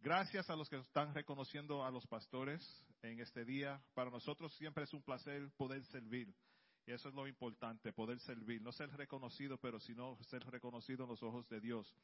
gracias 0.00 0.48
a 0.50 0.56
los 0.56 0.68
que 0.68 0.76
están 0.76 1.14
reconociendo 1.14 1.84
a 1.84 1.90
los 1.90 2.06
pastores 2.06 2.62
en 3.02 3.20
este 3.20 3.44
día. 3.44 3.80
Para 3.94 4.10
nosotros 4.10 4.52
siempre 4.54 4.84
es 4.84 4.92
un 4.92 5.02
placer 5.02 5.50
poder 5.56 5.84
servir. 5.86 6.34
Y 6.86 6.92
eso 6.92 7.08
es 7.08 7.14
lo 7.14 7.28
importante, 7.28 7.92
poder 7.92 8.18
servir. 8.20 8.62
No 8.62 8.72
ser 8.72 8.90
reconocido, 8.96 9.58
pero 9.58 9.78
sino 9.78 10.16
ser 10.24 10.42
reconocido 10.44 11.04
en 11.04 11.10
los 11.10 11.22
ojos 11.22 11.48
de 11.48 11.60
Dios. 11.60 11.94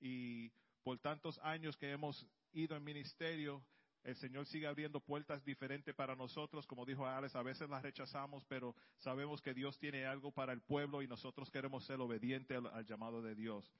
Y 0.00 0.50
por 0.82 0.98
tantos 0.98 1.38
años 1.42 1.76
que 1.76 1.90
hemos 1.90 2.26
ido 2.52 2.76
en 2.76 2.84
ministerio, 2.84 3.64
el 4.04 4.16
Señor 4.16 4.46
sigue 4.46 4.66
abriendo 4.66 5.00
puertas 5.00 5.44
diferentes 5.44 5.94
para 5.94 6.14
nosotros. 6.14 6.66
Como 6.66 6.84
dijo 6.84 7.06
Alex, 7.06 7.34
a 7.36 7.42
veces 7.42 7.68
las 7.68 7.82
rechazamos, 7.82 8.44
pero 8.46 8.74
sabemos 8.98 9.42
que 9.42 9.54
Dios 9.54 9.78
tiene 9.78 10.06
algo 10.06 10.30
para 10.30 10.52
el 10.52 10.60
pueblo 10.60 11.02
y 11.02 11.08
nosotros 11.08 11.50
queremos 11.50 11.84
ser 11.84 12.00
obedientes 12.00 12.58
al, 12.72 12.86
llamado 12.86 13.22
de 13.22 13.34
Dios. 13.34 13.70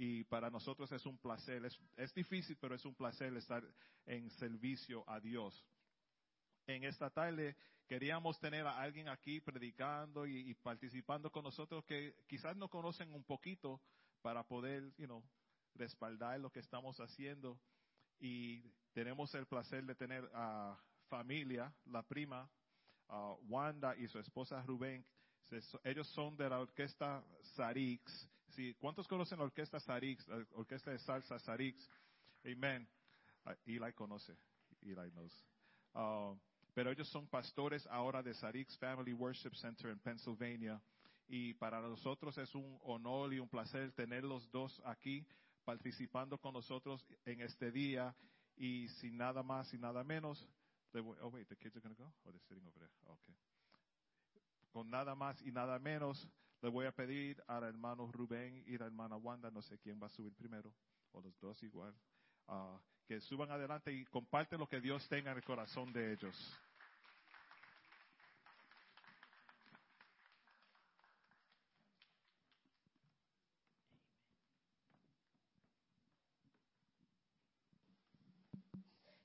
Y 0.00 0.22
para 0.24 0.48
nosotros 0.48 0.90
es 0.92 1.04
un 1.06 1.18
placer, 1.18 1.64
es, 1.64 1.78
es 1.96 2.14
difícil, 2.14 2.56
pero 2.60 2.74
es 2.76 2.84
un 2.84 2.94
placer 2.94 3.36
estar 3.36 3.64
en 4.06 4.30
servicio 4.30 5.04
a 5.10 5.18
Dios. 5.18 5.66
En 6.68 6.84
esta 6.84 7.10
tarde 7.10 7.56
queríamos 7.88 8.38
tener 8.38 8.66
a 8.66 8.80
alguien 8.80 9.08
aquí 9.08 9.40
predicando 9.40 10.26
y, 10.26 10.54
participando 10.54 11.32
con 11.32 11.42
nosotros 11.42 11.84
que 11.84 12.14
quizás 12.28 12.56
nos 12.56 12.70
conocen 12.70 13.12
un 13.12 13.24
poquito 13.24 13.80
para 14.22 14.46
poder, 14.46 14.94
you 14.98 15.06
know, 15.06 15.24
respaldar 15.74 16.38
lo 16.38 16.50
que 16.50 16.60
estamos 16.60 17.00
haciendo. 17.00 17.58
Y 18.20 18.60
tenemos 18.92 19.34
el 19.34 19.46
placer 19.46 19.84
de 19.84 19.94
tener 19.94 20.30
a 20.34 20.78
familia, 21.08 21.74
la 21.86 22.02
prima, 22.02 22.48
uh, 23.08 23.36
Wanda 23.48 23.96
y 23.96 24.06
su 24.06 24.18
esposa 24.18 24.62
Rubén. 24.62 25.04
Ellos 25.82 26.06
son 26.08 26.36
de 26.36 26.50
la 26.50 26.60
orquesta 26.60 27.24
Sarix. 27.56 28.28
Sí, 28.50 28.74
¿Cuántos 28.74 29.06
conocen 29.06 29.38
la 29.38 29.44
orquesta 29.44 29.78
Sarix? 29.78 30.26
La 30.28 30.44
orquesta 30.54 30.90
de 30.90 30.98
salsa 30.98 31.38
Sarix. 31.38 31.88
Amen. 32.44 32.88
Uh, 33.44 33.50
Eli 33.66 33.92
conoce. 33.92 34.36
Eli 34.82 35.10
knows. 35.10 35.44
Uh, 35.94 36.36
pero 36.74 36.90
ellos 36.90 37.08
son 37.08 37.26
pastores 37.26 37.86
ahora 37.88 38.22
de 38.22 38.34
Sarix 38.34 38.76
Family 38.78 39.12
Worship 39.12 39.54
Center 39.54 39.90
en 39.90 39.98
Pennsylvania. 39.98 40.80
Y 41.28 41.54
para 41.54 41.80
nosotros 41.80 42.38
es 42.38 42.54
un 42.54 42.78
honor 42.84 43.34
y 43.34 43.38
un 43.38 43.48
placer 43.48 43.92
tener 43.92 44.24
los 44.24 44.50
dos 44.50 44.80
aquí 44.84 45.26
participando 45.64 46.38
con 46.38 46.54
nosotros 46.54 47.04
en 47.26 47.42
este 47.42 47.70
día. 47.70 48.14
Y 48.56 48.88
sin 48.88 49.16
nada 49.16 49.42
más 49.42 49.72
y 49.74 49.78
nada 49.78 50.02
menos, 50.02 50.48
oh 50.94 51.28
wait, 51.28 51.46
the 51.48 51.56
kids 51.56 51.76
are 51.76 51.80
going 51.80 51.94
to 51.94 52.02
go? 52.02 52.10
Oh, 52.24 52.30
they're 52.30 52.40
sitting 52.48 52.66
over 52.66 52.78
there. 52.78 52.90
Okay. 53.06 53.34
Con 54.72 54.90
nada 54.90 55.14
más 55.14 55.40
y 55.42 55.52
nada 55.52 55.78
menos, 55.78 56.28
le 56.60 56.68
voy 56.70 56.86
a 56.86 56.92
pedir 56.92 57.42
al 57.46 57.64
hermano 57.64 58.10
Rubén 58.10 58.64
y 58.66 58.76
la 58.76 58.86
hermana 58.86 59.16
Wanda, 59.16 59.50
no 59.50 59.62
sé 59.62 59.78
quién 59.78 60.00
va 60.02 60.06
a 60.06 60.10
subir 60.10 60.34
primero, 60.34 60.74
o 61.12 61.20
los 61.20 61.38
dos 61.40 61.62
igual, 61.62 61.94
uh, 62.48 62.78
que 63.06 63.20
suban 63.20 63.50
adelante 63.50 63.92
y 63.92 64.04
comparten 64.06 64.58
lo 64.58 64.68
que 64.68 64.80
Dios 64.80 65.06
tenga 65.08 65.30
en 65.30 65.38
el 65.38 65.44
corazón 65.44 65.92
de 65.92 66.12
ellos. 66.12 66.60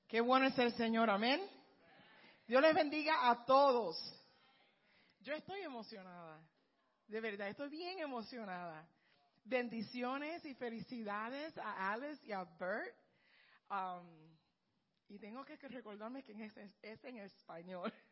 Qué 0.08 0.20
bueno 0.20 0.46
es 0.46 0.56
el 0.60 0.72
Señor, 0.74 1.10
amén. 1.10 1.40
Dios 2.46 2.62
les 2.62 2.72
bendiga 2.72 3.28
a 3.28 3.44
todos. 3.44 3.96
Yo 5.18 5.34
estoy 5.34 5.60
emocionada, 5.62 6.40
de 7.08 7.20
verdad, 7.20 7.48
estoy 7.48 7.68
bien 7.68 7.98
emocionada. 7.98 8.88
Bendiciones 9.44 10.44
y 10.44 10.54
felicidades 10.54 11.56
a 11.58 11.92
Alice 11.92 12.24
y 12.26 12.32
a 12.32 12.44
Bert. 12.44 12.96
Um, 13.70 14.34
y 15.08 15.18
tengo 15.18 15.44
que 15.44 15.56
recordarme 15.56 16.22
que 16.22 16.32
es, 16.32 16.56
es 16.82 17.04
en 17.04 17.18
español. 17.18 17.92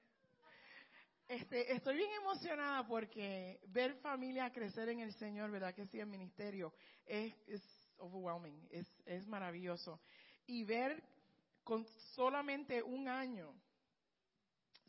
Este, 1.29 1.73
estoy 1.73 1.97
bien 1.97 2.11
emocionada 2.21 2.87
porque 2.87 3.59
ver 3.69 3.94
familia 4.03 4.53
crecer 4.53 4.91
en 4.91 5.00
el 5.00 5.15
Señor, 5.15 5.50
¿verdad? 5.50 5.72
Que 5.72 5.87
sí, 5.87 5.99
el 5.99 6.06
ministerio 6.06 6.75
es, 7.06 7.33
es 7.47 7.62
overwhelming, 7.97 8.69
es, 8.71 8.87
es 9.06 9.27
maravilloso. 9.27 9.99
Y 10.47 10.65
ver 10.65 11.03
con 11.65 11.87
solamente 12.15 12.83
un 12.83 13.09
año, 13.09 13.55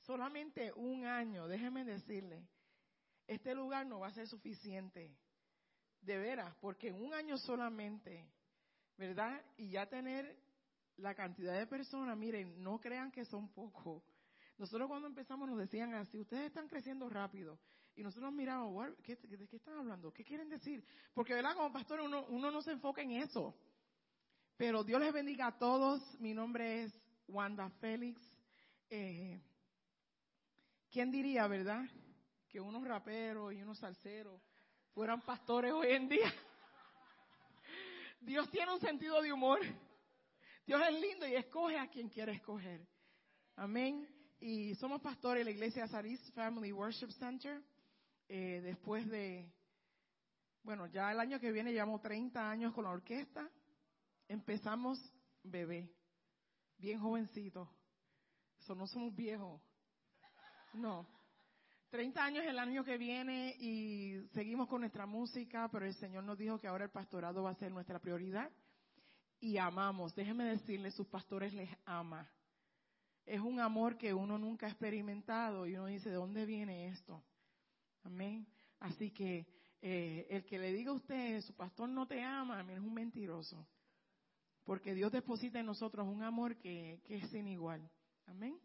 solamente 0.02 0.74
un 0.74 1.06
año, 1.06 1.48
déjeme 1.48 1.86
decirle, 1.86 2.46
este 3.28 3.56
lugar 3.56 3.86
no 3.86 4.00
va 4.00 4.08
a 4.08 4.14
ser 4.14 4.28
suficiente, 4.28 5.16
de 6.02 6.18
veras, 6.18 6.54
porque 6.60 6.90
en 6.90 6.96
un 6.96 7.14
año 7.14 7.38
solamente, 7.38 8.28
¿verdad? 8.98 9.42
Y 9.58 9.70
ya 9.70 9.88
tener 9.88 10.38
la 10.98 11.16
cantidad 11.16 11.58
de 11.58 11.66
personas, 11.66 12.18
miren, 12.18 12.62
no 12.62 12.80
crean 12.80 13.12
que 13.12 13.26
son 13.26 13.50
pocos. 13.54 14.04
Nosotros 14.58 14.88
cuando 14.88 15.08
empezamos 15.08 15.50
nos 15.50 15.58
decían 15.58 15.94
así, 15.94 16.20
ustedes 16.20 16.48
están 16.48 16.68
creciendo 16.68 17.10
rápido. 17.10 17.60
Y 17.96 18.04
nosotros 18.04 18.32
miramos, 18.34 18.90
¿qué, 19.04 19.16
¿de 19.16 19.48
qué 19.48 19.56
están 19.56 19.78
hablando? 19.78 20.12
¿Qué 20.12 20.24
quieren 20.24 20.50
decir? 20.50 20.84
Porque, 21.14 21.34
¿verdad? 21.34 21.56
Como 21.56 21.72
pastor 21.72 22.02
uno, 22.02 22.26
uno 22.30 22.52
no 22.52 22.62
se 22.62 22.72
enfoca 22.72 23.02
en 23.02 23.12
eso. 23.12 23.56
Pero 24.58 24.84
Dios 24.84 25.00
les 25.00 25.14
bendiga 25.14 25.48
a 25.48 25.58
todos. 25.58 26.02
Mi 26.20 26.34
nombre 26.34 26.84
es 26.84 26.94
Wanda 27.28 27.70
Félix. 27.80 28.20
Eh, 28.90 29.42
¿Quién 30.92 31.12
diría, 31.12 31.48
verdad? 31.48 31.84
Que 32.54 32.62
unos 32.62 32.88
raperos 32.88 33.52
y 33.52 33.64
unos 33.64 33.80
salseros 33.80 34.40
fueran 34.94 35.22
pastores 35.22 35.74
hoy 35.74 35.88
en 35.88 36.08
día. 36.08 36.32
Dios 38.22 38.48
tiene 38.52 38.72
un 38.72 38.80
sentido 38.80 39.20
de 39.24 39.34
humor. 39.34 39.60
Dios 40.64 40.80
es 40.88 41.02
lindo 41.02 41.26
y 41.28 41.34
escoge 41.34 41.80
a 41.80 41.90
quien 41.90 42.10
quiere 42.10 42.34
escoger. 42.34 42.88
Amén. 43.56 44.08
Y 44.40 44.76
somos 44.76 45.02
pastores 45.02 45.42
de 45.42 45.46
la 45.46 45.50
iglesia 45.50 45.88
Saris 45.88 46.22
Family 46.34 46.72
Worship 46.72 47.10
Center. 47.14 47.60
Eh, 48.30 48.62
después 48.64 49.10
de, 49.10 49.52
bueno, 50.62 50.86
ya 50.86 51.12
el 51.12 51.20
año 51.20 51.40
que 51.40 51.52
viene 51.52 51.74
llevamos 51.74 52.04
30 52.04 52.52
años 52.52 52.72
con 52.76 52.84
la 52.84 52.92
orquesta. 52.92 53.50
Empezamos 54.28 55.00
bebé, 55.42 55.92
bien 56.78 57.00
jovencito. 57.00 57.68
Eso 58.60 58.76
no 58.76 58.86
somos 58.86 59.16
viejos. 59.16 59.60
No. 60.74 61.23
30 61.94 62.26
años 62.26 62.44
el 62.48 62.58
año 62.58 62.84
que 62.84 62.98
viene 62.98 63.56
y 63.60 64.20
seguimos 64.34 64.68
con 64.68 64.82
nuestra 64.82 65.06
música, 65.06 65.70
pero 65.72 65.86
el 65.86 65.94
Señor 65.94 66.24
nos 66.24 66.40
dijo 66.40 66.60
que 66.60 66.66
ahora 66.66 66.86
el 66.86 66.90
pastorado 66.90 67.44
va 67.44 67.52
a 67.52 67.56
ser 67.56 67.72
nuestra 67.72 68.00
prioridad. 68.00 68.50
Y 69.40 69.60
amamos, 69.60 70.16
déjenme 70.16 70.46
decirle, 70.46 70.90
sus 70.90 71.06
pastores 71.06 71.54
les 71.54 71.70
ama. 71.86 72.28
Es 73.28 73.40
un 73.40 73.60
amor 73.60 73.96
que 73.96 74.12
uno 74.12 74.40
nunca 74.40 74.66
ha 74.66 74.70
experimentado 74.70 75.68
y 75.68 75.76
uno 75.76 75.86
dice, 75.86 76.10
¿de 76.10 76.16
dónde 76.16 76.48
viene 76.48 76.88
esto? 76.88 77.24
Amén. 78.02 78.48
Así 78.80 79.12
que 79.12 79.46
eh, 79.80 80.26
el 80.32 80.46
que 80.46 80.58
le 80.58 80.74
diga 80.74 80.90
a 80.90 80.96
usted, 80.96 81.42
su 81.42 81.54
pastor 81.54 81.90
no 81.90 82.08
te 82.08 82.24
ama, 82.24 82.66
es 82.74 82.80
un 82.80 82.96
mentiroso. 82.96 83.68
Porque 84.64 84.96
Dios 84.96 85.12
deposita 85.12 85.60
en 85.60 85.68
nosotros 85.68 86.08
un 86.08 86.24
amor 86.24 86.58
que 86.58 87.04
es 87.08 87.30
sin 87.30 87.48
igual. 87.48 87.88
Amén. 88.26 88.60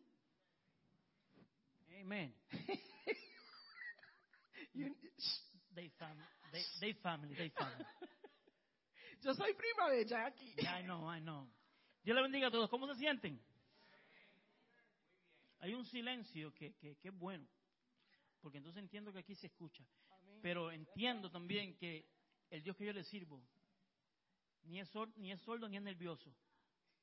Amen. 2.00 2.32
You- 4.74 4.94
They 5.74 5.88
family, 5.98 6.24
they, 6.52 6.62
they 6.80 6.92
family, 6.94 7.34
they 7.34 7.50
family. 7.50 7.84
Yo 9.22 9.32
soy 9.34 9.52
prima 9.54 9.90
de 9.90 10.04
Jackie. 10.06 10.54
Yeah, 10.60 10.78
I 10.78 10.82
know, 10.82 11.06
I 11.08 11.20
know. 11.20 11.46
Dios 12.04 12.16
le 12.16 12.22
bendiga 12.22 12.48
a 12.48 12.50
todos. 12.50 12.68
¿Cómo 12.70 12.86
se 12.88 12.94
sienten? 12.98 13.40
Hay 15.60 15.74
un 15.74 15.84
silencio 15.86 16.52
que, 16.54 16.74
que, 16.74 16.96
que 16.96 17.08
es 17.08 17.14
bueno, 17.18 17.46
porque 18.40 18.58
entonces 18.58 18.82
entiendo 18.82 19.12
que 19.12 19.18
aquí 19.20 19.34
se 19.34 19.46
escucha. 19.48 19.84
Pero 20.42 20.70
entiendo 20.70 21.30
también 21.30 21.76
que 21.76 22.06
el 22.50 22.62
Dios 22.62 22.76
que 22.76 22.86
yo 22.86 22.92
le 22.92 23.04
sirvo 23.04 23.42
ni 24.64 24.80
es, 24.80 24.88
sor- 24.90 25.12
ni 25.16 25.32
es 25.32 25.40
sordo 25.42 25.68
ni 25.68 25.76
es 25.76 25.82
nervioso. 25.82 26.32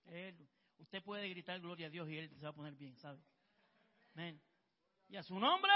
Él- 0.05 0.47
usted 0.79 1.01
puede 1.03 1.29
gritar 1.29 1.59
gloria 1.59 1.87
a 1.87 1.89
Dios 1.89 2.09
y 2.09 2.17
Él 2.17 2.29
se 2.29 2.43
va 2.43 2.49
a 2.49 2.53
poner 2.55 2.75
bien, 2.75 2.95
¿sabe? 2.97 3.19
Amén. 4.13 4.41
Y 5.09 5.17
a 5.17 5.23
su 5.23 5.39
nombre. 5.39 5.71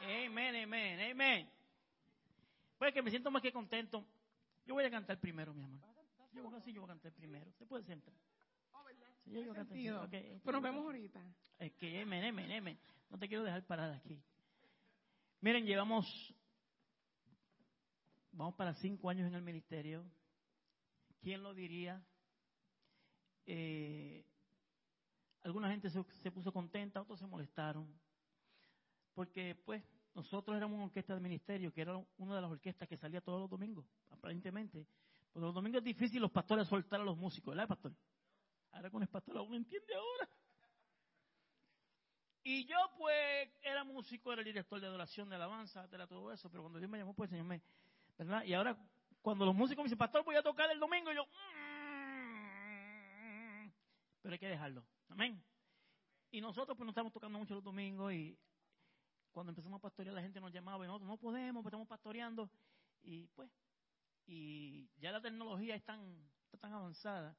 Amén, 0.00 0.56
amén, 0.56 1.10
amén. 1.10 1.50
Pues 2.78 2.92
que 2.92 3.02
me 3.02 3.10
siento 3.10 3.30
más 3.30 3.42
que 3.42 3.52
contento. 3.52 4.04
Yo 4.66 4.74
voy 4.74 4.84
a 4.84 4.90
cantar 4.90 5.18
primero, 5.18 5.54
mi 5.54 5.62
amor. 5.62 5.80
Yo 6.32 6.42
voy 6.42 6.54
a, 6.54 6.60
sí, 6.60 6.72
yo 6.72 6.80
voy 6.80 6.90
a 6.90 6.94
cantar 6.94 7.12
primero. 7.12 7.52
Se 7.52 7.66
puede 7.66 7.84
sentar. 7.84 8.14
Sí, 9.24 9.30
yo 9.30 9.40
voy 9.40 9.50
a 9.50 9.54
cantar 9.54 9.66
primero. 9.66 10.02
Ok, 10.02 10.10
Pero 10.10 10.52
nos 10.52 10.62
vemos 10.62 10.84
ahorita. 10.84 11.20
Es 11.58 11.72
que, 11.72 12.02
amén, 12.02 12.24
amén, 12.24 12.52
amén. 12.52 12.78
No 13.08 13.18
te 13.18 13.28
quiero 13.28 13.44
dejar 13.44 13.64
parada 13.64 13.96
aquí. 13.96 14.20
Miren, 15.40 15.64
llevamos, 15.64 16.34
vamos 18.32 18.54
para 18.54 18.74
cinco 18.74 19.10
años 19.10 19.28
en 19.28 19.34
el 19.34 19.42
ministerio. 19.42 20.04
¿Quién 21.20 21.42
lo 21.42 21.54
diría? 21.54 22.04
Eh, 23.46 24.24
alguna 25.42 25.70
gente 25.70 25.90
se, 25.90 26.30
puso 26.30 26.52
contenta, 26.52 27.00
otros 27.02 27.18
se 27.18 27.26
molestaron. 27.26 27.86
Porque, 29.14 29.54
pues, 29.64 29.82
nosotros 30.14 30.56
éramos 30.56 30.76
una 30.76 30.86
orquesta 30.86 31.14
de 31.14 31.20
ministerio, 31.20 31.72
que 31.72 31.82
era 31.82 31.96
una 32.18 32.36
de 32.36 32.42
las 32.42 32.50
orquestas 32.50 32.88
que 32.88 32.96
salía 32.96 33.20
todos 33.20 33.40
los 33.40 33.50
domingos, 33.50 33.84
aparentemente. 34.10 34.86
Porque 35.32 35.46
los 35.46 35.54
domingos 35.54 35.78
es 35.78 35.84
difícil 35.84 36.20
los 36.20 36.30
pastores 36.30 36.68
soltar 36.68 37.00
a 37.00 37.04
los 37.04 37.16
músicos, 37.16 37.54
¿verdad, 37.54 37.68
pastor? 37.68 37.92
Ahora 38.70 38.90
con 38.90 39.02
el 39.02 39.08
pastor 39.08 39.36
uno 39.40 39.56
entiende 39.56 39.94
ahora. 39.94 40.28
Y 42.44 42.64
yo, 42.64 42.76
pues, 42.98 43.48
era 43.62 43.84
músico, 43.84 44.32
era 44.32 44.40
el 44.40 44.46
director 44.46 44.80
de 44.80 44.86
adoración 44.86 45.28
de 45.28 45.36
alabanza, 45.36 45.88
era 45.92 46.06
todo 46.06 46.32
eso, 46.32 46.50
pero 46.50 46.62
cuando 46.62 46.78
Dios 46.78 46.90
me 46.90 46.98
llamó, 46.98 47.14
pues, 47.14 47.30
Señor 47.30 47.46
me. 47.46 47.62
¿Verdad? 48.18 48.44
Y 48.44 48.54
ahora, 48.54 48.76
cuando 49.20 49.44
los 49.46 49.54
músicos 49.54 49.82
me 49.82 49.86
dicen, 49.86 49.98
Pastor, 49.98 50.24
voy 50.24 50.34
a 50.36 50.42
tocar 50.42 50.70
el 50.70 50.80
domingo, 50.80 51.12
y 51.12 51.14
yo. 51.14 51.24
"Mm". 51.24 51.32
Pero 54.22 54.32
hay 54.32 54.38
que 54.38 54.48
dejarlo. 54.48 54.84
Amén. 55.12 55.44
Y 56.30 56.40
nosotros, 56.40 56.74
pues, 56.74 56.86
no 56.86 56.90
estamos 56.90 57.12
tocando 57.12 57.38
mucho 57.38 57.54
los 57.54 57.62
domingos, 57.62 58.14
y 58.14 58.38
cuando 59.30 59.50
empezamos 59.50 59.78
a 59.78 59.82
pastorear, 59.82 60.14
la 60.14 60.22
gente 60.22 60.40
nos 60.40 60.50
llamaba, 60.50 60.84
y 60.84 60.88
nosotros 60.88 61.08
no 61.08 61.18
podemos, 61.18 61.62
pues, 61.62 61.70
estamos 61.70 61.86
pastoreando. 61.86 62.50
Y, 63.02 63.26
pues, 63.28 63.50
y 64.26 64.88
ya 64.98 65.12
la 65.12 65.20
tecnología 65.20 65.74
es 65.74 65.84
tan, 65.84 66.00
está 66.46 66.56
tan 66.56 66.72
avanzada. 66.72 67.36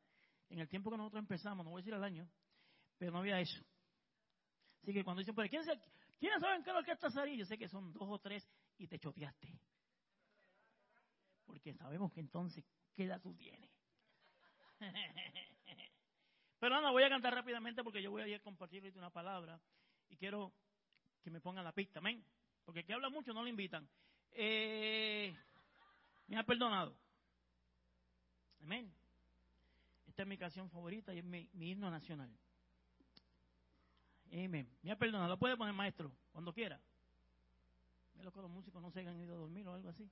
En 0.49 0.59
el 0.59 0.69
tiempo 0.69 0.91
que 0.91 0.97
nosotros 0.97 1.21
empezamos, 1.21 1.65
no 1.65 1.71
voy 1.71 1.79
a 1.79 1.81
decir 1.81 1.95
al 1.95 2.03
año, 2.03 2.29
pero 2.99 3.11
no 3.11 3.19
había 3.19 3.39
eso. 3.39 3.63
Así 4.83 4.93
que 4.93 5.03
cuando 5.03 5.21
dicen, 5.21 5.33
pero 5.33 5.49
¿quién 5.49 5.63
¿quiénes 6.19 6.41
saben 6.41 6.63
qué 6.63 6.91
es 6.91 7.17
ahí? 7.17 7.37
Yo 7.37 7.45
sé 7.45 7.57
que 7.57 7.67
son 7.67 7.91
dos 7.91 8.07
o 8.07 8.19
tres 8.19 8.47
y 8.77 8.87
te 8.87 8.99
choteaste. 8.99 9.59
Porque 11.43 11.73
sabemos 11.73 12.11
que 12.11 12.19
entonces, 12.19 12.63
¿qué 12.93 13.05
edad 13.05 13.19
tú 13.19 13.33
tienes? 13.33 13.71
pero 16.63 16.75
nada, 16.77 16.92
voy 16.92 17.04
a 17.04 17.10
cantar 17.10 17.33
rápidamente 17.33 17.83
porque 17.83 18.01
yo 18.01 18.10
voy 18.10 18.21
a 18.21 18.27
ir 18.30 18.36
a 18.36 18.39
compartir 18.39 18.89
una 18.95 19.10
palabra 19.10 19.60
y 20.07 20.15
quiero 20.15 20.54
que 21.21 21.30
me 21.30 21.42
pongan 21.42 21.65
la 21.65 21.74
pista, 21.74 22.00
amén. 22.00 22.24
Porque 22.63 22.80
el 22.80 22.86
que 22.86 22.94
habla 22.94 23.10
mucho 23.10 23.33
no 23.33 23.42
lo 23.42 23.50
invitan. 23.50 23.86
Eh, 24.31 25.36
me 26.27 26.38
ha 26.38 26.44
perdonado. 26.44 26.95
Amén. 28.62 28.89
Esta 30.07 30.21
es 30.21 30.27
mi 30.30 30.38
canción 30.38 30.69
favorita 30.69 31.13
y 31.13 31.18
es 31.18 31.25
mi, 31.25 31.50
mi 31.51 31.71
himno 31.71 31.92
nacional. 31.92 32.33
Amén. 34.31 34.69
Me 34.83 34.92
ha 34.94 34.95
perdonado. 34.95 35.31
Lo 35.31 35.38
puede 35.38 35.57
poner 35.57 35.74
maestro 35.74 36.13
cuando 36.31 36.54
quiera. 36.54 36.80
Mira 38.16 38.31
que 38.31 38.39
los 38.39 38.50
músicos 38.50 38.81
no 38.81 38.89
se 38.89 39.01
hayan 39.01 39.19
ido 39.19 39.36
a 39.36 39.39
dormir 39.39 39.68
o 39.68 39.74
algo 39.74 39.89
así. 39.89 40.09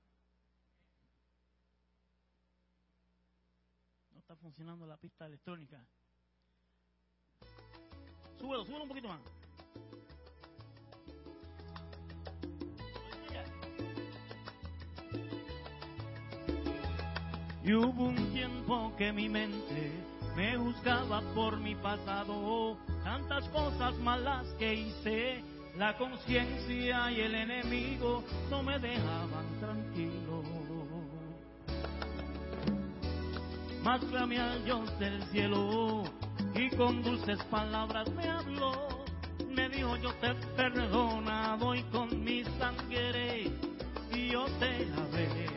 No 4.10 4.18
está 4.18 4.36
funcionando 4.36 4.86
la 4.86 4.98
pista 4.98 5.24
electrónica. 5.24 5.82
Súbelo, 8.42 8.64
un 8.64 8.88
poquito 8.88 9.06
más. 9.06 9.20
Y 17.62 17.72
hubo 17.74 18.06
un 18.06 18.32
tiempo 18.32 18.92
que 18.98 19.12
mi 19.12 19.28
mente 19.28 19.92
me 20.34 20.56
juzgaba 20.56 21.20
por 21.36 21.60
mi 21.60 21.76
pasado, 21.76 22.76
tantas 23.04 23.48
cosas 23.50 23.96
malas 23.98 24.48
que 24.58 24.74
hice, 24.74 25.44
la 25.76 25.96
conciencia 25.96 27.12
y 27.12 27.20
el 27.20 27.36
enemigo 27.36 28.24
no 28.50 28.64
me 28.64 28.76
dejaban 28.80 29.60
tranquilo. 29.60 30.42
Mas 33.84 34.04
clamé 34.06 34.38
al 34.40 34.64
Dios 34.64 34.98
del 34.98 35.22
cielo 35.30 36.02
y 36.54 36.70
con 36.70 37.02
dulces 37.02 37.42
palabras 37.44 38.08
me 38.10 38.28
habló. 38.28 38.72
Me 39.48 39.68
dijo 39.68 39.96
yo 39.96 40.12
te 40.14 40.28
he 40.28 40.34
perdonado 40.56 41.74
y 41.74 41.82
con 41.84 42.22
mi 42.24 42.44
sangre 42.58 43.50
yo 44.30 44.46
te 44.58 44.86
lavé. 44.86 45.52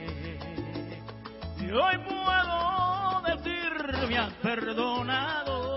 Y 1.60 1.72
hoy 1.72 1.98
puedo 1.98 3.22
decir, 3.26 4.08
me 4.08 4.18
has 4.18 4.34
perdonado 4.34 5.75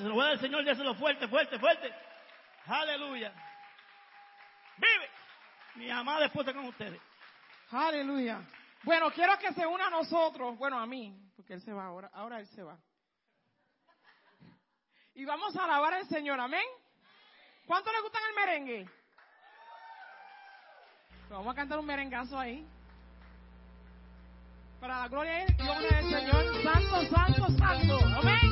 se 0.00 0.08
lo 0.08 0.14
voy 0.14 0.22
a 0.22 0.24
dar 0.26 0.32
al 0.34 0.40
Señor, 0.40 0.64
déselo 0.64 0.94
fuerte, 0.94 1.28
fuerte, 1.28 1.58
fuerte. 1.58 1.92
Aleluya. 2.66 3.32
Vive. 4.76 5.10
Mi 5.74 5.90
amada 5.90 6.26
esposa 6.26 6.52
con 6.52 6.66
ustedes. 6.66 7.00
Aleluya. 7.70 8.40
Bueno, 8.82 9.10
quiero 9.10 9.38
que 9.38 9.52
se 9.52 9.66
una 9.66 9.88
a 9.88 9.90
nosotros, 9.90 10.56
bueno, 10.56 10.78
a 10.78 10.86
mí, 10.86 11.14
porque 11.36 11.54
él 11.54 11.60
se 11.60 11.72
va 11.72 11.84
ahora, 11.84 12.10
ahora 12.14 12.40
él 12.40 12.46
se 12.48 12.62
va. 12.62 12.78
Y 15.14 15.24
vamos 15.24 15.54
a 15.56 15.64
alabar 15.64 15.94
al 15.94 16.06
Señor, 16.08 16.40
amén. 16.40 16.64
¿Cuánto 17.66 17.92
le 17.92 18.00
gustan 18.00 18.22
el 18.30 18.34
merengue? 18.34 18.90
Vamos 21.28 21.52
a 21.52 21.54
cantar 21.54 21.78
un 21.78 21.86
merengazo 21.86 22.38
ahí. 22.38 22.66
Para 24.80 25.00
la 25.00 25.08
gloria 25.08 25.44
y 25.46 25.68
honra 25.68 25.96
del 25.96 26.10
Señor, 26.10 26.62
santo, 26.62 27.02
santo, 27.14 27.58
santo, 27.58 27.98
amén. 28.18 28.49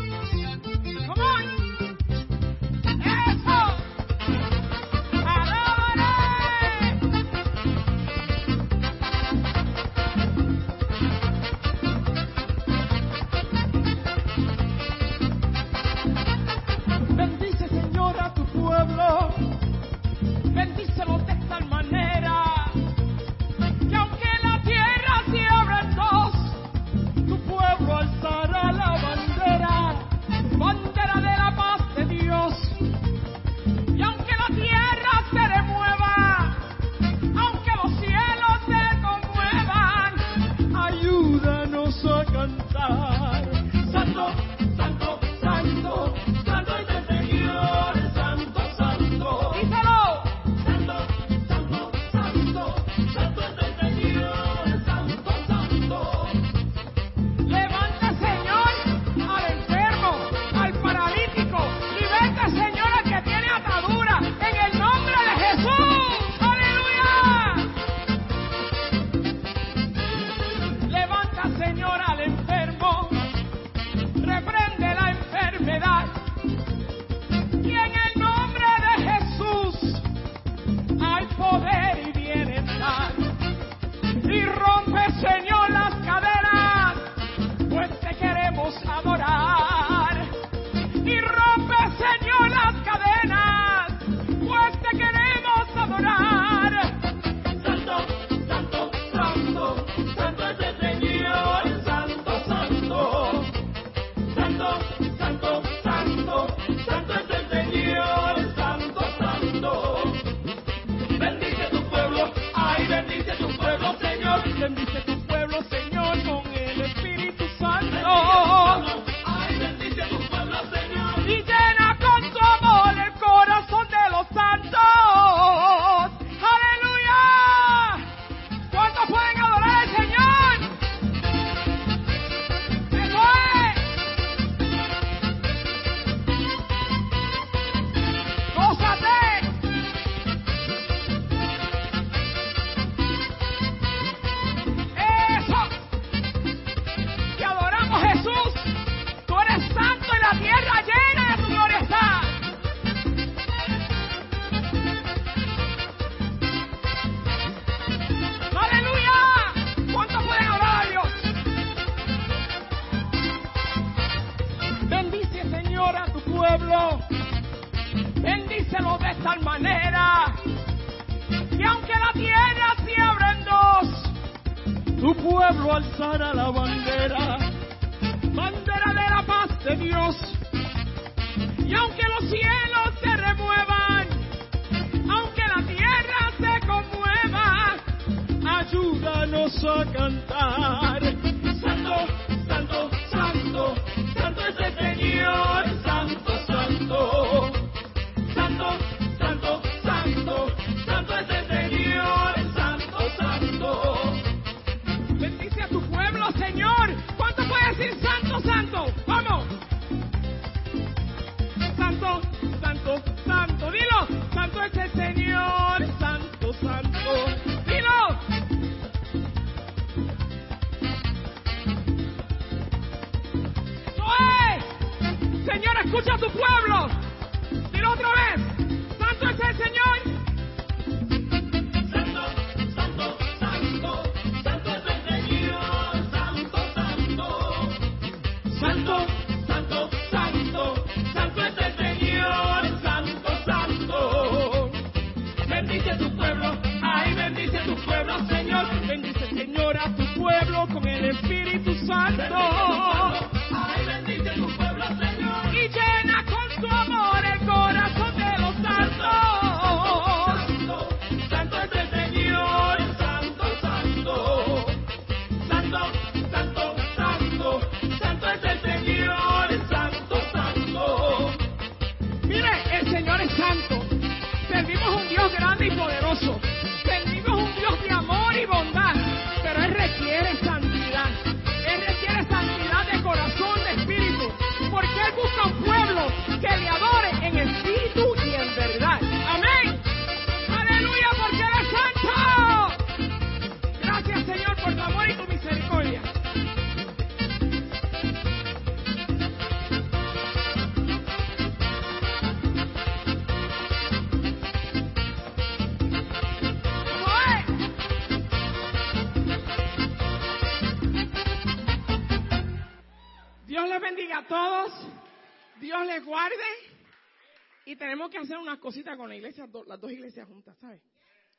Cositas 318.69 318.99
con 318.99 319.09
la 319.09 319.17
iglesia, 319.17 319.49
las 319.67 319.81
dos 319.81 319.91
iglesias 319.91 320.29
juntas, 320.29 320.55
¿sabes? 320.59 320.83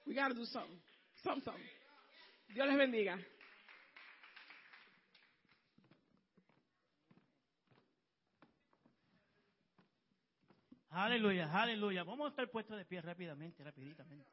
We 0.08 0.16
gotta 0.16 0.34
do 0.34 0.46
something. 0.48 0.80
Some, 1.22 1.42
some. 1.42 1.60
Dios 2.56 2.68
les 2.68 2.76
bendiga. 2.76 3.20
Aleluya, 10.90 11.52
aleluya. 11.54 12.04
Vamos 12.04 12.26
a 12.26 12.30
estar 12.30 12.50
puestos 12.50 12.76
de 12.78 12.86
pie 12.86 13.00
rápidamente, 13.02 13.64
rapiditamente. 13.64 14.32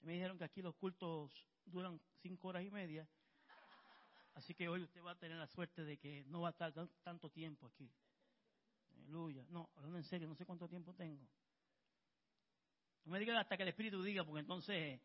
Me 0.00 0.14
dijeron 0.14 0.36
que 0.36 0.44
aquí 0.44 0.62
los 0.62 0.74
cultos 0.74 1.30
duran 1.64 2.00
cinco 2.22 2.48
horas 2.48 2.64
y 2.64 2.70
media. 2.72 3.08
Así 4.34 4.52
que 4.52 4.68
hoy 4.68 4.82
usted 4.82 5.00
va 5.04 5.12
a 5.12 5.18
tener 5.18 5.38
la 5.38 5.46
suerte 5.46 5.84
de 5.84 5.96
que 5.96 6.24
no 6.26 6.40
va 6.40 6.48
a 6.48 6.50
estar 6.50 6.72
tan- 6.72 6.90
tanto 7.04 7.30
tiempo 7.30 7.66
aquí. 7.68 7.88
Aleluya. 9.02 9.44
No, 9.50 9.68
hablando 9.76 9.98
en 9.98 10.04
serio, 10.04 10.28
no 10.28 10.34
sé 10.34 10.46
cuánto 10.46 10.68
tiempo 10.68 10.94
tengo. 10.94 11.26
No 13.04 13.12
me 13.12 13.18
digan 13.18 13.36
hasta 13.36 13.56
que 13.56 13.64
el 13.64 13.70
Espíritu 13.70 14.02
diga, 14.02 14.24
porque 14.24 14.40
entonces... 14.40 15.00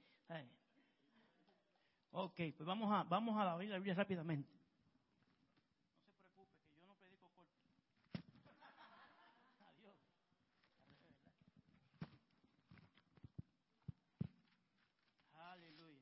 Ok, 2.11 2.35
pues 2.55 2.65
vamos 2.65 2.91
a, 2.91 3.03
vamos 3.03 3.37
a 3.37 3.45
la 3.45 3.57
Biblia, 3.57 3.73
la 3.73 3.77
Biblia 3.79 3.95
rápidamente. 3.95 4.49
No 5.95 6.03
se 6.03 6.13
preocupe, 6.15 6.57
que 6.69 6.79
yo 6.79 6.85
no 6.85 6.95
predico 6.95 7.29
corto. 7.35 7.51
Adiós. 9.73 9.95
Aleluya. 15.35 16.01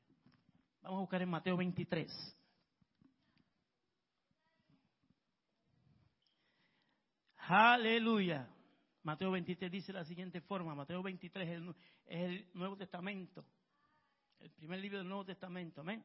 Vamos 0.81 0.97
a 0.97 1.01
buscar 1.01 1.21
en 1.21 1.29
Mateo 1.29 1.57
23. 1.57 2.34
Aleluya. 7.47 8.47
Mateo 9.03 9.29
23 9.29 9.71
dice 9.71 9.93
de 9.93 9.99
la 9.99 10.05
siguiente 10.05 10.41
forma. 10.41 10.73
Mateo 10.73 11.03
23 11.03 11.47
es 11.47 11.75
el, 12.07 12.47
Nuevo 12.55 12.75
Testamento. 12.75 13.45
El 14.39 14.49
primer 14.51 14.79
libro 14.79 14.97
del 14.97 15.07
Nuevo 15.07 15.25
Testamento. 15.25 15.81
Amén. 15.81 16.03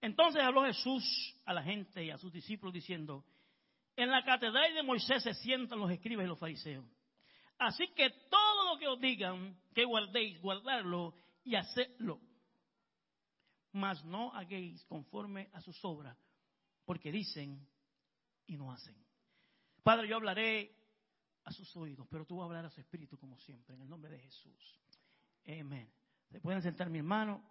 Entonces 0.00 0.42
habló 0.42 0.64
Jesús 0.64 1.04
a 1.44 1.52
la 1.52 1.62
gente 1.62 2.04
y 2.04 2.10
a 2.10 2.18
sus 2.18 2.32
discípulos 2.32 2.74
diciendo, 2.74 3.24
en 3.94 4.10
la 4.10 4.24
catedral 4.24 4.74
de 4.74 4.82
Moisés 4.82 5.22
se 5.22 5.34
sientan 5.34 5.78
los 5.78 5.90
escribas 5.90 6.24
y 6.24 6.28
los 6.28 6.38
fariseos. 6.38 6.84
Así 7.58 7.86
que 7.94 8.10
todo 8.28 8.72
lo 8.72 8.78
que 8.80 8.88
os 8.88 8.98
digan 8.98 9.56
que 9.74 9.84
guardéis, 9.84 10.40
guardarlo 10.40 11.14
y 11.44 11.54
hacedlo. 11.54 12.20
Mas 13.72 14.04
no 14.04 14.32
hagáis 14.34 14.84
conforme 14.86 15.48
a 15.52 15.60
sus 15.60 15.78
obras, 15.84 16.16
porque 16.84 17.12
dicen 17.12 17.64
y 18.46 18.56
no 18.56 18.72
hacen. 18.72 18.96
Padre, 19.90 20.06
yo 20.06 20.14
hablaré 20.14 20.72
a 21.42 21.50
sus 21.50 21.74
oídos, 21.74 22.06
pero 22.08 22.24
tú 22.24 22.36
vas 22.36 22.44
a 22.44 22.46
hablar 22.46 22.64
a 22.64 22.70
su 22.70 22.80
espíritu 22.80 23.18
como 23.18 23.36
siempre, 23.38 23.74
en 23.74 23.82
el 23.82 23.88
nombre 23.88 24.08
de 24.08 24.20
Jesús. 24.20 24.80
Amén. 25.44 25.92
Se 26.30 26.40
pueden 26.40 26.62
sentar 26.62 26.88
mi 26.88 26.98
hermano. 26.98 27.42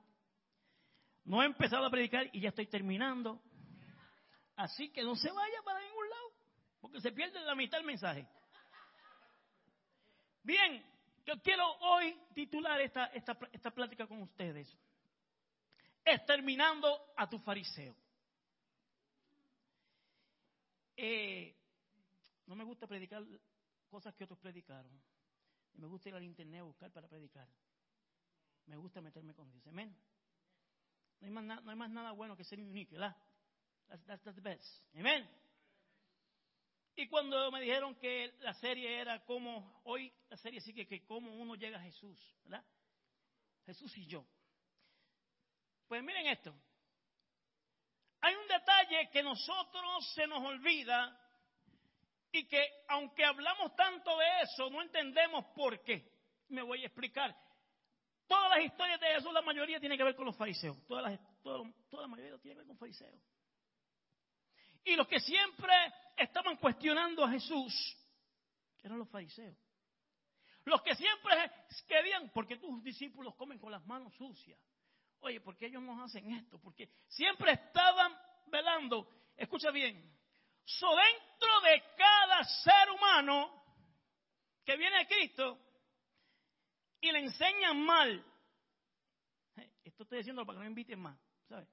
No 1.25 1.43
he 1.43 1.45
empezado 1.45 1.86
a 1.86 1.89
predicar 1.89 2.30
y 2.32 2.39
ya 2.39 2.47
estoy 2.47 2.67
terminando. 2.67 3.43
Así 4.56 4.89
que 4.89 5.04
no 5.04 5.17
se 5.17 5.30
vaya 5.30 5.62
para 5.65 5.82
ningún 5.82 6.10
lado, 6.10 6.32
porque 6.80 7.02
se 7.02 7.12
pierde 7.12 7.41
la 7.41 7.56
mitad 7.56 7.78
del 7.78 7.88
mensaje. 7.88 8.25
Bien, 10.41 10.82
yo 11.25 11.41
quiero 11.41 11.69
hoy 11.80 12.17
titular 12.34 12.80
esta, 12.80 13.08
esta, 13.08 13.38
esta 13.52 13.71
plática 13.71 14.08
con 14.08 14.21
ustedes. 14.21 14.73
Exterminando 16.06 17.12
a 17.17 17.30
tu 17.30 17.38
fariseo. 17.39 17.97
Eh, 20.95 21.59
no 22.49 22.55
me 22.55 22.63
gusta 22.63 22.88
predicar 22.88 23.23
cosas 23.88 24.15
que 24.15 24.23
otros 24.23 24.39
predicaron. 24.39 24.91
Me 25.73 25.85
gusta 25.85 26.09
ir 26.09 26.15
al 26.15 26.23
internet 26.23 26.62
a 26.62 26.63
buscar 26.63 26.91
para 26.91 27.07
predicar. 27.07 27.47
Me 28.65 28.75
gusta 28.75 29.01
meterme 29.01 29.35
con 29.35 29.51
Dios. 29.51 29.65
Amén. 29.67 29.95
No 31.19 31.27
hay 31.69 31.75
más, 31.75 31.89
nada 31.91 32.12
bueno 32.12 32.35
que 32.35 32.43
ser 32.43 32.59
unique, 32.59 32.91
¿verdad? 32.91 33.15
That's- 33.88 34.23
that's 34.23 34.35
the 34.35 34.41
best. 34.41 34.95
Amén. 34.95 35.29
Y 36.95 37.07
cuando 37.07 37.51
me 37.51 37.62
dijeron 37.62 37.93
que 37.95 38.33
la 38.39 38.55
serie 38.55 38.99
era 38.99 39.23
como, 39.25 39.81
hoy 39.83 40.12
la 40.29 40.38
serie 40.38 40.59
sigue 40.59 40.88
que 40.88 41.05
cómo 41.05 41.31
uno 41.35 41.53
llega 41.53 41.77
a 41.77 41.83
Jesús, 41.83 42.19
¿verdad? 42.45 42.65
Jesús 43.67 43.95
y 43.95 44.07
yo. 44.07 44.25
Pues 45.88 46.01
miren 46.03 46.25
esto. 46.27 46.51
Hay 48.21 48.33
un 48.33 48.47
detalle 48.47 49.07
que 49.12 49.21
nosotros 49.21 50.13
se 50.15 50.25
nos 50.25 50.43
olvida 50.43 51.29
Y 52.32 52.48
que 52.48 52.63
aunque 52.88 53.26
hablamos 53.26 53.76
tanto 53.76 54.18
de 54.18 54.26
eso, 54.44 54.70
no 54.70 54.82
entendemos 54.82 55.46
por 55.56 55.82
qué. 55.84 56.12
Me 56.50 56.62
voy 56.62 56.84
a 56.84 56.88
explicar. 56.88 57.36
Todas 58.28 58.52
las 58.52 58.65
historias 58.65 59.00
de 59.00 59.08
Jesús, 59.08 59.34
la 59.34 59.42
mayoría 59.42 59.80
tiene 59.80 59.98
que 59.98 60.04
ver 60.04 60.15
con 60.15 60.26
los 60.26 60.38
fariseos. 60.38 60.78
Todas 60.86 61.04
las, 61.12 61.42
toda, 61.42 61.63
la 62.02 62.08
mayoría 62.08 62.38
tiene 62.38 62.54
que 62.54 62.60
ver 62.60 62.68
con 62.68 62.78
fariseos. 62.78 63.20
Y 64.84 64.96
los 64.96 65.08
que 65.08 65.20
siempre 65.20 65.74
estaban 66.15 66.58
cuestionando 66.58 67.24
a 67.24 67.32
Jesús 67.32 67.74
eran 68.84 69.00
los 69.00 69.10
fariseos. 69.10 69.58
Los 70.65 70.82
que 70.84 70.94
siempre 70.96 71.52
querían, 71.88 72.30
porque 72.30 72.58
tus 72.58 72.84
discípulos 72.84 73.34
comen 73.36 73.58
con 73.58 73.72
las 73.72 73.84
manos 73.86 74.13
sucias. 74.15 74.60
Oye, 75.22 75.42
¿por 75.42 75.58
qué 75.58 75.65
ellos 75.65 75.82
no 75.82 76.04
hacen 76.04 76.32
esto? 76.32 76.60
Porque 76.60 76.89
siempre 77.08 77.52
estaban 77.54 78.15
velando. 78.48 79.10
Escucha 79.36 79.72
bien. 79.72 80.18
So 80.77 80.88
dentro 80.95 81.62
de 81.62 81.84
cada 81.97 82.43
ser 82.43 82.91
humano 82.91 83.51
que 84.63 84.77
viene 84.77 84.97
a 84.97 85.08
Cristo 85.08 85.58
y 87.01 87.12
le 87.12 87.19
enseñan 87.19 87.84
mal. 87.84 88.23
Esto 89.84 90.03
estoy 90.03 90.19
diciendo 90.19 90.45
para 90.45 90.55
que 90.55 90.60
no 90.60 90.63
me 90.65 90.69
inviten 90.69 90.99
más, 90.99 91.17
¿sabes? 91.47 91.67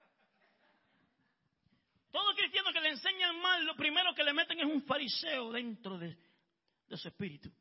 Todo 2.10 2.34
cristiano 2.34 2.72
que 2.72 2.80
le 2.80 2.88
enseñan 2.88 3.38
mal, 3.38 3.66
lo 3.66 3.76
primero 3.76 4.14
que 4.14 4.24
le 4.24 4.32
meten 4.32 4.60
es 4.60 4.64
un 4.64 4.82
fariseo 4.84 5.52
dentro 5.52 5.98
de, 5.98 6.16
de 6.88 6.96
su 6.96 7.08
espíritu. 7.08 7.52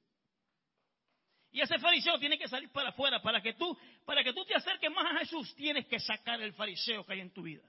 Y 1.52 1.60
ese 1.60 1.78
fariseo 1.80 2.18
tiene 2.18 2.38
que 2.38 2.48
salir 2.48 2.72
para 2.72 2.90
afuera. 2.90 3.22
Para 3.22 3.42
que 3.42 3.54
tú, 3.54 3.78
para 4.06 4.24
que 4.24 4.32
tú 4.32 4.46
te 4.46 4.56
acerques 4.56 4.90
más 4.90 5.14
a 5.14 5.20
Jesús, 5.20 5.54
tienes 5.56 5.86
que 5.88 6.00
sacar 6.00 6.42
el 6.42 6.54
fariseo 6.54 7.06
que 7.06 7.14
hay 7.14 7.20
en 7.20 7.34
tu 7.34 7.44
vida. 7.44 7.64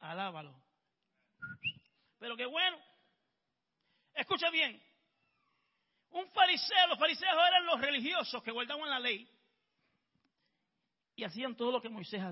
Alábalo. 0.00 0.66
Pero 2.18 2.36
qué 2.36 2.46
bueno. 2.46 2.78
Escucha 4.14 4.50
bien. 4.50 4.82
Un 6.10 6.30
fariseo, 6.30 6.86
los 6.88 6.98
fariseos 6.98 7.34
eran 7.48 7.66
los 7.66 7.80
religiosos 7.80 8.42
que 8.42 8.50
guardaban 8.50 8.88
la 8.88 8.98
ley. 8.98 9.28
Y 11.14 11.24
hacían 11.24 11.56
todo 11.56 11.72
lo 11.72 11.80
que 11.80 11.88
Moisés 11.88 12.22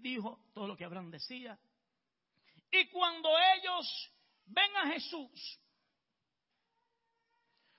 dijo, 0.00 0.40
todo 0.52 0.66
lo 0.66 0.76
que 0.76 0.84
Abraham 0.84 1.10
decía. 1.10 1.58
Y 2.70 2.88
cuando 2.88 3.30
ellos 3.56 4.12
ven 4.46 4.76
a 4.76 4.92
Jesús, 4.92 5.60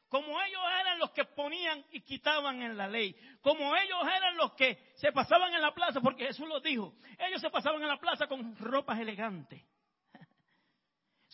como 0.08 0.42
ellos 0.42 0.62
eran 0.80 1.00
los 1.00 1.12
que 1.12 1.26
ponían 1.26 1.86
y 1.92 2.02
quitaban 2.02 2.62
en 2.62 2.78
la 2.78 2.88
ley, 2.88 3.16
como 3.42 3.76
ellos 3.76 4.00
eran 4.04 4.38
los 4.38 4.54
que 4.54 4.94
se 4.96 5.12
pasaban 5.12 5.54
en 5.54 5.62
la 5.62 5.74
plaza, 5.74 6.00
porque 6.00 6.28
Jesús 6.28 6.48
lo 6.48 6.60
dijo, 6.60 6.96
ellos 7.20 7.42
se 7.42 7.50
pasaban 7.50 7.82
en 7.82 7.88
la 7.88 8.00
plaza 8.00 8.28
con 8.28 8.56
ropas 8.58 9.00
elegantes. 9.00 9.62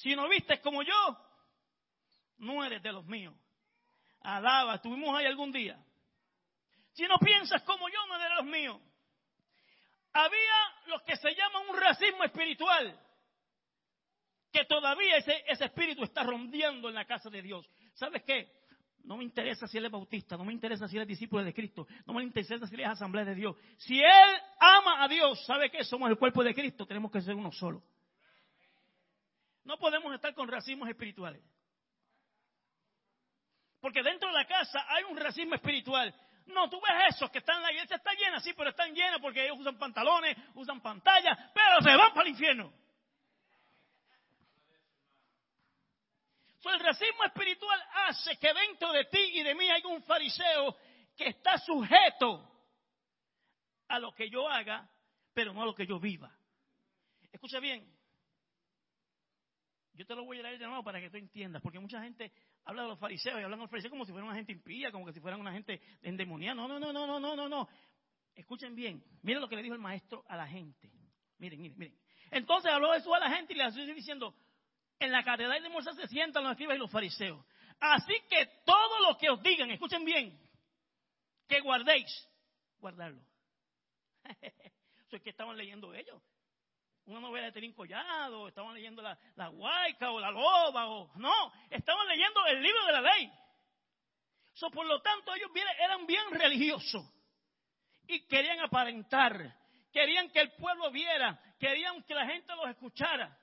Si 0.02 0.16
no 0.16 0.28
vistes 0.28 0.60
como 0.62 0.82
yo, 0.82 1.18
no 2.40 2.66
eres 2.66 2.82
de 2.82 2.92
los 2.92 3.06
míos. 3.06 3.36
Alaba, 4.22 4.76
estuvimos 4.76 5.16
ahí 5.16 5.28
algún 5.28 5.52
día. 5.52 5.78
Si 6.94 7.04
no 7.04 7.20
piensas 7.20 7.62
como 7.62 7.88
yo, 7.88 8.08
no 8.08 8.16
eres 8.16 8.30
de 8.30 8.36
los 8.36 8.46
míos. 8.46 8.82
Había 10.12 10.54
lo 10.88 11.04
que 11.04 11.16
se 11.18 11.36
llama 11.36 11.60
un 11.70 11.78
racismo 11.78 12.24
espiritual, 12.24 13.00
que 14.52 14.66
todavía 14.66 15.18
ese, 15.18 15.44
ese 15.48 15.66
espíritu 15.66 16.04
está 16.04 16.24
rondeando 16.24 16.90
en 16.90 16.96
la 16.96 17.06
casa 17.06 17.30
de 17.30 17.44
Dios. 17.44 17.70
¿Sabes 17.94 18.24
qué? 18.24 18.52
No 19.04 19.18
me 19.18 19.24
interesa 19.24 19.68
si 19.68 19.78
él 19.78 19.86
es 19.86 19.92
bautista, 19.92 20.36
no 20.36 20.44
me 20.44 20.54
interesa 20.54 20.88
si 20.88 20.96
él 20.96 21.04
es 21.04 21.10
discípulo 21.10 21.44
de 21.44 21.54
Cristo, 21.54 21.88
no 22.08 22.14
me 22.14 22.24
interesa 22.24 22.66
si 22.66 22.74
él 22.74 22.82
es 22.82 22.88
asamblea 22.88 23.24
de 23.24 23.36
Dios. 23.36 23.56
Si 23.78 24.00
él 24.00 24.42
ama 24.60 25.04
a 25.04 25.08
Dios, 25.08 25.46
sabe 25.46 25.70
que 25.70 25.84
somos 25.84 26.10
el 26.10 26.18
cuerpo 26.18 26.44
de 26.44 26.56
Cristo, 26.56 26.88
tenemos 26.88 27.12
que 27.12 27.22
ser 27.22 27.36
uno 27.36 27.52
solo. 27.52 27.84
No 29.64 29.78
podemos 29.78 30.14
estar 30.14 30.34
con 30.34 30.48
racismos 30.48 30.90
espirituales. 30.90 31.42
Porque 33.80 34.04
dentro 34.04 34.30
de 34.30 34.36
la 34.36 34.46
casa 34.46 34.86
hay 34.88 35.04
un 35.06 35.18
racismo 35.18 35.56
espiritual. 35.56 36.14
No, 36.48 36.70
tú 36.70 36.80
ves 36.82 37.16
esos 37.16 37.30
que 37.32 37.40
están, 37.40 37.62
la 37.62 37.72
iglesia 37.72 37.96
está 37.96 38.14
llena, 38.14 38.40
sí, 38.40 38.54
pero 38.54 38.70
están 38.70 38.94
llena 38.94 39.20
porque 39.20 39.44
ellos 39.44 39.60
usan 39.60 39.78
pantalones, 39.78 40.38
usan 40.56 40.82
pantallas, 40.82 41.38
pero 41.54 41.82
se 41.82 41.96
van 41.96 42.14
para 42.14 42.24
el 42.24 42.32
infierno. 42.32 42.74
el 46.70 46.80
racismo 46.80 47.24
espiritual 47.24 47.82
hace 48.08 48.38
que 48.38 48.54
dentro 48.54 48.92
de 48.92 49.06
ti 49.06 49.20
y 49.34 49.44
de 49.44 49.56
mí 49.56 49.70
haya 49.70 49.88
un 49.88 50.04
fariseo 50.04 50.76
que 51.16 51.30
está 51.30 51.58
sujeto 51.58 52.50
a 53.88 54.00
lo 54.00 54.14
que 54.14 54.30
yo 54.30 54.48
haga, 54.48 54.90
pero 55.34 55.54
no 55.54 55.64
a 55.64 55.66
lo 55.66 55.76
que 55.76 55.86
yo 55.86 56.00
viva. 56.00 56.34
Escucha 57.32 57.60
bien. 57.60 58.01
Yo 59.94 60.06
te 60.06 60.16
lo 60.16 60.24
voy 60.24 60.40
a 60.40 60.44
leer 60.44 60.60
de 60.60 60.66
nuevo 60.66 60.84
para 60.84 61.00
que 61.00 61.10
tú 61.10 61.18
entiendas, 61.18 61.62
porque 61.62 61.80
mucha 61.80 62.02
gente 62.02 62.32
habla 62.64 62.84
de 62.84 62.88
los 62.90 63.00
fariseos 63.00 63.40
y 63.40 63.44
hablan 63.44 63.60
de 63.60 63.64
los 63.64 63.70
fariseos 63.70 63.92
como 63.92 64.06
si 64.06 64.12
fueran 64.12 64.30
una 64.30 64.38
gente 64.38 64.52
impía, 64.52 64.92
como 64.92 65.06
que 65.06 65.14
si 65.14 65.20
fueran 65.20 65.40
una 65.40 65.52
gente 65.52 65.82
endemoniada. 66.02 66.56
No, 66.56 66.68
no, 66.68 66.80
no, 66.80 66.94
no, 66.94 67.06
no, 67.06 67.20
no, 67.20 67.36
no, 67.36 67.50
no. 67.50 67.68
Escuchen 68.36 68.76
bien. 68.76 69.04
Miren 69.22 69.42
lo 69.42 69.50
que 69.50 69.56
le 69.56 69.64
dijo 69.64 69.76
el 69.76 69.82
maestro 69.82 70.24
a 70.28 70.38
la 70.38 70.48
gente. 70.48 70.90
Miren, 71.38 71.62
miren, 71.62 71.78
miren. 71.78 71.98
Entonces 72.30 72.72
habló 72.72 72.94
eso 72.94 73.14
a 73.14 73.20
la 73.20 73.30
gente 73.30 73.54
y 73.54 73.58
le 73.58 73.66
estoy 73.66 73.94
diciendo, 73.94 74.34
en 75.00 75.12
la 75.12 75.24
catedral 75.24 75.62
de 75.62 75.70
Moisés 75.70 75.96
se 75.96 76.08
sientan 76.08 76.44
los 76.44 76.52
escribas 76.54 76.78
y 76.78 76.80
los 76.80 76.92
fariseos. 76.92 77.46
Así 77.80 78.14
que 78.30 78.46
todo 78.66 79.10
lo 79.10 79.18
que 79.18 79.30
os 79.30 79.42
digan, 79.42 79.70
escuchen 79.72 80.06
bien, 80.06 80.40
que 81.48 81.60
guardéis, 81.60 82.30
guardarlo. 82.80 83.22
Eso 84.42 85.16
es 85.18 85.22
que 85.22 85.32
estaban 85.32 85.58
leyendo 85.58 85.94
ellos. 85.94 86.22
Una 87.06 87.20
novela 87.20 87.48
de 87.48 87.52
Terín 87.52 87.74
Collado, 87.74 88.48
estaban 88.48 88.74
leyendo 88.74 89.02
la, 89.02 89.18
la 89.36 89.50
Huayca 89.50 90.12
o 90.12 90.20
la 90.20 90.32
Loba, 90.32 90.88
o 90.88 91.12
no, 91.16 91.52
estaban 91.70 92.08
leyendo 92.08 92.46
el 92.46 92.62
libro 92.62 92.86
de 92.86 92.92
la 92.94 93.02
ley. 93.02 93.32
So, 94.54 94.70
por 94.70 94.86
lo 94.86 95.02
tanto, 95.02 95.34
ellos 95.34 95.50
eran 95.80 96.06
bien 96.06 96.30
religiosos 96.32 97.04
y 98.08 98.28
querían 98.28 98.60
aparentar, 98.60 99.58
querían 99.92 100.30
que 100.30 100.42
el 100.42 100.52
pueblo 100.54 100.92
viera, 100.92 101.42
querían 101.60 102.04
que 102.04 102.14
la 102.14 102.26
gente 102.26 102.56
los 102.56 102.70
escuchara. 102.70 103.38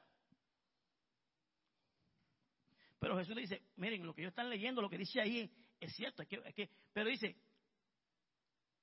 Pero 3.01 3.17
Jesús 3.17 3.35
le 3.35 3.43
dice, 3.43 3.63
miren, 3.77 4.05
lo 4.05 4.15
que 4.15 4.23
ellos 4.23 4.33
están 4.33 4.51
leyendo, 4.51 4.83
lo 4.83 4.91
que 4.91 4.99
dice 4.99 5.21
ahí 5.21 5.51
es 5.81 5.95
cierto, 5.95 6.23
es 6.23 6.55
que, 6.55 6.71
pero 6.93 7.09
dice, 7.09 7.37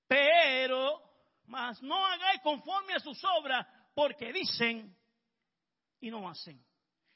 pero, 0.07 1.01
más 1.45 1.81
no 1.81 2.05
hagáis 2.05 2.41
conforme 2.41 2.93
a 2.93 2.99
sus 2.99 3.21
obras, 3.23 3.67
porque 3.95 4.31
dicen 4.31 4.95
y 6.01 6.11
no 6.11 6.29
hacen. 6.29 6.63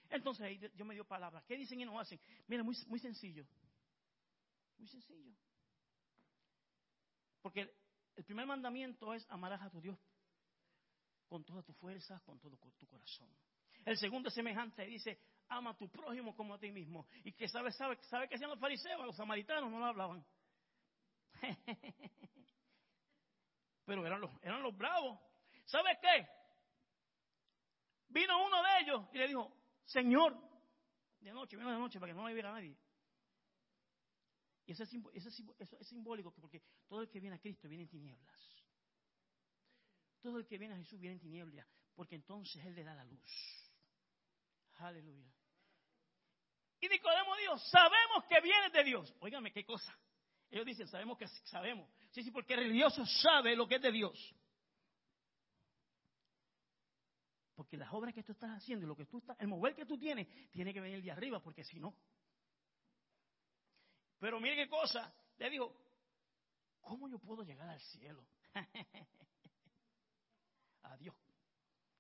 Entonces 0.10 0.44
ahí 0.44 0.60
yo 0.74 0.86
me 0.86 0.96
dio 0.96 1.06
palabras, 1.06 1.44
¿qué 1.46 1.56
dicen 1.56 1.80
y 1.80 1.86
no 1.86 2.00
hacen? 2.00 2.20
Mira, 2.48 2.64
muy, 2.64 2.76
muy 2.88 3.00
sencillo, 3.00 3.46
muy 4.80 4.88
sencillo. 4.88 5.32
Porque 7.44 7.72
el 8.16 8.24
primer 8.24 8.48
mandamiento 8.48 9.14
es 9.14 9.30
amarás 9.30 9.62
a 9.62 9.70
tu 9.70 9.80
Dios 9.80 10.00
con 11.28 11.44
toda 11.44 11.62
tu 11.62 11.74
fuerza, 11.74 12.20
con 12.26 12.40
todo 12.40 12.58
tu 12.58 12.88
corazón. 12.88 13.30
El 13.86 13.98
segundo 13.98 14.30
es 14.30 14.36
semejante, 14.36 14.86
dice, 14.86 15.20
ama 15.50 15.72
a 15.72 15.78
tu 15.78 15.90
prójimo 15.90 16.36
como 16.36 16.56
a 16.56 16.60
ti 16.60 16.72
mismo. 16.72 17.08
Y 17.24 17.34
que 17.34 17.48
sabe, 17.48 17.72
sabe, 17.72 17.98
sabe 18.04 18.28
que 18.28 18.36
hacían 18.36 18.50
los 18.50 18.60
fariseos, 18.60 19.06
los 19.06 19.16
samaritanos 19.16 19.70
no 19.72 19.80
lo 19.80 19.86
hablaban. 19.86 20.26
Pero 23.86 24.06
eran 24.06 24.22
los, 24.22 24.32
eran 24.42 24.64
los 24.64 24.76
bravos. 24.76 25.20
¿Sabe 25.66 25.98
qué? 26.02 26.28
Vino 28.10 28.44
uno 28.44 28.62
de 28.64 28.70
ellos 28.82 29.08
y 29.14 29.18
le 29.18 29.28
dijo, 29.28 29.56
Señor, 29.86 30.36
de 31.20 31.32
noche, 31.32 31.56
vino 31.56 31.72
de 31.72 31.78
noche 31.78 32.00
para 32.00 32.12
que 32.12 32.18
no 32.18 32.28
le 32.28 32.34
viera 32.34 32.52
nadie. 32.52 32.76
Y 34.66 34.72
eso 34.72 34.84
es, 34.84 34.94
eso, 35.14 35.78
es, 35.80 35.88
simbólico 35.88 36.32
porque 36.32 36.62
todo 36.88 37.02
el 37.02 37.10
que 37.10 37.20
viene 37.20 37.38
a 37.38 37.40
Cristo 37.40 37.68
viene 37.68 37.84
en 37.84 37.90
tinieblas. 37.90 38.66
Todo 40.22 40.38
el 40.38 40.46
que 40.46 40.58
viene 40.58 40.76
a 40.76 40.78
Jesús 40.78 41.00
viene 41.00 41.16
en 41.16 41.20
tinieblas, 41.20 41.68
porque 41.96 42.16
entonces 42.16 42.64
Él 42.66 42.76
le 42.76 42.84
da 42.84 42.94
la 42.94 43.04
luz. 43.04 43.70
Aleluya. 44.78 45.34
Y 46.82 46.88
Nicodemo 46.88 47.36
dijo, 47.38 47.58
sabemos 47.58 48.26
que 48.30 48.40
viene 48.42 48.70
de 48.70 48.84
Dios. 48.84 49.14
Óigame, 49.20 49.52
qué 49.52 49.66
cosa. 49.66 49.98
Ellos 50.50 50.66
dicen, 50.66 50.88
sabemos 50.88 51.18
que 51.18 51.28
sabemos. 51.28 51.90
Sí, 52.12 52.24
sí, 52.24 52.32
porque 52.32 52.54
el 52.54 52.62
religioso 52.62 53.06
sabe 53.06 53.56
lo 53.56 53.68
que 53.68 53.76
es 53.76 53.82
de 53.82 53.92
Dios. 53.92 54.36
Porque 57.60 57.76
las 57.76 57.92
obras 57.92 58.14
que 58.14 58.24
tú 58.24 58.32
estás 58.32 58.52
haciendo, 58.52 58.88
lo 58.88 58.96
que 58.96 59.06
tú 59.06 59.18
estás, 59.18 59.38
el 59.38 59.50
mover 59.50 59.76
que 59.76 59.86
tú 59.86 59.98
tienes, 59.98 60.26
tiene 60.50 60.74
que 60.74 60.80
venir 60.80 61.04
de 61.04 61.12
arriba, 61.12 61.42
porque 61.42 61.66
si 61.66 61.78
no. 61.78 61.94
Pero 64.18 64.40
mire 64.40 64.56
qué 64.56 64.70
cosa. 64.70 65.14
Le 65.38 65.50
dijo, 65.50 65.76
¿cómo 66.80 67.10
yo 67.10 67.20
puedo 67.20 67.44
llegar 67.44 67.68
al 67.68 67.82
cielo? 67.82 68.26
Adiós. 70.84 71.14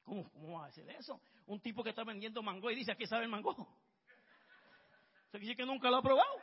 ¿Cómo, 0.02 0.32
¿Cómo 0.32 0.60
va 0.60 0.68
a 0.68 0.70
hacer 0.70 0.90
eso? 0.92 1.20
Un 1.48 1.60
tipo 1.60 1.84
que 1.84 1.90
está 1.90 2.06
vendiendo 2.06 2.42
mango 2.42 2.72
y 2.72 2.76
dice, 2.76 2.94
aquí 2.94 3.06
sabe 3.06 3.26
el 3.26 3.30
mango. 3.30 3.54
Quiere 5.30 5.46
decir 5.46 5.58
que 5.58 5.66
nunca 5.66 5.90
lo 5.90 5.98
ha 5.98 6.02
probado. 6.02 6.42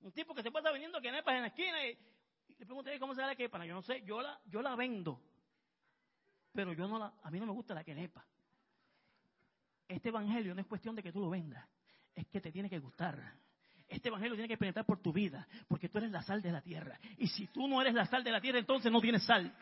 Un 0.00 0.12
tipo 0.12 0.34
que 0.34 0.42
se 0.42 0.50
pasa 0.50 0.70
vendiendo 0.70 0.98
quenepas 1.02 1.34
en 1.34 1.42
la 1.42 1.48
esquina 1.48 1.84
y, 1.84 1.94
le 2.58 2.64
pregunté 2.64 2.98
cómo 2.98 3.14
se 3.14 3.20
da 3.20 3.26
la 3.26 3.36
quepa. 3.36 3.66
Yo 3.66 3.74
no 3.74 3.82
sé, 3.82 4.00
yo 4.06 4.22
la, 4.22 4.40
yo 4.46 4.62
la 4.62 4.74
vendo. 4.74 5.20
Pero 6.52 6.72
yo 6.72 6.88
no 6.88 6.98
la, 6.98 7.14
a 7.22 7.30
mí 7.30 7.38
no 7.38 7.46
me 7.46 7.52
gusta 7.52 7.74
la 7.74 7.84
quenepa. 7.84 8.26
este 9.86 10.08
evangelio 10.08 10.54
no 10.54 10.60
es 10.60 10.66
cuestión 10.66 10.94
de 10.94 11.02
que 11.02 11.12
tú 11.12 11.20
lo 11.20 11.30
vendas, 11.30 11.66
es 12.14 12.26
que 12.28 12.40
te 12.40 12.50
tiene 12.52 12.68
que 12.68 12.78
gustar. 12.78 13.34
Este 13.86 14.08
evangelio 14.08 14.34
tiene 14.34 14.48
que 14.48 14.58
penetrar 14.58 14.84
por 14.84 15.00
tu 15.00 15.12
vida, 15.12 15.46
porque 15.66 15.88
tú 15.88 15.98
eres 15.98 16.10
la 16.10 16.22
sal 16.22 16.42
de 16.42 16.52
la 16.52 16.60
tierra. 16.60 16.98
Y 17.16 17.26
si 17.28 17.46
tú 17.46 17.66
no 17.66 17.80
eres 17.80 17.94
la 17.94 18.06
sal 18.06 18.22
de 18.22 18.30
la 18.30 18.40
tierra, 18.40 18.58
entonces 18.58 18.92
no 18.92 19.00
tienes 19.00 19.24
sal. 19.24 19.54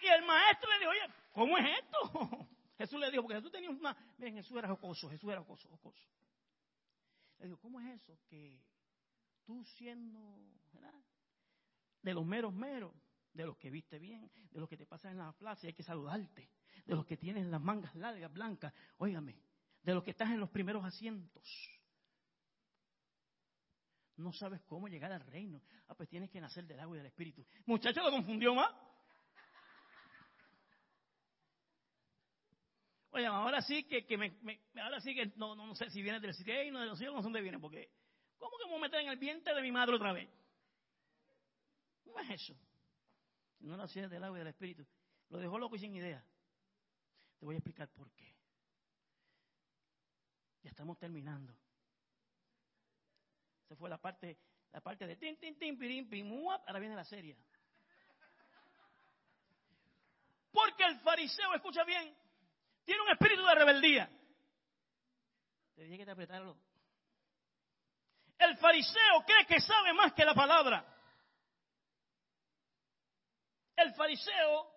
Y 0.00 0.06
el 0.06 0.24
maestro 0.24 0.68
le 0.70 0.78
dijo, 0.78 0.90
oye, 0.90 1.14
¿cómo 1.32 1.58
es 1.58 1.66
esto? 1.78 2.48
Jesús 2.78 3.00
le 3.00 3.10
dijo, 3.10 3.22
porque 3.22 3.36
Jesús 3.36 3.52
tenía 3.52 3.70
una... 3.70 3.96
Miren, 4.16 4.34
Jesús 4.34 4.56
era 4.56 4.68
jocoso, 4.68 5.08
Jesús 5.10 5.30
era 5.30 5.40
jocoso, 5.40 5.68
jocoso. 5.68 6.04
Le 7.38 7.46
dijo, 7.46 7.58
¿cómo 7.60 7.80
es 7.80 8.00
eso? 8.00 8.18
Que 8.28 8.60
tú 9.44 9.64
siendo. 9.64 10.18
De 12.02 12.14
los 12.14 12.24
meros 12.24 12.54
meros, 12.54 12.92
de 13.38 13.46
los 13.46 13.56
que 13.56 13.70
viste 13.70 14.00
bien, 14.00 14.28
de 14.50 14.58
los 14.58 14.68
que 14.68 14.76
te 14.76 14.84
pasan 14.84 15.12
en 15.12 15.18
la 15.18 15.32
plaza 15.32 15.64
y 15.64 15.68
hay 15.68 15.72
que 15.72 15.84
saludarte, 15.84 16.50
de 16.84 16.94
los 16.96 17.06
que 17.06 17.16
tienen 17.16 17.52
las 17.52 17.60
mangas 17.60 17.94
largas, 17.94 18.32
blancas, 18.32 18.74
óigame, 18.96 19.38
de 19.80 19.94
los 19.94 20.02
que 20.02 20.10
estás 20.10 20.30
en 20.30 20.40
los 20.40 20.50
primeros 20.50 20.84
asientos. 20.84 21.48
No 24.16 24.32
sabes 24.32 24.60
cómo 24.62 24.88
llegar 24.88 25.12
al 25.12 25.20
reino. 25.20 25.62
Ah, 25.86 25.94
pues 25.94 26.08
tienes 26.08 26.30
que 26.30 26.40
nacer 26.40 26.66
del 26.66 26.80
agua 26.80 26.96
y 26.96 26.98
del 26.98 27.06
espíritu. 27.06 27.46
Muchacho, 27.66 28.02
lo 28.02 28.10
confundió 28.10 28.52
más. 28.56 28.74
Oye, 33.10 33.26
ahora 33.26 33.62
sí 33.62 33.84
que, 33.84 34.04
ahora 34.82 35.00
sí 35.00 35.14
que 35.14 35.26
no, 35.36 35.74
sé 35.76 35.90
si 35.90 36.02
viene 36.02 36.18
del 36.18 36.32
no 36.72 36.80
de 36.80 36.86
los 36.86 36.98
cielos, 36.98 37.14
no 37.14 37.20
sé 37.20 37.26
dónde 37.26 37.40
viene, 37.40 37.60
porque 37.60 37.88
¿cómo 38.36 38.58
que 38.58 38.64
me 38.64 38.72
voy 38.72 38.78
a 38.78 38.82
meter 38.82 39.00
en 39.00 39.08
el 39.10 39.16
vientre 39.16 39.54
de 39.54 39.62
mi 39.62 39.70
madre 39.70 39.94
otra 39.94 40.12
vez? 40.12 40.28
No 42.04 42.18
es 42.18 42.30
eso. 42.30 42.67
No 43.60 43.76
nací 43.76 44.00
del 44.00 44.24
agua 44.24 44.38
y 44.38 44.40
del 44.40 44.48
espíritu. 44.48 44.86
Lo 45.30 45.38
dejó 45.38 45.58
loco 45.58 45.76
y 45.76 45.78
sin 45.78 45.94
idea. 45.94 46.24
Te 47.38 47.44
voy 47.44 47.54
a 47.54 47.58
explicar 47.58 47.88
por 47.88 48.10
qué. 48.12 48.34
Ya 50.62 50.70
estamos 50.70 50.98
terminando. 50.98 51.54
Esa 53.64 53.76
fue 53.76 53.90
la 53.90 53.98
parte, 53.98 54.38
la 54.72 54.80
parte 54.80 55.06
de 55.06 55.16
tin, 55.16 55.38
tin, 55.38 55.58
tin, 55.58 55.78
pirim, 55.78 56.08
pim, 56.08 56.32
ahora 56.48 56.78
viene 56.78 56.96
la 56.96 57.04
serie. 57.04 57.36
Porque 60.50 60.84
el 60.84 60.98
fariseo, 61.00 61.54
escucha 61.54 61.84
bien, 61.84 62.16
tiene 62.84 63.02
un 63.02 63.10
espíritu 63.10 63.44
de 63.44 63.54
rebeldía. 63.54 64.10
Te 65.74 65.84
dije 65.84 66.04
que 66.04 66.10
apretarlo. 66.10 66.56
El 68.38 68.56
fariseo 68.56 69.24
cree 69.26 69.46
que 69.46 69.60
sabe 69.60 69.92
más 69.92 70.12
que 70.14 70.24
la 70.24 70.34
palabra. 70.34 70.97
El 73.78 73.94
fariseo 73.94 74.72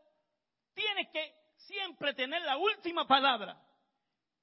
tiene 0.75 1.09
que 1.09 1.33
siempre 1.57 2.13
tener 2.13 2.43
la 2.43 2.57
última 2.57 3.07
palabra. 3.07 3.59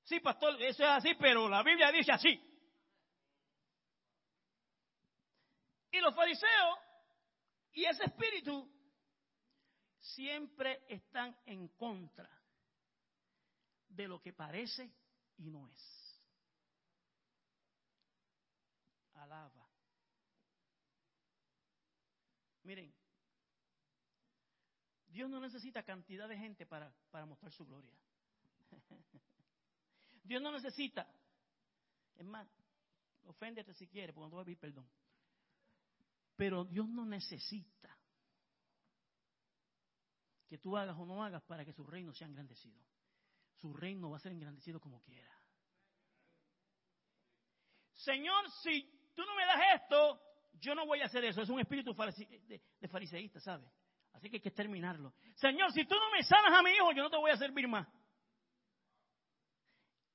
Sí, 0.02 0.18
pastor, 0.18 0.60
eso 0.60 0.82
es 0.82 0.88
así, 0.88 1.14
pero 1.14 1.48
la 1.48 1.62
Biblia 1.62 1.92
dice 1.92 2.10
así. 2.10 2.40
Y 5.92 6.00
los 6.00 6.12
fariseos 6.12 6.78
y 7.72 7.84
ese 7.84 8.04
espíritu 8.04 8.68
siempre 10.00 10.84
están 10.88 11.38
en 11.46 11.68
contra 11.68 12.28
de 13.88 14.08
lo 14.08 14.20
que 14.20 14.32
parece 14.32 14.92
y 15.36 15.50
no 15.50 15.68
es. 15.68 16.20
Alaba. 19.14 19.68
Miren, 22.64 22.97
Dios 25.18 25.28
no 25.28 25.40
necesita 25.40 25.82
cantidad 25.82 26.28
de 26.28 26.38
gente 26.38 26.64
para, 26.64 26.94
para 27.10 27.26
mostrar 27.26 27.50
su 27.50 27.66
gloria. 27.66 27.92
Dios 30.22 30.40
no 30.40 30.52
necesita. 30.52 31.12
Es 32.14 32.24
más, 32.24 32.48
oféndete 33.24 33.74
si 33.74 33.88
quieres, 33.88 34.14
porque 34.14 34.26
no 34.26 34.30
te 34.30 34.34
voy 34.36 34.42
a 34.42 34.44
pedir 34.44 34.58
perdón. 34.60 34.88
Pero 36.36 36.64
Dios 36.66 36.88
no 36.88 37.04
necesita 37.04 37.98
que 40.46 40.58
tú 40.58 40.76
hagas 40.76 40.96
o 40.96 41.04
no 41.04 41.24
hagas 41.24 41.42
para 41.42 41.64
que 41.64 41.72
su 41.72 41.84
reino 41.84 42.14
sea 42.14 42.28
engrandecido 42.28 42.80
su 43.60 43.72
reino 43.72 44.08
va 44.08 44.18
a 44.18 44.20
ser 44.20 44.30
engrandecido 44.30 44.78
como 44.78 45.02
quiera. 45.02 45.36
Señor, 47.92 48.48
si 48.62 48.88
tú 49.16 49.22
no 49.24 49.34
me 49.34 49.44
das 49.44 49.82
esto, 49.82 50.22
yo 50.60 50.76
no 50.76 50.86
voy 50.86 51.00
a 51.00 51.06
hacer 51.06 51.24
eso. 51.24 51.42
Es 51.42 51.48
un 51.48 51.58
espíritu 51.58 51.92
de 51.92 52.88
fariseísta, 52.88 53.40
¿sabes? 53.40 53.68
Así 54.18 54.28
que 54.28 54.36
hay 54.36 54.42
que 54.42 54.50
terminarlo. 54.50 55.14
Señor, 55.36 55.70
si 55.72 55.84
tú 55.84 55.94
no 55.94 56.10
me 56.10 56.24
sanas 56.24 56.52
a 56.52 56.60
mi 56.60 56.70
hijo, 56.72 56.90
yo 56.90 57.04
no 57.04 57.10
te 57.10 57.16
voy 57.16 57.30
a 57.30 57.36
servir 57.36 57.68
más. 57.68 57.86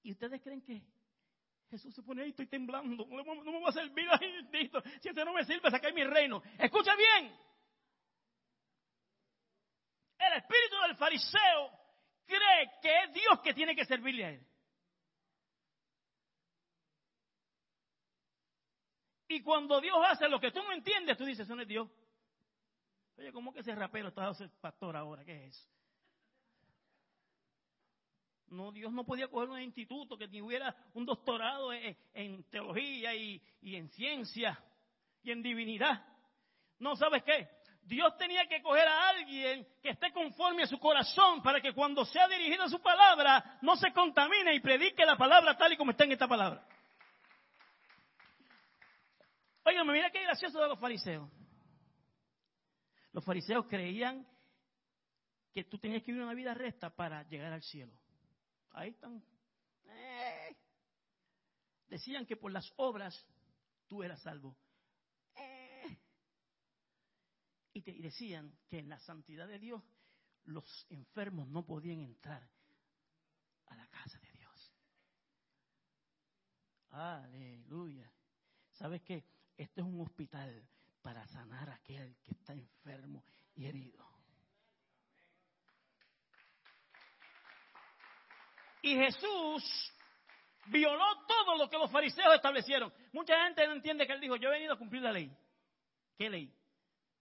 ¿Y 0.01 0.11
ustedes 0.11 0.41
creen 0.41 0.61
que 0.61 0.83
Jesús 1.69 1.95
se 1.95 2.03
pone 2.03 2.21
ahí, 2.21 2.31
estoy 2.31 2.47
temblando, 2.47 3.05
no, 3.07 3.23
me 3.23 3.61
va 3.61 3.69
a 3.69 3.71
servir 3.71 4.05
ahí, 4.11 4.69
si 5.01 5.07
este 5.07 5.23
no 5.23 5.33
me 5.33 5.45
sirve, 5.45 5.71
sacar 5.71 5.93
mi 5.93 6.03
reino. 6.03 6.43
Escucha 6.59 6.95
bien. 6.97 7.33
El 10.19 10.33
espíritu 10.33 10.75
del 10.85 10.97
fariseo 10.97 11.71
cree 12.25 12.71
que 12.81 13.03
es 13.03 13.13
Dios 13.13 13.39
que 13.41 13.53
tiene 13.53 13.73
que 13.73 13.85
servirle 13.85 14.25
a 14.25 14.29
él. 14.31 14.47
Y 19.29 19.41
cuando 19.41 19.79
Dios 19.79 19.97
hace 20.05 20.27
lo 20.27 20.41
que 20.41 20.51
tú 20.51 20.61
no 20.61 20.73
entiendes, 20.73 21.17
tú 21.17 21.23
dices, 21.23 21.45
eso 21.45 21.55
no 21.55 21.61
es 21.61 21.67
Dios. 21.67 21.89
Oye, 23.17 23.31
¿cómo 23.31 23.53
que 23.53 23.59
ese 23.59 23.75
rapero 23.75 24.09
está 24.09 24.33
ser 24.33 24.49
pastor 24.59 24.95
ahora? 24.95 25.23
¿Qué 25.23 25.45
es 25.45 25.55
eso? 25.55 25.69
No, 28.47 28.71
Dios 28.71 28.91
no 28.91 29.03
podía 29.03 29.27
coger 29.27 29.49
un 29.49 29.61
instituto 29.61 30.17
que 30.17 30.27
tuviera 30.27 30.75
un 30.93 31.05
doctorado 31.05 31.73
en, 31.73 32.43
teología 32.51 33.15
y, 33.15 33.41
y 33.61 33.75
en 33.75 33.89
ciencia 33.89 34.59
y 35.23 35.31
en 35.31 35.41
divinidad. 35.41 36.05
No, 36.77 36.95
¿sabes 36.95 37.23
qué? 37.23 37.49
Dios 37.85 38.15
tenía 38.17 38.45
que 38.47 38.61
coger 38.61 38.87
a 38.87 39.09
alguien 39.09 39.67
que 39.81 39.89
esté 39.89 40.11
conforme 40.11 40.63
a 40.63 40.67
su 40.67 40.79
corazón 40.79 41.41
para 41.41 41.59
que 41.59 41.73
cuando 41.73 42.05
sea 42.05 42.27
dirigido 42.27 42.63
a 42.63 42.69
su 42.69 42.81
palabra 42.81 43.57
no 43.61 43.75
se 43.75 43.91
contamine 43.91 44.53
y 44.55 44.59
predique 44.59 45.05
la 45.05 45.17
palabra 45.17 45.57
tal 45.57 45.73
y 45.73 45.77
como 45.77 45.91
está 45.91 46.05
en 46.05 46.13
esta 46.13 46.27
palabra. 46.27 46.65
Oigan, 49.65 49.87
mira 49.87 50.11
qué 50.11 50.21
gracioso 50.23 50.61
de 50.61 50.67
los 50.67 50.79
fariseos. 50.79 51.29
Los 53.13 53.23
fariseos 53.23 53.67
creían 53.67 54.27
que 55.53 55.63
tú 55.63 55.77
tenías 55.77 56.01
que 56.01 56.11
vivir 56.11 56.23
una 56.23 56.33
vida 56.33 56.53
recta 56.55 56.89
para 56.89 57.23
llegar 57.29 57.53
al 57.53 57.61
cielo. 57.61 57.93
Ahí 58.71 58.89
están. 58.89 59.23
Eh. 59.85 60.57
Decían 61.87 62.25
que 62.25 62.35
por 62.35 62.51
las 62.51 62.73
obras 62.75 63.25
tú 63.87 64.01
eras 64.01 64.19
salvo. 64.21 64.57
Y, 67.75 67.81
te, 67.81 67.93
decían 67.93 68.55
que 68.67 68.79
en 68.79 68.89
la 68.89 68.99
santidad 68.99 69.47
de 69.47 69.57
Dios 69.57 69.81
los 70.45 70.85
enfermos 70.89 71.47
no 71.47 71.65
podían 71.65 72.01
entrar 72.01 72.47
a 73.67 73.75
la 73.75 73.87
casa 73.87 74.19
de 74.19 74.31
Dios. 74.31 74.73
Aleluya. 76.89 78.11
¿Sabes 78.71 79.01
qué? 79.01 79.23
Este 79.57 79.81
es 79.81 79.87
un 79.87 80.01
hospital 80.01 80.67
para 81.03 81.27
sanar 81.27 81.69
a 81.69 81.75
aquel 81.75 82.15
que 82.23 82.31
está 82.31 82.53
enfermo 82.53 83.23
y 83.55 83.65
herido. 83.65 84.03
Y 88.81 88.95
Jesús 88.95 89.93
violó 90.67 91.25
todo 91.27 91.57
lo 91.57 91.69
que 91.69 91.77
los 91.77 91.91
fariseos 91.91 92.33
establecieron. 92.35 92.91
Mucha 93.11 93.45
gente 93.45 93.67
no 93.67 93.73
entiende 93.73 94.07
que 94.07 94.13
él 94.13 94.21
dijo, 94.21 94.37
yo 94.37 94.49
he 94.49 94.53
venido 94.53 94.73
a 94.73 94.77
cumplir 94.77 95.01
la 95.01 95.11
ley. 95.11 95.31
¿Qué 96.17 96.29
ley? 96.29 96.53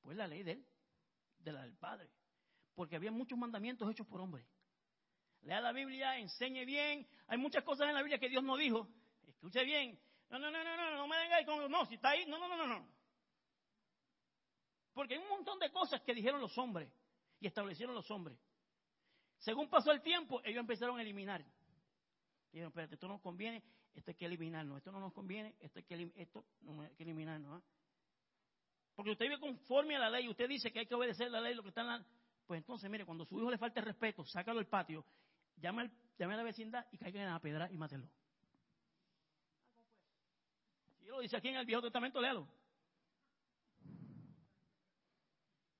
Pues 0.00 0.16
la 0.16 0.26
ley 0.26 0.42
de 0.42 0.52
él, 0.52 0.66
de 1.38 1.52
la 1.52 1.62
del 1.62 1.76
Padre. 1.76 2.08
Porque 2.74 2.96
había 2.96 3.12
muchos 3.12 3.38
mandamientos 3.38 3.90
hechos 3.90 4.06
por 4.06 4.20
hombres. 4.20 4.46
Lea 5.42 5.60
la 5.60 5.72
Biblia, 5.72 6.18
enseñe 6.18 6.64
bien. 6.64 7.06
Hay 7.26 7.38
muchas 7.38 7.64
cosas 7.64 7.88
en 7.88 7.94
la 7.94 8.02
Biblia 8.02 8.18
que 8.18 8.28
Dios 8.28 8.42
no 8.42 8.56
dijo. 8.56 8.88
Escuche 9.26 9.64
bien. 9.64 10.00
No, 10.30 10.38
no, 10.38 10.50
no, 10.50 10.64
no, 10.64 10.76
no, 10.76 10.96
no 10.96 11.06
me 11.08 11.18
venga 11.18 11.44
con. 11.44 11.70
No, 11.70 11.84
si 11.86 11.94
está 11.94 12.10
ahí. 12.10 12.24
No, 12.26 12.38
no, 12.38 12.48
no, 12.48 12.56
no, 12.56 12.66
no. 12.66 13.01
Porque 14.92 15.14
hay 15.14 15.20
un 15.20 15.28
montón 15.28 15.58
de 15.58 15.70
cosas 15.70 16.00
que 16.02 16.14
dijeron 16.14 16.40
los 16.40 16.56
hombres 16.58 16.92
y 17.40 17.46
establecieron 17.46 17.94
los 17.94 18.10
hombres. 18.10 18.38
Según 19.38 19.68
pasó 19.68 19.90
el 19.90 20.02
tiempo, 20.02 20.40
ellos 20.44 20.60
empezaron 20.60 20.98
a 20.98 21.02
eliminar. 21.02 21.44
Dijeron, 22.52 22.68
espérate, 22.68 22.94
esto 22.94 23.08
no 23.08 23.14
nos 23.14 23.22
conviene, 23.22 23.62
esto 23.94 24.10
hay 24.10 24.16
que 24.16 24.26
eliminarlo. 24.26 24.76
Esto 24.76 24.92
no 24.92 25.00
nos 25.00 25.12
conviene, 25.12 25.56
esto 25.60 25.78
hay 25.78 25.84
que, 25.84 26.12
esto 26.16 26.44
no 26.60 26.82
hay 26.82 26.94
que 26.94 27.02
eliminarlo. 27.02 27.54
¿ah? 27.54 27.62
Porque 28.94 29.12
usted 29.12 29.24
vive 29.24 29.40
conforme 29.40 29.96
a 29.96 30.00
la 30.00 30.10
ley, 30.10 30.28
usted 30.28 30.48
dice 30.48 30.70
que 30.70 30.80
hay 30.80 30.86
que 30.86 30.94
obedecer 30.94 31.30
la 31.30 31.40
ley, 31.40 31.54
lo 31.54 31.62
que 31.62 31.70
está 31.70 31.80
en 31.80 31.86
la... 31.88 32.06
Pues 32.46 32.58
entonces, 32.58 32.90
mire, 32.90 33.06
cuando 33.06 33.24
a 33.24 33.26
su 33.26 33.38
hijo 33.38 33.50
le 33.50 33.58
falta 33.58 33.80
respeto, 33.80 34.24
sácalo 34.24 34.58
al 34.58 34.66
patio, 34.66 35.04
llame, 35.56 35.90
a 36.18 36.26
la 36.26 36.42
vecindad 36.42 36.86
y 36.92 36.98
caiga 36.98 37.22
en 37.22 37.30
la 37.30 37.40
pedra 37.40 37.70
y 37.70 37.76
mátelo. 37.76 38.06
Si 40.98 41.06
lo 41.06 41.20
dice 41.20 41.36
aquí 41.36 41.48
en 41.48 41.56
el 41.56 41.66
Viejo 41.66 41.82
Testamento, 41.82 42.20
léalo. 42.20 42.46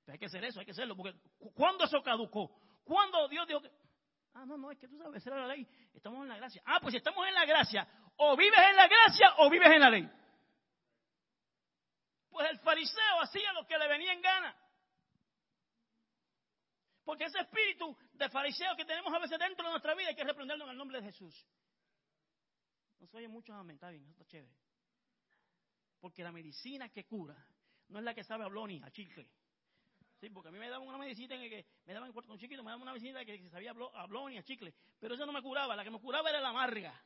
Hay 0.07 0.19
que 0.19 0.25
hacer 0.25 0.43
eso, 0.43 0.59
hay 0.59 0.65
que 0.65 0.71
hacerlo, 0.71 0.95
porque 0.95 1.17
¿cuándo 1.53 1.85
eso 1.85 2.01
caducó? 2.01 2.51
¿Cuándo 2.83 3.27
Dios 3.29 3.47
dijo 3.47 3.61
que... 3.61 3.71
Ah, 4.33 4.45
no, 4.45 4.57
no, 4.57 4.71
es 4.71 4.79
que 4.79 4.87
tú 4.87 4.97
sabes, 4.97 5.25
era 5.25 5.37
la 5.37 5.47
ley. 5.47 5.67
Estamos 5.93 6.23
en 6.23 6.29
la 6.29 6.37
gracia. 6.37 6.61
Ah, 6.65 6.79
pues 6.81 6.91
si 6.91 6.97
estamos 6.97 7.25
en 7.27 7.35
la 7.35 7.45
gracia, 7.45 7.87
o 8.17 8.35
vives 8.35 8.59
en 8.69 8.75
la 8.75 8.87
gracia 8.87 9.33
o 9.37 9.49
vives 9.49 9.69
en 9.69 9.79
la 9.79 9.89
ley. 9.89 10.09
Pues 12.29 12.49
el 12.49 12.59
fariseo 12.59 13.21
hacía 13.21 13.53
lo 13.53 13.65
que 13.65 13.77
le 13.77 13.87
venía 13.87 14.11
en 14.11 14.21
gana. 14.21 14.57
Porque 17.03 17.25
ese 17.25 17.39
espíritu 17.39 17.95
de 18.13 18.29
fariseo 18.29 18.75
que 18.75 18.85
tenemos 18.85 19.13
a 19.13 19.19
veces 19.19 19.37
dentro 19.37 19.65
de 19.65 19.71
nuestra 19.71 19.93
vida 19.93 20.09
hay 20.09 20.15
que 20.15 20.23
reprenderlo 20.23 20.65
en 20.65 20.71
el 20.71 20.77
nombre 20.77 20.99
de 20.99 21.05
Jesús. 21.05 21.45
No 22.99 23.07
se 23.07 23.17
oye 23.17 23.27
mucho 23.27 23.53
amén, 23.53 23.75
está 23.75 23.89
bien, 23.89 24.07
está 24.09 24.25
chévere. 24.25 24.55
Porque 25.99 26.23
la 26.23 26.31
medicina 26.31 26.89
que 26.89 27.05
cura 27.05 27.35
no 27.89 27.99
es 27.99 28.05
la 28.05 28.13
que 28.13 28.23
sabe 28.23 28.45
a 28.45 28.47
bloni, 28.47 28.81
a 28.83 28.89
chicle. 28.91 29.29
Sí, 30.23 30.29
porque 30.29 30.47
a 30.47 30.51
mí 30.53 30.57
me 30.57 30.69
daban 30.69 30.87
una 30.87 30.97
medicina 30.97 31.35
en 31.35 31.49
que 31.49 31.65
me 31.85 31.93
daban 31.93 32.13
un 32.15 32.37
chiquito, 32.39 32.63
me 32.63 32.71
daban 32.71 32.81
una 32.81 32.93
medicina 32.93 33.25
que 33.25 33.49
sabía 33.49 33.71
a 33.71 34.07
bloni, 34.07 34.37
a 34.37 34.43
chicle. 34.43 34.73
Pero 34.97 35.15
eso 35.15 35.25
no 35.25 35.33
me 35.33 35.41
curaba, 35.41 35.75
la 35.75 35.83
que 35.83 35.91
me 35.91 35.99
curaba 35.99 36.29
era 36.29 36.39
la 36.39 36.47
amarga. 36.47 36.97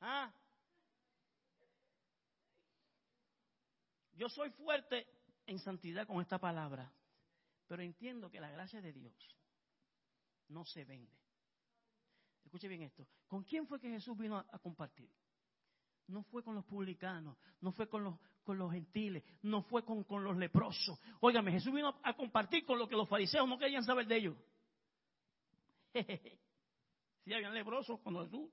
¿Ah? 0.00 0.32
Yo 4.14 4.30
soy 4.30 4.48
fuerte 4.48 5.06
en 5.44 5.58
santidad 5.58 6.06
con 6.06 6.22
esta 6.22 6.38
palabra, 6.38 6.90
pero 7.66 7.82
entiendo 7.82 8.30
que 8.30 8.40
la 8.40 8.48
gracia 8.48 8.80
de 8.80 8.94
Dios 8.94 9.36
no 10.48 10.64
se 10.64 10.86
vende. 10.86 11.12
Escuche 12.42 12.68
bien 12.68 12.84
esto. 12.84 13.06
¿Con 13.26 13.44
quién 13.44 13.66
fue 13.66 13.78
que 13.78 13.90
Jesús 13.90 14.16
vino 14.16 14.38
a, 14.38 14.58
compartir? 14.60 15.10
No 16.08 16.22
fue 16.24 16.42
con 16.42 16.54
los 16.54 16.64
publicanos, 16.64 17.36
no 17.60 17.72
fue 17.72 17.88
con 17.88 18.04
los, 18.04 18.72
gentiles, 18.72 19.24
no 19.42 19.62
fue 19.62 19.84
con, 19.84 20.04
los 20.22 20.36
leprosos. 20.36 20.98
Óigame, 21.20 21.52
Jesús 21.52 21.72
vino 21.72 21.98
a, 22.02 22.14
compartir 22.14 22.64
con 22.64 22.78
lo 22.78 22.88
que 22.88 22.94
los 22.94 23.08
fariseos 23.08 23.48
no 23.48 23.58
querían 23.58 23.82
saber 23.82 24.06
de 24.06 24.16
ellos. 24.16 24.36
sí, 27.24 27.32
habían 27.32 27.54
leprosos 27.54 27.98
cuando 28.00 28.24
Jesús, 28.24 28.48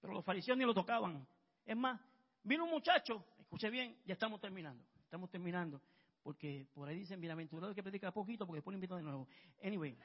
pero 0.00 0.14
los 0.14 0.24
fariseos 0.24 0.56
ni 0.56 0.64
lo 0.64 0.72
tocaban. 0.72 1.26
Es 1.66 1.76
más, 1.76 2.00
vino 2.42 2.64
un 2.64 2.70
muchacho, 2.70 3.24
escuche 3.38 3.68
bien, 3.68 4.00
ya 4.06 4.14
estamos 4.14 4.40
terminando, 4.40 4.82
estamos 5.04 5.30
terminando. 5.30 5.82
Porque 6.22 6.68
por 6.72 6.88
ahí 6.88 7.00
dicen, 7.00 7.20
bienaventurado 7.20 7.74
que 7.74 7.82
predica 7.82 8.12
poquito 8.12 8.46
porque 8.46 8.58
después 8.58 8.72
lo 8.72 8.76
invito 8.76 8.96
de 8.96 9.02
nuevo. 9.02 9.28
Anyway, 9.62 9.98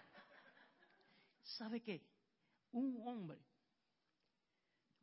¿sabe 1.43 1.81
qué? 1.81 2.03
Un 2.71 2.99
hombre, 3.05 3.39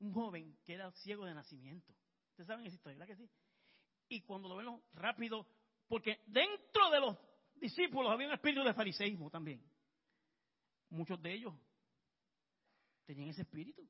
un 0.05 0.13
joven 0.13 0.57
que 0.65 0.75
era 0.75 0.91
ciego 0.93 1.25
de 1.25 1.35
nacimiento. 1.35 1.93
¿Ustedes 2.31 2.47
saben 2.47 2.67
esa 2.67 2.77
historia, 2.77 2.99
verdad 2.99 3.17
que 3.17 3.23
sí? 3.23 3.31
Y 4.09 4.21
cuando 4.23 4.49
lo 4.49 4.57
ven 4.57 4.83
rápido, 4.93 5.47
porque 5.89 6.21
dentro 6.27 6.91
de 6.91 7.01
los 7.01 7.17
discípulos 7.55 8.13
había 8.13 8.29
un 8.29 8.35
espíritu 8.35 8.63
de 8.63 8.75
fariseísmo 8.75 9.31
también. 9.31 9.63
Muchos 10.91 11.21
de 11.23 11.33
ellos 11.33 11.55
tenían 13.07 13.31
ese 13.31 13.43
espíritu. 13.43 13.87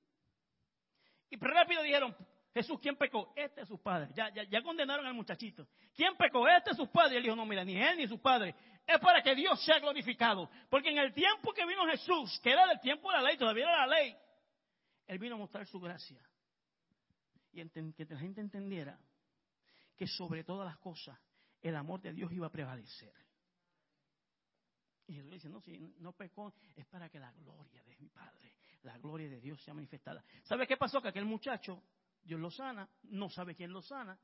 Y 1.31 1.37
rápido 1.37 1.83
dijeron, 1.83 2.17
Jesús, 2.53 2.79
¿quién 2.81 2.97
pecó? 2.97 3.33
Este 3.35 3.63
es 3.63 3.69
su 3.69 3.83
padre. 3.83 4.11
Ya, 4.15 4.33
ya, 4.33 4.45
ya 4.45 4.63
condenaron 4.63 5.05
al 5.05 5.15
muchachito. 5.15 5.67
¿Quién 5.95 6.17
pecó? 6.17 6.47
Este 6.49 6.71
es 6.71 6.77
su 6.77 6.87
padre. 6.91 7.15
Y 7.15 7.17
él 7.17 7.23
dijo, 7.25 7.35
no, 7.35 7.45
mira, 7.45 7.65
ni 7.65 7.77
él 7.77 7.99
ni 7.99 8.07
su 8.07 8.21
padre. 8.21 8.55
Es 8.87 9.01
para 9.01 9.23
que 9.23 9.35
Dios 9.35 9.63
sea 9.65 9.81
glorificado. 9.81 10.49
Porque 10.71 10.91
en 10.91 10.99
el 10.99 11.13
tiempo 11.13 11.53
que 11.53 11.67
vino 11.67 11.85
Jesús, 11.87 12.39
que 12.43 12.53
era 12.53 12.67
del 12.67 12.79
tiempo 12.81 13.11
de 13.11 13.17
la 13.17 13.23
ley, 13.23 13.37
todavía 13.37 13.65
era 13.65 13.87
la 13.87 13.97
ley, 13.99 14.17
Él 15.07 15.19
vino 15.19 15.35
a 15.35 15.39
mostrar 15.39 15.67
su 15.67 15.81
gracia. 15.81 16.21
Y 17.53 17.65
que 17.69 18.05
la 18.09 18.19
gente 18.19 18.41
entendiera 18.41 18.99
que 19.97 20.07
sobre 20.07 20.43
todas 20.43 20.67
las 20.67 20.79
cosas 20.79 21.19
el 21.63 21.77
amor 21.77 22.01
de 22.01 22.13
Dios 22.13 22.33
iba 22.33 22.47
a 22.47 22.51
prevalecer. 22.51 23.15
Y 25.07 25.15
Jesús 25.15 25.31
dice, 25.31 25.49
no, 25.49 25.61
si 25.61 25.79
no 25.99 26.13
pecó, 26.13 26.55
es 26.75 26.87
para 26.87 27.09
que 27.09 27.19
la 27.19 27.31
gloria 27.33 27.83
de 27.85 27.97
mi 27.99 28.09
Padre, 28.09 28.55
la 28.83 28.99
gloria 28.99 29.29
de 29.29 29.41
Dios 29.41 29.63
sea 29.63 29.75
manifestada. 29.75 30.25
¿Sabe 30.43 30.67
qué 30.67 30.77
pasó? 30.77 31.01
Que 31.01 31.09
aquel 31.09 31.27
muchacho 31.27 31.83
Dios 32.23 32.41
lo 32.41 32.51
sana, 32.51 32.89
no 33.05 33.29
sabe 33.29 33.55
quién 33.55 33.71
lo 33.73 33.83
sana, 33.83 34.19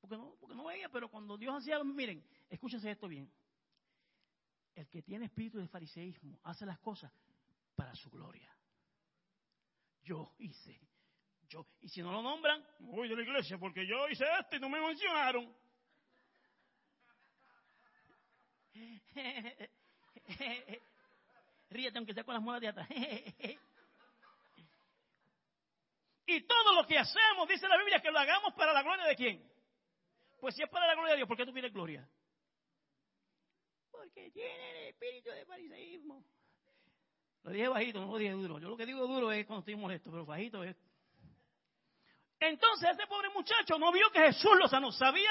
porque 0.00 0.16
no, 0.16 0.36
porque 0.38 0.54
no 0.54 0.64
veía, 0.64 0.90
pero 0.90 1.10
cuando 1.10 1.38
Dios 1.38 1.54
hacía, 1.56 1.82
miren, 1.82 2.22
escúchense 2.50 2.90
esto 2.90 3.08
bien. 3.08 3.30
El 4.74 4.88
que 4.88 5.02
tiene 5.02 5.26
espíritu 5.26 5.58
de 5.58 5.68
fariseísmo 5.68 6.38
hace 6.44 6.66
las 6.66 6.78
cosas 6.80 7.10
para 7.74 7.94
su 7.94 8.10
gloria. 8.10 8.54
Yo 10.04 10.34
hice, 10.38 10.78
yo, 11.48 11.66
y 11.80 11.88
si 11.88 12.02
no 12.02 12.12
lo 12.12 12.22
nombran, 12.22 12.64
voy 12.80 13.08
de 13.08 13.16
la 13.16 13.22
iglesia 13.22 13.58
porque 13.58 13.86
yo 13.86 14.06
hice 14.08 14.24
esto 14.40 14.56
y 14.56 14.60
no 14.60 14.68
me 14.68 14.80
mencionaron. 14.80 15.54
Ríete 21.70 21.98
aunque 21.98 22.12
sea 22.14 22.24
con 22.24 22.34
las 22.34 22.42
muelas 22.42 22.60
de 22.60 22.68
atrás. 22.68 22.88
Y 26.26 26.40
todo 26.46 26.74
lo 26.74 26.86
que 26.86 26.98
hacemos, 26.98 27.46
dice 27.46 27.68
la 27.68 27.76
Biblia, 27.76 28.00
que 28.00 28.10
lo 28.10 28.18
hagamos 28.18 28.54
para 28.54 28.72
la 28.72 28.82
gloria 28.82 29.04
de 29.04 29.14
quién. 29.14 29.46
Pues 30.40 30.54
si 30.54 30.62
es 30.62 30.70
para 30.70 30.86
la 30.86 30.94
gloria 30.94 31.12
de 31.12 31.16
Dios, 31.18 31.28
¿por 31.28 31.36
qué 31.36 31.44
tú 31.44 31.52
pides 31.52 31.72
gloria? 31.72 32.08
Porque 33.90 34.30
tiene 34.30 34.70
el 34.70 34.88
espíritu 34.88 35.30
de 35.30 35.44
fariseísmo. 35.44 36.24
Lo 37.44 37.50
dije 37.50 37.68
bajito, 37.68 38.00
no 38.00 38.06
lo 38.06 38.18
dije 38.18 38.32
duro. 38.32 38.58
Yo 38.58 38.70
lo 38.70 38.76
que 38.76 38.86
digo 38.86 39.06
duro 39.06 39.30
es 39.30 39.46
cuando 39.46 39.60
estoy 39.60 39.76
molesto, 39.76 40.10
pero 40.10 40.24
bajito 40.24 40.64
es. 40.64 40.74
Entonces 42.40 42.90
ese 42.90 43.06
pobre 43.06 43.28
muchacho 43.30 43.78
no 43.78 43.92
vio 43.92 44.10
que 44.10 44.20
Jesús 44.20 44.52
lo 44.58 44.66
sanó, 44.66 44.90
sabía 44.90 45.30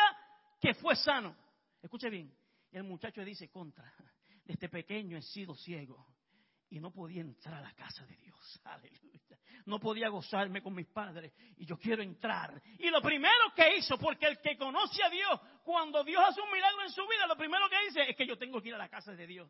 que 0.62 0.73
fue 0.76 0.95
sano. 0.95 1.36
Escuche 1.82 2.10
bien, 2.10 2.34
el 2.71 2.84
muchacho 2.84 3.23
dice 3.26 3.49
contra, 3.49 3.91
de 4.45 4.54
este 4.54 4.69
pequeño 4.69 5.17
he 5.17 5.21
sido 5.21 5.56
ciego 5.56 6.08
y 6.69 6.80
no 6.80 6.91
podía 6.91 7.21
entrar 7.21 7.56
a 7.56 7.62
la 7.62 7.73
casa 7.73 8.06
de 8.06 8.15
Dios. 8.17 8.62
Aleluya. 8.63 9.19
No 9.65 9.80
podía 9.80 10.10
gozarme 10.10 10.62
con 10.62 10.76
mis 10.76 10.88
padres 10.88 11.34
y 11.58 11.65
yo 11.65 11.78
quiero 11.78 12.04
entrar. 12.04 12.62
Y 12.78 12.89
lo 12.89 13.02
primero 13.02 13.54
que 13.56 13.78
hizo, 13.78 13.97
porque 13.97 14.28
el 14.28 14.39
que 14.39 14.58
conoce 14.58 15.04
a 15.04 15.10
Dios, 15.10 15.39
cuando 15.63 16.04
Dios 16.04 16.23
hace 16.28 16.41
un 16.41 16.52
milagro 16.52 16.84
en 16.84 16.91
su 16.91 17.02
vida, 17.08 17.26
lo 17.28 17.36
primero 17.36 17.67
que 17.69 17.86
dice 17.86 18.10
es 18.10 18.15
que 18.15 18.28
yo 18.28 18.38
tengo 18.38 18.62
que 18.62 18.69
ir 18.69 18.76
a 18.76 18.80
la 18.80 18.89
casa 18.89 19.13
de 19.13 19.26
Dios. 19.26 19.49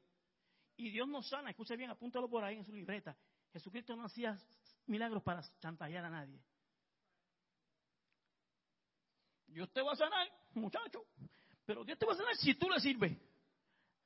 Y 0.76 0.90
Dios 0.90 1.08
nos 1.08 1.28
sana, 1.30 1.50
escuche 1.52 1.76
bien, 1.76 1.90
apúntalo 1.90 2.30
por 2.30 2.44
ahí 2.44 2.58
en 2.58 2.66
su 2.66 2.74
libreta. 2.74 3.16
Jesucristo 3.52 3.96
no 3.96 4.06
hacía 4.06 4.38
milagros 4.88 5.22
para 5.22 5.42
chantajear 5.60 6.06
a 6.06 6.10
nadie. 6.10 6.42
Dios 9.48 9.72
te 9.72 9.82
va 9.82 9.94
a 9.94 9.96
sanar, 9.96 10.28
muchacho, 10.54 11.06
pero 11.64 11.84
Dios 11.84 11.98
te 12.00 12.06
va 12.06 12.14
a 12.14 12.18
sanar 12.18 12.36
si 12.38 12.56
tú 12.56 12.70
le 12.70 12.80
sirves. 12.80 13.16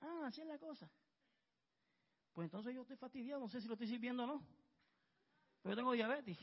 Ah, 0.02 0.26
así 0.26 0.42
es 0.42 0.48
la 0.48 0.60
cosa. 0.60 0.90
Pues 2.34 2.46
entonces 2.46 2.76
yo 2.76 2.82
estoy 2.82 2.98
fastidiado, 2.98 3.42
no 3.42 3.50
sé 3.50 3.62
si 3.62 3.68
lo 3.68 3.74
estoy 3.74 3.88
sirviendo 3.88 4.24
o 4.24 4.28
no. 4.28 4.48
Pero 5.62 5.74
yo 5.74 5.76
tengo 5.78 5.94
diabetes. 5.94 6.38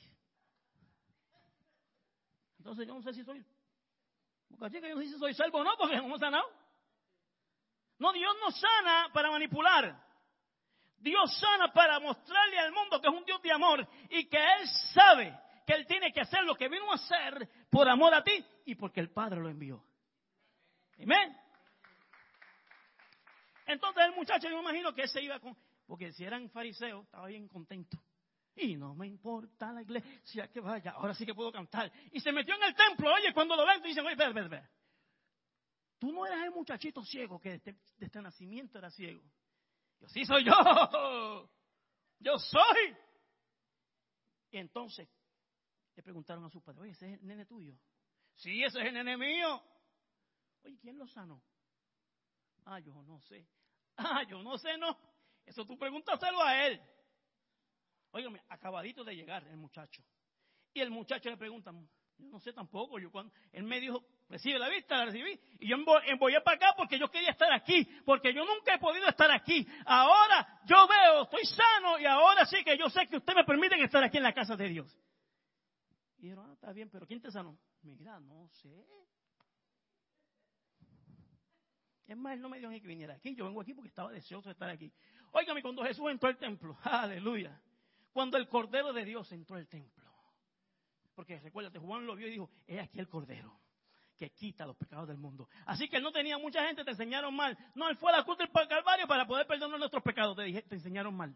Entonces 2.59 2.87
yo 2.87 2.95
no 2.95 3.03
sé 3.03 3.13
si 3.13 3.23
soy. 3.23 3.45
Porque 4.59 4.81
yo 4.81 4.95
no 4.95 5.03
sé 5.03 5.09
si 5.09 5.19
soy 5.19 5.35
salvo 5.35 5.59
o 5.59 5.65
no, 5.65 5.77
porque 5.79 5.97
no 5.97 6.09
me 6.09 6.19
sanado. 6.19 6.49
No, 7.99 8.13
Dios 8.13 8.35
no 8.41 8.51
sana 8.51 9.11
para 9.13 9.31
manipular. 9.31 10.04
Dios 11.05 11.39
sana 11.39 11.71
para 11.71 12.01
mostrarle 12.01 12.59
al 12.59 12.73
mundo 12.73 12.99
que 12.99 13.09
es 13.09 13.15
un 13.15 13.25
Dios 13.27 13.41
de 13.43 13.53
amor 13.53 13.87
y 14.09 14.27
que 14.27 14.39
Él 14.39 14.67
sabe 14.95 15.39
que 15.67 15.75
Él 15.75 15.87
tiene 15.87 16.11
que 16.13 16.23
hacer 16.23 16.43
lo 16.45 16.57
que 16.57 16.69
vino 16.69 16.91
a 16.91 16.95
hacer 16.95 17.49
por 17.71 17.87
amor 17.89 18.15
a 18.15 18.25
ti 18.25 18.45
y 18.65 18.75
porque 18.75 19.01
el 19.01 19.11
Padre 19.11 19.41
lo 19.41 19.51
envió. 19.51 19.85
Amén. 20.99 21.37
Entonces 23.67 24.05
el 24.07 24.15
muchacho, 24.15 24.49
yo 24.49 24.57
me 24.57 24.63
imagino 24.63 24.95
que 24.95 25.07
se 25.07 25.23
iba 25.23 25.39
con, 25.41 25.55
porque 25.87 26.11
si 26.13 26.25
eran 26.25 26.49
fariseos, 26.49 27.05
estaba 27.05 27.27
bien 27.27 27.49
contento. 27.49 27.99
Y 28.57 28.77
no 28.77 28.95
me 28.95 29.07
importa 29.07 29.73
la 29.73 29.83
iglesia 29.83 30.49
que 30.49 30.61
vaya, 30.61 30.93
ahora 30.93 31.13
sí 31.13 31.27
que 31.27 31.35
puedo 31.35 31.53
cantar. 31.53 31.93
Y 32.13 32.21
se 32.21 32.33
metió 32.33 32.55
en 32.55 32.63
el 32.63 32.75
templo, 32.75 33.13
oye, 33.13 33.35
cuando 33.35 33.57
lo 33.57 33.67
ven, 33.67 33.83
dicen, 33.83 34.07
oye, 34.07 34.17
ve, 34.17 34.33
ve, 34.33 34.49
ve. 34.49 34.63
Tú 35.99 36.13
no 36.13 36.25
eras 36.25 36.45
el 36.45 36.51
muchachito 36.51 37.05
ciego 37.05 37.39
que 37.39 37.59
desde, 37.59 37.77
este 37.99 38.23
nacimiento 38.23 38.79
era 38.79 38.91
ciego. 38.91 39.23
Yo 40.05 40.09
sí 40.11 40.25
soy 40.27 40.45
yo. 40.45 41.51
Yo 42.19 42.39
soy. 42.39 42.97
Y 44.51 44.59
entonces 44.59 45.09
le 45.97 46.03
preguntaron 46.03 46.45
a 46.45 46.51
su 46.51 46.63
padre, 46.63 46.83
oye, 46.83 46.93
ese 46.93 47.07
es 47.07 47.21
el 47.21 47.27
nene 47.27 47.47
tuyo. 47.47 47.75
Sí, 48.37 48.63
ese 48.63 48.81
es 48.81 48.87
el 48.87 48.95
nene 48.95 49.17
mío. 49.17 49.63
Oye, 50.65 50.79
¿quién 50.79 50.99
lo 50.99 51.07
sanó? 51.09 51.43
Ah, 52.67 52.81
yo 52.81 53.03
no 53.03 53.19
sé. 53.21 53.49
Ah, 53.97 54.23
yo 54.29 54.43
no 54.43 54.59
sé, 54.59 54.77
no. 54.77 54.99
Eso 55.47 55.65
tú 55.65 55.79
pregúntaselo 55.79 56.43
a 56.43 56.67
él. 56.67 56.83
Óigame, 58.11 58.43
acabadito 58.49 59.05
de 59.05 59.15
llegar 59.15 59.47
el 59.49 59.57
muchacho. 59.57 60.03
Y 60.73 60.81
el 60.81 60.91
muchacho 60.91 61.31
le 61.31 61.37
pregunta, 61.37 61.73
yo 62.19 62.29
no 62.29 62.39
sé 62.41 62.53
tampoco, 62.53 62.99
yo 62.99 63.11
cuando, 63.11 63.33
él 63.53 63.65
me 63.65 63.81
dijo, 63.81 64.05
recibe 64.29 64.59
la 64.59 64.69
vista, 64.69 64.97
la 64.97 65.07
recibí. 65.07 65.39
Y 65.61 65.69
yo 65.69 65.77
voy 65.85 66.33
para 66.45 66.57
acá 66.57 66.75
porque 66.77 66.99
yo 66.99 67.11
quería 67.11 67.31
estar 67.31 67.53
aquí, 67.53 67.85
porque 68.05 68.33
yo 68.33 68.45
nunca 68.45 68.75
he 68.75 68.79
podido 68.79 69.09
estar 69.09 69.31
aquí. 69.31 69.67
Ahora 69.85 70.61
yo 70.65 70.87
veo, 70.87 71.23
estoy 71.23 71.45
sano 71.45 71.99
y 71.99 72.07
ahora 72.07 72.45
sí 72.47 72.63
que 72.65 72.77
yo 72.79 72.89
sé 72.89 73.07
que 73.09 73.17
usted 73.17 73.35
me 73.35 73.45
permite 73.45 73.83
estar 73.83 74.03
aquí 74.03 74.19
en 74.19 74.23
la 74.23 74.33
casa 74.33 74.57
de 74.57 74.69
Dios. 74.69 74.99
Y 76.19 76.23
dijeron, 76.23 76.47
ah, 76.49 76.55
está 76.55 76.73
bien, 76.73 76.89
pero 76.91 77.07
¿quién 77.07 77.21
te 77.21 77.31
sanó? 77.31 77.59
Mira, 77.83 78.19
no 78.21 78.49
sé. 78.49 78.87
Es 82.07 82.17
más, 82.17 82.35
él 82.35 82.41
no 82.41 82.49
me 82.49 82.59
dio 82.59 82.69
ni 82.69 82.81
que 82.81 82.87
viniera 82.87 83.15
aquí. 83.15 83.35
Yo 83.35 83.47
vengo 83.47 83.61
aquí 83.61 83.73
porque 83.73 83.89
estaba 83.89 84.13
deseoso 84.13 84.49
de 84.49 84.53
estar 84.53 84.69
aquí. 84.69 84.93
Óigame, 85.33 85.63
cuando 85.63 85.83
Jesús 85.85 86.11
entró 86.11 86.29
al 86.29 86.37
templo, 86.37 86.77
aleluya. 86.85 87.61
Cuando 88.13 88.37
el 88.37 88.49
Cordero 88.49 88.93
de 88.93 89.05
Dios 89.05 89.31
entró 89.33 89.57
al 89.57 89.67
templo. 89.67 90.04
Porque 91.15 91.39
recuérdate, 91.41 91.79
Juan 91.79 92.07
lo 92.07 92.17
vio 92.17 92.27
y 92.27 92.33
dijo, 92.33 92.51
es 92.67 92.81
aquí 92.81 92.99
el 92.99 93.09
Cordero 93.09 93.61
que 94.17 94.31
quita 94.31 94.67
los 94.67 94.77
pecados 94.77 95.09
del 95.09 95.17
mundo. 95.17 95.49
Así 95.67 95.89
que 95.89 95.97
él 95.97 96.03
no 96.03 96.13
tenía 96.13 96.39
mucha 96.39 96.65
gente, 96.67 96.85
te 96.85 96.91
enseñaron 96.91 97.35
mal. 97.35 97.57
No, 97.75 97.89
él 97.89 97.97
fue 97.97 98.13
a 98.13 98.19
la 98.19 98.25
cruz 98.25 98.39
del 98.39 98.51
Calvario 98.51 99.07
para 99.07 99.27
poder 99.27 99.47
perdonar 99.47 99.79
nuestros 99.79 100.03
pecados. 100.03 100.37
Te, 100.37 100.43
dije, 100.43 100.63
te 100.63 100.77
enseñaron 100.77 101.15
mal. 101.15 101.35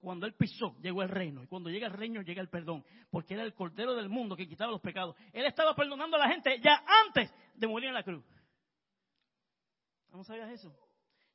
Cuando 0.00 0.26
él 0.26 0.34
pisó, 0.34 0.76
llegó 0.80 1.02
el 1.02 1.08
reino. 1.08 1.42
Y 1.42 1.46
cuando 1.46 1.70
llega 1.70 1.86
el 1.86 1.92
reino, 1.92 2.22
llega 2.22 2.40
el 2.40 2.48
perdón. 2.48 2.84
Porque 3.10 3.34
era 3.34 3.42
el 3.44 3.54
cordero 3.54 3.94
del 3.94 4.08
mundo 4.08 4.34
que 4.34 4.48
quitaba 4.48 4.72
los 4.72 4.80
pecados. 4.80 5.14
Él 5.32 5.44
estaba 5.44 5.74
perdonando 5.74 6.16
a 6.16 6.20
la 6.20 6.28
gente 6.28 6.58
ya 6.60 6.82
antes 7.06 7.32
de 7.54 7.66
morir 7.66 7.88
en 7.88 7.94
la 7.94 8.02
cruz. 8.02 8.24
¿No 10.10 10.24
sabías 10.24 10.50
eso? 10.50 10.74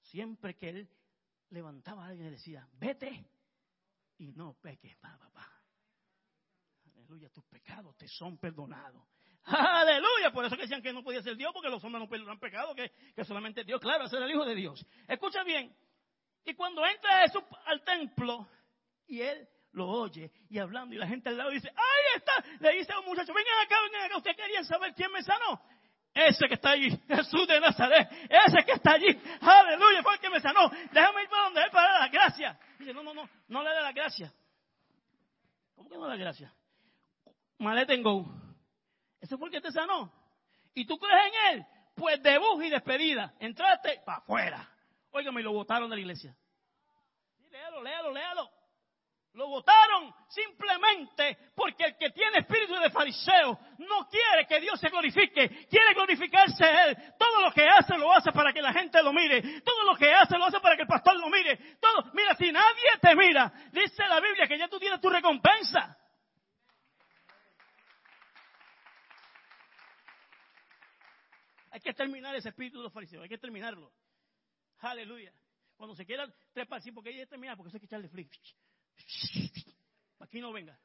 Siempre 0.02 0.56
que 0.56 0.70
él 0.70 0.90
levantaba 1.50 2.06
a 2.06 2.08
alguien 2.10 2.28
y 2.28 2.32
decía, 2.32 2.68
vete 2.74 3.26
y 4.18 4.34
no 4.34 4.54
peques, 4.62 4.98
papá. 4.98 5.55
Aleluya, 7.06 7.30
tus 7.30 7.46
pecados 7.46 7.96
te 7.98 8.08
son 8.08 8.40
perdonados. 8.40 9.04
Aleluya, 9.46 10.32
por 10.34 10.44
eso 10.44 10.56
que 10.56 10.64
decían 10.64 10.82
que 10.82 10.92
no 10.92 11.04
podía 11.04 11.22
ser 11.22 11.36
Dios, 11.36 11.52
porque 11.54 11.70
los 11.70 11.84
hombres 11.84 12.02
no 12.02 12.10
perdonan 12.10 12.40
pecado, 12.40 12.74
que, 12.74 12.92
que 13.16 13.24
solamente 13.24 13.64
Dios, 13.64 13.80
claro, 13.80 14.08
ser 14.08 14.24
el 14.24 14.32
Hijo 14.32 14.44
de 14.44 14.56
Dios. 14.56 14.84
Escucha 15.08 15.44
bien, 15.44 15.72
y 16.46 16.56
cuando 16.56 16.84
entra 16.84 17.22
Jesús 17.22 17.44
al 17.66 17.84
templo 17.84 18.48
y 19.06 19.22
él 19.22 19.48
lo 19.74 19.88
oye 19.88 20.32
y 20.50 20.58
hablando 20.58 20.96
y 20.96 20.98
la 20.98 21.08
gente 21.08 21.30
al 21.30 21.38
lado 21.38 21.52
dice, 21.52 21.70
ahí 21.70 22.18
está, 22.18 22.44
le 22.60 22.74
dice 22.74 22.92
a 22.92 23.00
un 23.00 23.06
muchacho, 23.06 23.34
vengan 23.36 23.60
acá, 23.64 23.76
vengan 23.84 24.06
acá, 24.06 24.18
ustedes 24.18 24.38
querían 24.38 24.66
saber 24.66 24.94
quién 24.96 25.12
me 25.12 25.22
sanó. 25.22 25.62
Ese 26.12 26.48
que 26.48 26.56
está 26.56 26.72
allí, 26.72 26.90
Jesús 27.08 27.48
de 27.48 27.60
Nazaret, 27.60 28.10
ese 28.30 28.66
que 28.66 28.72
está 28.72 28.94
allí, 28.94 29.16
aleluya, 29.42 30.02
fue 30.02 30.16
el 30.16 30.20
que 30.20 30.30
me 30.32 30.40
sanó. 30.40 30.72
Déjame 30.92 31.22
ir 31.22 31.30
para 31.30 31.44
donde 31.44 31.62
él 31.62 31.70
para 31.72 31.92
dar 31.92 32.02
la 32.02 32.08
gracia. 32.08 32.60
Dice, 32.80 32.94
no, 32.94 33.04
no, 33.04 33.14
no, 33.14 33.30
no 33.48 33.62
le 33.62 33.70
da 33.70 33.82
la 33.82 33.92
gracia. 33.92 34.34
¿Cómo 35.76 35.88
que 35.88 35.98
no 35.98 36.06
le 36.06 36.12
da 36.12 36.16
gracia? 36.18 36.52
Maleta 37.60 37.94
en 37.94 38.04
go. 38.04 38.26
Ese 39.20 39.38
fue 39.38 39.50
el 39.50 39.62
te 39.62 39.72
sanó. 39.72 40.12
¿Y 40.74 40.86
tú 40.86 40.98
crees 40.98 41.26
en 41.26 41.56
él? 41.56 41.66
Pues 41.96 42.22
debut 42.22 42.64
y 42.64 42.70
despedida. 42.70 43.34
Entraste 43.40 44.02
para 44.06 44.20
afuera. 44.20 44.70
Óigame, 45.12 45.42
lo 45.42 45.54
votaron 45.54 45.90
de 45.90 45.96
la 45.96 46.02
iglesia. 46.02 46.36
Sí, 47.38 47.50
léalo, 47.50 47.82
léalo, 47.82 48.12
léalo. 48.12 48.50
Lo 49.36 49.50
votaron 49.50 50.14
simplemente 50.30 51.38
porque 51.56 51.84
el 51.86 51.98
que 51.98 52.10
tiene 52.12 52.40
espíritu 52.40 52.74
de 52.76 52.90
fariseo 52.90 53.60
no 53.80 54.08
quiere 54.08 54.48
que 54.48 54.62
Dios 54.62 54.80
se 54.80 54.88
glorifique, 54.88 55.68
quiere 55.70 55.94
glorificarse 55.94 56.64
él. 56.64 56.98
Todo 57.20 57.42
lo 57.42 57.52
que 57.52 57.68
hace 57.68 57.98
lo 57.98 58.14
hace 58.14 58.32
para 58.32 58.54
que 58.54 58.62
la 58.62 58.72
gente 58.72 59.04
lo 59.04 59.12
mire, 59.12 59.62
todo 59.62 59.84
lo 59.84 59.96
que 59.98 60.14
hace 60.14 60.38
lo 60.38 60.46
hace 60.46 60.62
para 60.62 60.78
que 60.78 60.84
el 60.84 60.88
pastor 60.88 61.18
lo 61.20 61.30
mire. 61.30 61.58
Todo, 61.82 62.12
mira, 62.14 62.34
si 62.36 62.50
nadie 62.50 62.90
te 63.02 63.14
mira, 63.14 63.52
dice 63.74 64.08
la 64.08 64.22
Biblia 64.22 64.48
que 64.48 64.58
ya 64.58 64.70
tú 64.70 64.80
tienes 64.80 65.02
tu 65.02 65.10
recompensa. 65.10 65.98
Que 71.86 71.94
terminar 71.94 72.36
ese 72.36 72.50
espíritu 72.50 72.80
de 72.80 72.84
los 72.86 72.94
fariseos, 72.94 73.24
hay 73.24 73.30
que 73.30 73.38
terminarlo. 73.38 73.94
Aleluya. 74.80 75.32
Cuando 75.78 75.96
se 75.96 76.06
quieran 76.06 76.34
trepar, 76.52 76.82
sí, 76.82 76.92
porque 76.92 77.12
ella 77.12 77.28
termina, 77.28 77.56
porque 77.56 77.70
eso 77.70 77.78
hay 77.78 77.80
que 77.80 77.86
echarle 77.86 78.10
flick. 78.10 78.32
Aquí 80.20 80.42
no 80.42 80.52
venga. 80.52 80.78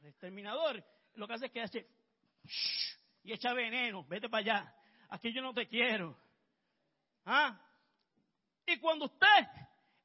El 0.00 0.06
exterminador 0.06 0.82
lo 1.14 1.26
que 1.26 1.34
hace 1.34 1.46
es 1.46 1.52
que 1.52 1.60
hace 1.60 1.86
y 3.24 3.32
echa 3.32 3.52
veneno, 3.52 4.04
vete 4.04 4.28
para 4.28 4.40
allá. 4.40 4.74
Aquí 5.08 5.32
yo 5.32 5.42
no 5.42 5.52
te 5.52 5.66
quiero. 5.66 6.16
¿Ah? 7.26 7.60
Y 8.66 8.78
cuando 8.78 9.06
usted 9.06 9.26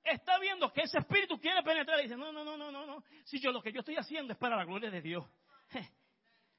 está 0.03 0.39
viendo 0.39 0.73
que 0.73 0.81
ese 0.81 0.97
espíritu 0.97 1.39
quiere 1.39 1.61
penetrar, 1.63 2.01
dice, 2.01 2.17
no, 2.17 2.31
no, 2.31 2.43
no, 2.43 2.57
no, 2.57 2.71
no, 2.71 2.85
no. 2.85 3.03
Si 3.23 3.39
yo 3.39 3.51
lo 3.51 3.61
que 3.61 3.71
yo 3.71 3.79
estoy 3.79 3.95
haciendo 3.95 4.33
es 4.33 4.39
para 4.39 4.57
la 4.57 4.65
gloria 4.65 4.89
de 4.89 5.01
Dios. 5.01 5.25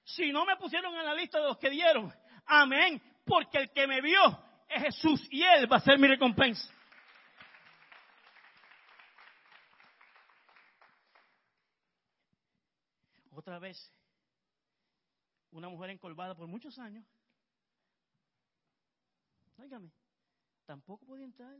Si 0.06 0.30
no 0.30 0.46
me 0.46 0.56
pusieron 0.56 0.94
en 0.94 1.04
la 1.04 1.14
lista 1.14 1.40
de 1.40 1.48
los 1.48 1.58
que 1.58 1.68
dieron, 1.68 2.12
amén, 2.46 3.02
porque 3.24 3.58
el 3.58 3.72
que 3.72 3.88
me 3.88 4.00
vio 4.00 4.20
es 4.68 4.82
Jesús 4.84 5.26
y 5.32 5.42
Él 5.42 5.70
va 5.70 5.78
a 5.78 5.80
ser 5.80 5.98
mi 5.98 6.06
recompensa. 6.06 6.72
Otra 13.32 13.58
vez, 13.58 13.92
una 15.50 15.68
mujer 15.68 15.90
encolvada 15.90 16.36
por 16.36 16.46
muchos 16.46 16.78
años, 16.78 17.04
óigame, 19.58 19.90
tampoco 20.66 21.04
podía 21.04 21.24
entrar. 21.24 21.58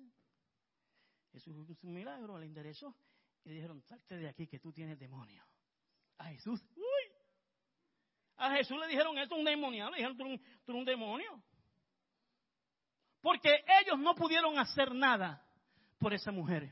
Jesús 1.33 1.69
hizo 1.69 1.87
un 1.89 1.95
milagro, 1.95 2.39
le 2.39 2.47
enderezó 2.47 2.95
y 3.43 3.49
le 3.49 3.55
dijeron, 3.57 3.83
salte 3.83 4.17
de 4.17 4.29
aquí 4.29 4.47
que 4.47 4.61
tú 4.61 4.73
tienes 4.73 5.01
demonio. 5.01 5.45
A 6.19 6.27
Jesús, 6.27 6.65
uy, 6.77 7.06
a 8.37 8.51
Jesús 8.57 8.79
le 8.79 8.87
dijeron, 8.89 9.17
esto 9.19 9.35
es 9.35 9.39
un 9.39 9.45
demonio. 9.45 9.91
Le 9.91 9.97
dijeron, 9.97 10.17
tú 10.65 10.73
un, 10.77 10.85
demonio. 10.85 11.43
Porque 13.21 13.65
ellos 13.81 13.99
no 13.99 14.15
pudieron 14.15 14.59
hacer 14.59 14.95
nada 14.95 15.43
por 15.99 16.13
esa 16.13 16.31
mujer. 16.31 16.71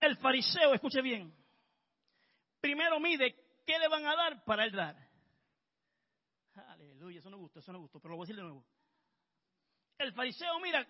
El 0.00 0.16
fariseo, 0.16 0.74
escuche 0.74 1.00
bien, 1.00 1.34
primero 2.60 3.00
mide 3.00 3.34
qué 3.66 3.78
le 3.78 3.88
van 3.88 4.06
a 4.06 4.14
dar 4.14 4.44
para 4.44 4.64
él 4.64 4.72
dar. 4.72 4.96
Aleluya, 6.68 7.20
eso 7.20 7.30
no 7.30 7.38
gusta, 7.38 7.60
eso 7.60 7.72
no 7.72 7.80
gustó, 7.80 8.00
pero 8.00 8.10
lo 8.10 8.16
voy 8.16 8.24
a 8.24 8.26
decir 8.26 8.36
de 8.36 8.42
nuevo. 8.42 8.64
El 9.96 10.12
fariseo 10.12 10.58
mira 10.60 10.86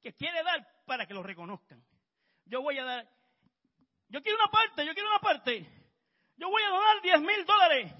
que 0.00 0.14
quiere 0.14 0.42
dar 0.42 0.66
para 0.86 1.06
que 1.06 1.14
lo 1.14 1.22
reconozcan. 1.22 1.84
Yo 2.46 2.62
voy 2.62 2.78
a 2.78 2.84
dar, 2.84 3.08
yo 4.08 4.22
quiero 4.22 4.38
una 4.38 4.50
parte, 4.50 4.86
yo 4.86 4.94
quiero 4.94 5.08
una 5.08 5.20
parte. 5.20 5.68
Yo 6.36 6.48
voy 6.48 6.62
a 6.62 6.70
donar 6.70 7.02
10 7.02 7.20
mil 7.20 7.44
dólares 7.44 7.92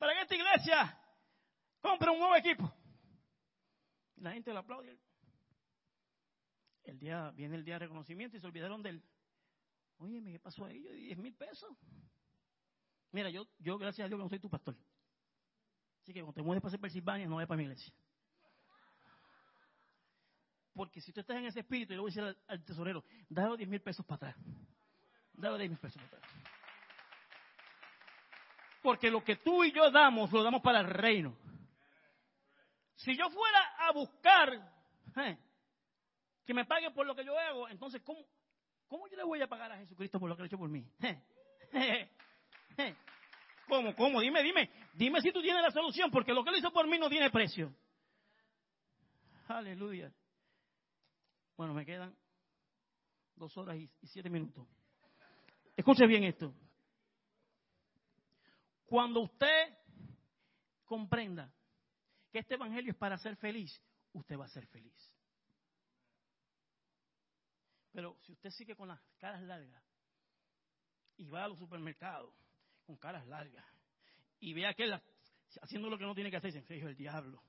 para 0.00 0.14
que 0.14 0.22
esta 0.22 0.34
iglesia 0.34 0.98
compre 1.82 2.10
un 2.10 2.18
nuevo 2.18 2.34
equipo. 2.34 2.72
La 4.16 4.32
gente 4.32 4.50
lo 4.50 4.60
aplaude. 4.60 4.98
El 6.84 6.98
día, 6.98 7.30
viene 7.32 7.56
el 7.56 7.64
día 7.64 7.74
de 7.74 7.80
reconocimiento 7.80 8.34
y 8.34 8.40
se 8.40 8.46
olvidaron 8.46 8.82
de 8.82 8.90
él. 8.90 9.02
Oye, 9.98 10.22
¿qué 10.32 10.38
pasó 10.40 10.64
ahí? 10.64 10.82
Yo 10.82 10.90
di 10.92 11.02
10 11.02 11.18
mil 11.18 11.34
pesos. 11.34 11.70
Mira, 13.12 13.28
yo, 13.28 13.46
yo 13.58 13.76
gracias 13.76 14.06
a 14.06 14.08
Dios 14.08 14.18
que 14.18 14.22
no 14.22 14.30
soy 14.30 14.38
tu 14.38 14.48
pastor. 14.48 14.74
Así 16.00 16.14
que 16.14 16.20
cuando 16.20 16.32
te 16.32 16.42
mueves 16.42 16.62
para 16.62 16.78
Pensilvania, 16.78 17.28
no 17.28 17.36
vayas 17.36 17.48
para 17.48 17.58
mi 17.58 17.64
iglesia. 17.64 17.92
Porque 20.72 21.02
si 21.02 21.12
tú 21.12 21.20
estás 21.20 21.36
en 21.36 21.44
ese 21.44 21.60
espíritu, 21.60 21.92
y 21.92 21.96
le 21.96 22.00
voy 22.00 22.10
a 22.10 22.12
decir 22.14 22.22
al, 22.22 22.38
al 22.46 22.64
tesorero, 22.64 23.04
dale 23.28 23.58
10 23.58 23.68
mil 23.68 23.82
pesos 23.82 24.06
para 24.06 24.30
atrás. 24.30 24.36
Dale 25.34 25.58
10 25.58 25.70
mil 25.72 25.78
pesos 25.78 26.00
para 26.04 26.16
atrás. 26.16 26.32
Porque 28.82 29.10
lo 29.10 29.22
que 29.22 29.36
tú 29.36 29.62
y 29.64 29.72
yo 29.72 29.90
damos, 29.90 30.32
lo 30.32 30.42
damos 30.42 30.62
para 30.62 30.80
el 30.80 30.88
reino. 30.88 31.36
Si 32.96 33.16
yo 33.16 33.28
fuera 33.30 33.58
a 33.78 33.92
buscar 33.92 34.72
eh, 35.16 35.38
que 36.44 36.54
me 36.54 36.64
pague 36.64 36.90
por 36.90 37.06
lo 37.06 37.14
que 37.14 37.24
yo 37.24 37.38
hago, 37.38 37.68
entonces, 37.68 38.02
¿cómo, 38.02 38.20
¿cómo 38.86 39.08
yo 39.08 39.16
le 39.16 39.24
voy 39.24 39.40
a 39.42 39.46
pagar 39.46 39.72
a 39.72 39.78
Jesucristo 39.78 40.18
por 40.18 40.28
lo 40.28 40.36
que 40.36 40.42
ha 40.42 40.46
hecho 40.46 40.58
por 40.58 40.68
mí? 40.68 40.86
Eh, 41.72 42.10
eh, 42.76 42.96
¿Cómo? 43.68 43.94
¿Cómo? 43.94 44.20
Dime, 44.20 44.42
dime. 44.42 44.70
Dime 44.94 45.20
si 45.20 45.30
tú 45.30 45.40
tienes 45.40 45.62
la 45.62 45.70
solución, 45.70 46.10
porque 46.10 46.32
lo 46.32 46.42
que 46.42 46.50
él 46.50 46.56
hizo 46.56 46.72
por 46.72 46.88
mí 46.88 46.98
no 46.98 47.08
tiene 47.08 47.30
precio. 47.30 47.72
Aleluya. 49.46 50.12
Bueno, 51.56 51.74
me 51.74 51.84
quedan 51.84 52.16
dos 53.36 53.56
horas 53.56 53.76
y, 53.76 53.90
siete 54.02 54.28
minutos. 54.30 54.66
Escuche 55.76 56.06
bien 56.06 56.24
esto. 56.24 56.52
Cuando 58.90 59.20
usted 59.20 59.78
comprenda 60.84 61.54
que 62.32 62.40
este 62.40 62.54
evangelio 62.54 62.90
es 62.90 62.98
para 62.98 63.16
ser 63.18 63.36
feliz, 63.36 63.80
usted 64.14 64.36
va 64.36 64.46
a 64.46 64.48
ser 64.48 64.66
feliz. 64.66 65.14
Pero 67.92 68.18
si 68.22 68.32
usted 68.32 68.50
sigue 68.50 68.74
con 68.74 68.88
las 68.88 69.00
caras 69.18 69.42
largas 69.42 69.80
y 71.18 71.28
va 71.28 71.44
a 71.44 71.48
los 71.48 71.60
supermercados 71.60 72.34
con 72.84 72.96
caras 72.96 73.24
largas 73.28 73.64
y 74.40 74.54
ve 74.54 74.66
a 74.66 74.70
aquel 74.70 75.00
haciendo 75.62 75.88
lo 75.88 75.96
que 75.96 76.04
no 76.04 76.14
tiene 76.16 76.28
que 76.28 76.38
hacer, 76.38 76.52
dice, 76.52 76.76
hijo 76.76 76.88
del 76.88 76.96
diablo. 76.96 77.40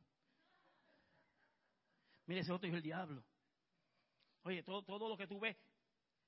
Mire 2.28 2.42
ese 2.42 2.52
otro 2.52 2.68
hijo 2.68 2.76
del 2.76 2.84
diablo. 2.84 3.26
Oye, 4.44 4.62
todo, 4.62 4.84
todo 4.84 5.10
lo 5.10 5.18
que 5.18 5.26
tú 5.26 5.40
ves, 5.40 5.58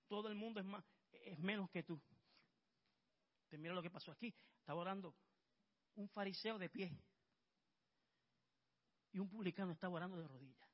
todo 0.08 0.28
el 0.30 0.34
mundo 0.34 0.60
es 0.60 0.66
más, 0.66 0.84
es 1.12 1.38
menos 1.38 1.70
que 1.70 1.84
tú. 1.84 2.02
Mira 3.58 3.74
lo 3.74 3.82
que 3.82 3.90
pasó 3.90 4.12
aquí. 4.12 4.34
Estaba 4.60 4.80
orando 4.80 5.16
un 5.96 6.10
fariseo 6.10 6.58
de 6.58 6.70
pie. 6.70 6.98
Y 9.12 9.20
un 9.20 9.30
publicano 9.30 9.72
estaba 9.72 9.96
orando 9.96 10.18
de 10.18 10.28
rodillas. 10.28 10.70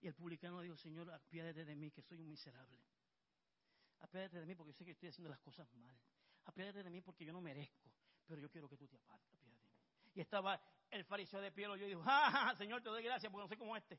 Y 0.00 0.08
el 0.08 0.14
publicano 0.14 0.60
dijo, 0.60 0.76
Señor, 0.76 1.10
apiádate 1.10 1.64
de 1.64 1.76
mí, 1.76 1.90
que 1.90 2.02
soy 2.02 2.18
un 2.18 2.28
miserable. 2.28 2.82
Apiádate 4.00 4.40
de 4.40 4.46
mí 4.46 4.54
porque 4.54 4.72
yo 4.72 4.78
sé 4.78 4.84
que 4.84 4.90
estoy 4.90 5.08
haciendo 5.08 5.30
las 5.30 5.38
cosas 5.40 5.72
mal. 5.74 5.96
Apiádate 6.44 6.82
de 6.82 6.90
mí 6.90 7.00
porque 7.00 7.24
yo 7.24 7.32
no 7.32 7.40
merezco. 7.40 7.90
Pero 8.26 8.40
yo 8.40 8.50
quiero 8.50 8.68
que 8.68 8.76
tú 8.76 8.86
te 8.88 8.96
apiades 8.96 9.44
de 9.44 9.50
mí. 9.50 9.60
Y 10.14 10.20
estaba 10.20 10.60
El 10.90 11.04
fariseo 11.04 11.40
de 11.40 11.52
pie 11.52 11.66
lo 11.66 11.76
yo 11.76 11.86
y 11.86 11.90
dijo, 11.90 12.02
¡Ja, 12.02 12.30
ja, 12.30 12.46
ja, 12.48 12.56
Señor, 12.56 12.82
te 12.82 12.88
doy 12.90 13.02
gracias 13.02 13.30
porque 13.30 13.44
no 13.44 13.48
soy 13.48 13.56
como 13.56 13.76
este. 13.76 13.98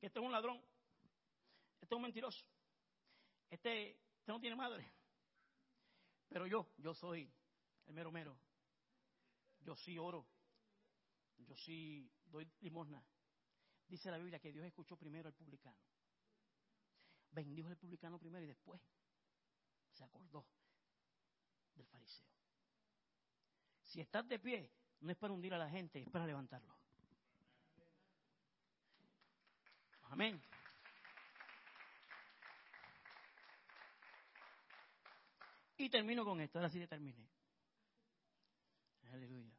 Este 0.00 0.18
es 0.18 0.24
un 0.24 0.32
ladrón. 0.32 0.60
Este 1.80 1.94
es 1.94 1.96
un 1.96 2.02
mentiroso. 2.02 2.44
Este, 3.50 3.90
este 3.90 4.32
no 4.32 4.40
tiene 4.40 4.56
madre. 4.56 4.90
Pero 6.28 6.46
yo, 6.46 6.68
yo 6.78 6.94
soy 6.94 7.30
el 7.86 7.94
mero 7.94 8.12
mero. 8.12 8.38
Yo 9.60 9.76
sí 9.76 9.98
oro. 9.98 10.26
Yo 11.38 11.56
sí 11.56 12.10
doy 12.26 12.50
limosna. 12.60 13.02
Dice 13.86 14.10
la 14.10 14.18
Biblia 14.18 14.38
que 14.38 14.52
Dios 14.52 14.66
escuchó 14.66 14.96
primero 14.96 15.28
al 15.28 15.34
publicano. 15.34 15.78
Bendijo 17.30 17.68
al 17.68 17.76
publicano 17.76 18.18
primero 18.18 18.44
y 18.44 18.48
después 18.48 18.80
se 19.92 20.04
acordó 20.04 20.46
del 21.74 21.86
fariseo. 21.86 22.26
Si 23.84 24.00
estás 24.00 24.28
de 24.28 24.38
pie, 24.38 24.70
no 25.00 25.10
es 25.10 25.16
para 25.16 25.32
hundir 25.32 25.54
a 25.54 25.58
la 25.58 25.70
gente, 25.70 26.00
es 26.00 26.10
para 26.10 26.26
levantarlo. 26.26 26.76
Amén. 30.02 30.40
Y 35.78 35.88
termino 35.88 36.24
con 36.24 36.40
esto, 36.40 36.58
ahora 36.58 36.70
sí 36.70 36.80
ya 36.80 36.88
terminé. 36.88 37.28
Aleluya. 39.12 39.54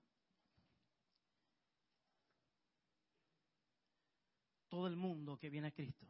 Todo 4.68 4.88
el 4.88 4.98
mundo 4.98 5.38
que 5.38 5.50
viene 5.50 5.70
a 5.70 5.72
Cristo 5.72 6.06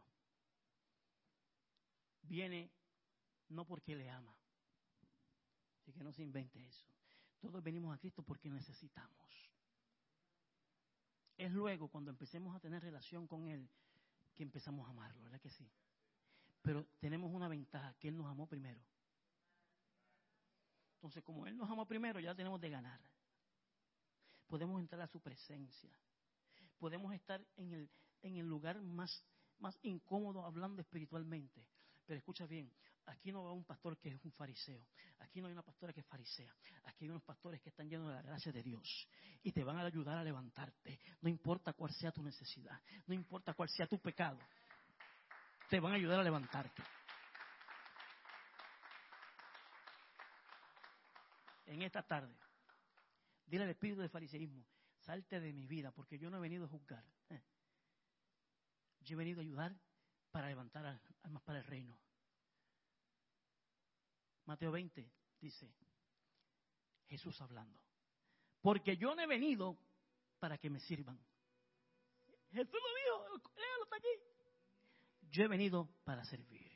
viene 2.23 2.71
no 3.49 3.65
porque 3.65 3.95
le 3.95 4.09
ama. 4.09 4.35
Así 5.81 5.93
que 5.93 6.03
no 6.03 6.11
se 6.11 6.23
invente 6.23 6.61
eso. 6.65 6.85
Todos 7.39 7.63
venimos 7.63 7.95
a 7.95 7.99
Cristo 7.99 8.23
porque 8.23 8.49
necesitamos. 8.49 9.51
Es 11.37 11.51
luego 11.51 11.87
cuando 11.87 12.11
empecemos 12.11 12.55
a 12.55 12.59
tener 12.59 12.83
relación 12.83 13.27
con 13.27 13.47
Él 13.47 13.69
que 14.35 14.43
empezamos 14.43 14.87
a 14.87 14.91
amarlo, 14.91 15.23
¿verdad 15.23 15.39
que 15.39 15.49
sí? 15.49 15.69
Pero 16.61 16.85
tenemos 16.99 17.31
una 17.31 17.47
ventaja, 17.47 17.95
que 17.99 18.09
Él 18.09 18.17
nos 18.17 18.27
amó 18.27 18.47
primero. 18.47 18.81
Entonces, 20.99 21.23
como 21.23 21.47
Él 21.47 21.55
nos 21.55 21.69
amó 21.69 21.85
primero, 21.85 22.19
ya 22.19 22.35
tenemos 22.35 22.59
de 22.59 22.69
ganar. 22.69 22.99
Podemos 24.47 24.81
entrar 24.81 25.01
a 25.01 25.07
su 25.07 25.21
presencia. 25.21 25.97
Podemos 26.77 27.13
estar 27.13 27.41
en 27.55 27.71
el, 27.71 27.89
en 28.21 28.35
el 28.35 28.45
lugar 28.45 28.81
más, 28.81 29.23
más 29.59 29.79
incómodo 29.81 30.43
hablando 30.43 30.81
espiritualmente. 30.81 31.65
Pero 32.05 32.17
escucha 32.17 32.45
bien, 32.47 32.69
aquí 33.05 33.31
no 33.31 33.45
va 33.45 33.53
un 33.53 33.63
pastor 33.63 33.97
que 33.97 34.09
es 34.09 34.25
un 34.25 34.33
fariseo. 34.33 34.85
Aquí 35.19 35.39
no 35.39 35.47
hay 35.47 35.53
una 35.53 35.63
pastora 35.63 35.93
que 35.93 36.01
es 36.01 36.05
farisea. 36.05 36.53
Aquí 36.83 37.05
hay 37.05 37.11
unos 37.11 37.23
pastores 37.23 37.61
que 37.61 37.69
están 37.69 37.87
llenos 37.87 38.09
de 38.09 38.15
la 38.15 38.21
gracia 38.21 38.51
de 38.51 38.61
Dios. 38.61 39.07
Y 39.41 39.53
te 39.53 39.63
van 39.63 39.77
a 39.77 39.85
ayudar 39.85 40.17
a 40.17 40.23
levantarte. 40.25 40.99
No 41.21 41.29
importa 41.29 41.71
cuál 41.71 41.93
sea 41.93 42.11
tu 42.11 42.21
necesidad. 42.21 42.77
No 43.07 43.13
importa 43.13 43.53
cuál 43.53 43.69
sea 43.69 43.87
tu 43.87 43.99
pecado. 43.99 44.37
Te 45.69 45.79
van 45.79 45.93
a 45.93 45.95
ayudar 45.95 46.19
a 46.19 46.23
levantarte. 46.23 46.83
En 51.69 51.83
esta 51.83 52.01
tarde, 52.01 52.35
dile 53.45 53.63
al 53.63 53.69
espíritu 53.69 54.01
de 54.01 54.09
fariseísmo, 54.09 54.65
salte 54.97 55.39
de 55.39 55.53
mi 55.53 55.67
vida, 55.67 55.91
porque 55.91 56.17
yo 56.17 56.31
no 56.31 56.37
he 56.37 56.41
venido 56.41 56.65
a 56.65 56.67
juzgar. 56.67 57.05
Yo 59.01 59.13
he 59.13 59.15
venido 59.15 59.39
a 59.39 59.43
ayudar 59.43 59.79
para 60.31 60.47
levantar 60.47 60.99
almas 61.21 61.43
para 61.43 61.59
el 61.59 61.65
reino. 61.65 61.95
Mateo 64.45 64.71
20 64.71 65.11
dice, 65.39 65.71
Jesús 67.05 67.39
hablando, 67.39 67.79
porque 68.61 68.97
yo 68.97 69.13
no 69.13 69.21
he 69.21 69.27
venido 69.27 69.77
para 70.39 70.57
que 70.57 70.71
me 70.71 70.79
sirvan. 70.79 71.23
Jesús 72.49 72.73
lo 72.73 73.29
dijo, 73.29 73.43
léalo 73.55 73.83
está 73.83 73.95
aquí. 73.95 74.07
Yo 75.29 75.43
he 75.43 75.47
venido 75.47 75.87
para 76.03 76.25
servir. 76.25 76.67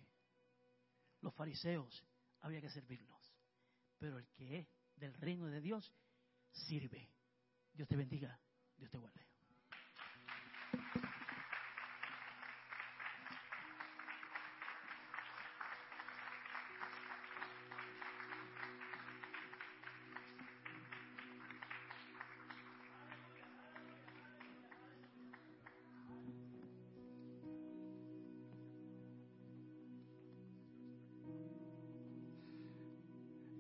Los 1.22 1.34
fariseos 1.34 2.06
había 2.42 2.62
que 2.62 2.70
servirlos, 2.70 3.36
pero 3.98 4.20
el 4.20 4.28
que 4.30 4.60
es 4.60 4.83
del 5.04 5.14
reino 5.16 5.48
de 5.48 5.60
Dios 5.60 5.94
sirve. 6.50 7.12
Dios 7.74 7.90
te 7.90 7.98
bendiga, 7.98 8.40
Dios 8.78 8.90
te 8.90 8.98
guarde. 8.98 9.28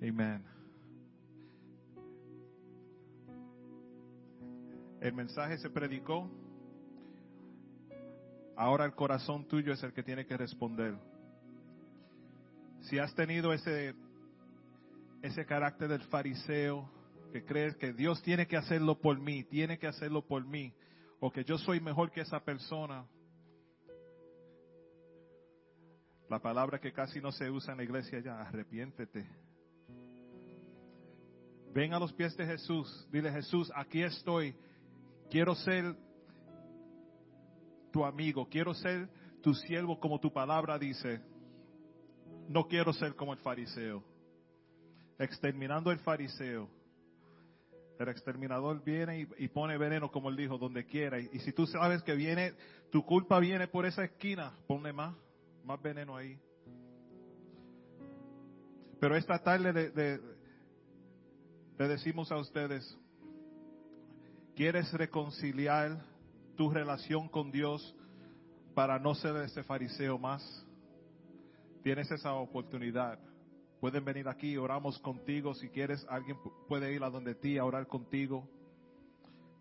Amén. 0.02 0.43
Mensaje 5.14 5.58
se 5.60 5.70
predicó. 5.70 6.30
Ahora 8.56 8.86
el 8.86 8.94
corazón 8.94 9.48
tuyo 9.48 9.74
es 9.74 9.84
el 9.84 9.94
que 9.94 10.04
tiene 10.04 10.26
que 10.26 10.38
responder. 10.38 10.96
Si 12.82 13.00
has 13.00 13.14
tenido 13.16 13.54
ese, 13.54 13.96
ese 15.22 15.46
carácter 15.46 15.88
del 15.88 16.02
fariseo, 16.04 16.90
que 17.32 17.46
crees 17.46 17.76
que 17.78 17.94
Dios 17.94 18.22
tiene 18.22 18.48
que 18.48 18.58
hacerlo 18.58 19.00
por 19.00 19.20
mí, 19.20 19.44
tiene 19.44 19.80
que 19.80 19.88
hacerlo 19.88 20.26
por 20.26 20.46
mí, 20.46 20.74
o 21.20 21.32
que 21.32 21.44
yo 21.44 21.58
soy 21.58 21.80
mejor 21.80 22.12
que 22.12 22.22
esa 22.22 22.40
persona, 22.40 23.06
la 26.30 26.40
palabra 26.40 26.80
que 26.80 26.92
casi 26.92 27.22
no 27.22 27.32
se 27.32 27.50
usa 27.50 27.72
en 27.72 27.78
la 27.78 27.84
iglesia 27.84 28.20
ya, 28.20 28.42
arrepiéntete. 28.42 29.28
Ven 31.74 31.94
a 31.94 32.00
los 32.00 32.14
pies 32.14 32.36
de 32.38 32.46
Jesús, 32.46 33.08
dile 33.12 33.32
Jesús, 33.32 33.72
aquí 33.76 34.04
estoy, 34.04 34.56
quiero 35.34 35.56
ser 35.56 35.96
tu 37.92 38.06
amigo, 38.06 38.48
quiero 38.48 38.76
ser 38.76 39.10
tu 39.42 39.56
siervo 39.56 40.00
como 40.00 40.20
tu 40.20 40.32
palabra 40.32 40.78
dice. 40.78 41.22
No 42.50 42.68
quiero 42.68 42.94
ser 42.94 43.16
como 43.16 43.34
el 43.34 43.40
fariseo. 43.40 44.04
Exterminando 45.18 45.90
el 45.90 45.98
fariseo. 45.98 46.70
El 47.98 48.10
exterminador 48.10 48.84
viene 48.84 49.28
y, 49.40 49.48
pone 49.48 49.76
veneno, 49.80 50.12
como 50.12 50.30
él 50.30 50.36
dijo, 50.36 50.60
donde 50.60 50.86
quiera. 50.86 51.20
Y, 51.20 51.40
si 51.40 51.52
tú 51.52 51.66
sabes 51.66 52.04
que 52.04 52.14
viene, 52.14 52.54
tu 52.92 53.04
culpa 53.04 53.40
viene 53.40 53.68
por 53.68 53.88
esa 53.88 54.04
esquina, 54.04 54.54
ponle 54.68 54.94
más, 54.94 55.16
más 55.64 55.82
veneno 55.82 56.16
ahí. 56.16 56.40
Pero 59.00 59.16
esta 59.16 59.40
tarde 59.40 59.74
de, 59.74 59.90
de, 59.90 60.20
le 61.80 61.88
decimos 61.88 62.32
a 62.32 62.38
ustedes, 62.38 63.00
¿quieres 64.56 64.92
reconciliar 64.94 65.98
tu 66.56 66.70
relación 66.70 67.28
con 67.28 67.52
Dios 67.52 67.96
para 68.74 69.00
no 69.00 69.16
ser 69.16 69.36
ese 69.38 69.64
fariseo 69.64 70.18
más? 70.18 70.44
Tienes 71.84 72.10
esa 72.12 72.34
oportunidad. 72.34 73.20
Pueden 73.80 74.06
venir 74.06 74.30
aquí, 74.30 74.56
oramos 74.56 74.98
contigo. 75.00 75.54
Si 75.54 75.70
quieres, 75.70 76.06
alguien 76.10 76.38
puede 76.68 76.94
ir 76.94 77.04
a 77.04 77.10
donde 77.10 77.36
ti 77.36 77.58
a 77.58 77.66
orar 77.66 77.88
contigo. 77.88 78.48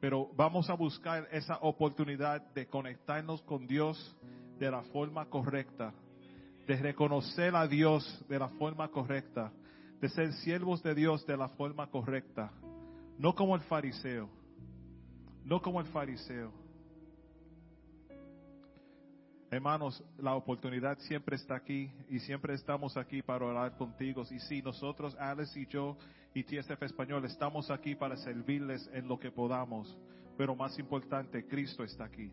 Pero 0.01 0.30
vamos 0.36 0.70
a 0.70 0.74
buscar 0.74 1.28
esa 1.32 1.59
oportunidad 1.61 2.40
de 2.53 2.66
conectarnos 2.66 3.43
con 3.43 3.66
Dios 3.66 4.16
de 4.59 4.70
la 4.70 4.82
forma 4.84 5.26
correcta, 5.26 5.93
de 6.66 6.76
reconocer 6.76 7.55
a 7.57 7.66
Dios 7.66 8.24
de 8.28 8.38
la 8.38 8.49
forma 8.49 8.88
correcta, 8.88 9.53
de 10.01 10.09
ser 10.09 10.32
siervos 10.34 10.82
de 10.82 10.95
Dios 10.95 11.26
de 11.26 11.36
la 11.36 11.49
forma 11.51 11.88
correcta, 11.88 12.53
no 13.18 13.34
como 13.34 13.55
el 13.55 13.62
fariseo, 13.62 14.28
no 15.45 15.61
como 15.61 15.80
el 15.80 15.86
fariseo. 15.86 16.53
Hermanos, 19.51 20.03
la 20.16 20.34
oportunidad 20.34 20.99
siempre 21.01 21.36
está 21.36 21.57
aquí 21.57 21.90
y 22.09 22.18
siempre 22.20 22.55
estamos 22.55 22.97
aquí 22.97 23.20
para 23.20 23.45
orar 23.45 23.76
contigo. 23.76 24.22
Y 24.30 24.38
sí, 24.40 24.62
nosotros, 24.62 25.14
Alex 25.20 25.55
y 25.59 25.66
yo 25.66 25.99
y 26.32 26.43
TSF 26.43 26.82
Español, 26.82 27.24
estamos 27.26 27.70
aquí 27.70 27.95
para 27.95 28.16
servirles 28.16 28.88
en 28.95 29.07
lo 29.07 29.18
que 29.18 29.30
podamos. 29.30 29.95
Pero 30.38 30.57
más 30.57 30.78
importante, 30.78 31.47
Cristo 31.47 31.84
está 31.84 32.05
aquí. 32.05 32.30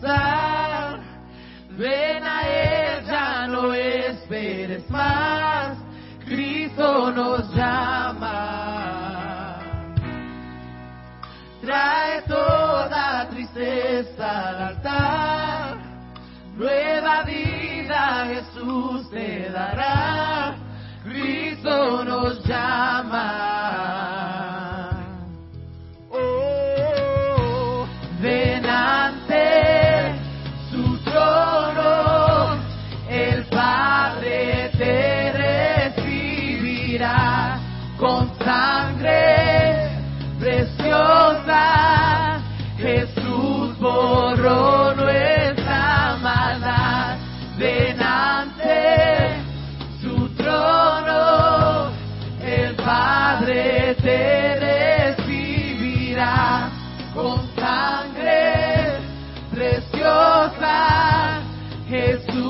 Ven 0.00 0.12
a 2.24 2.42
Él, 2.46 3.04
ya 3.04 3.46
no 3.48 3.74
esperes 3.74 4.88
más, 4.90 5.76
Cristo 6.24 7.10
nos 7.10 7.52
llama. 7.54 9.58
Trae 11.62 12.22
toda 12.22 13.28
tristeza 13.30 14.48
al 14.48 14.62
altar, 14.62 15.78
nueva 16.54 17.24
vida 17.24 18.26
Jesús 18.28 19.10
te 19.10 19.50
dará, 19.50 20.54
Cristo 21.04 22.04
nos 22.04 22.44
llama. 22.46 23.47
te 54.08 55.14
recibirá 55.16 56.70
con 57.14 57.46
sangre 57.56 59.00
preciosa, 59.52 61.42
Jesús. 61.90 62.47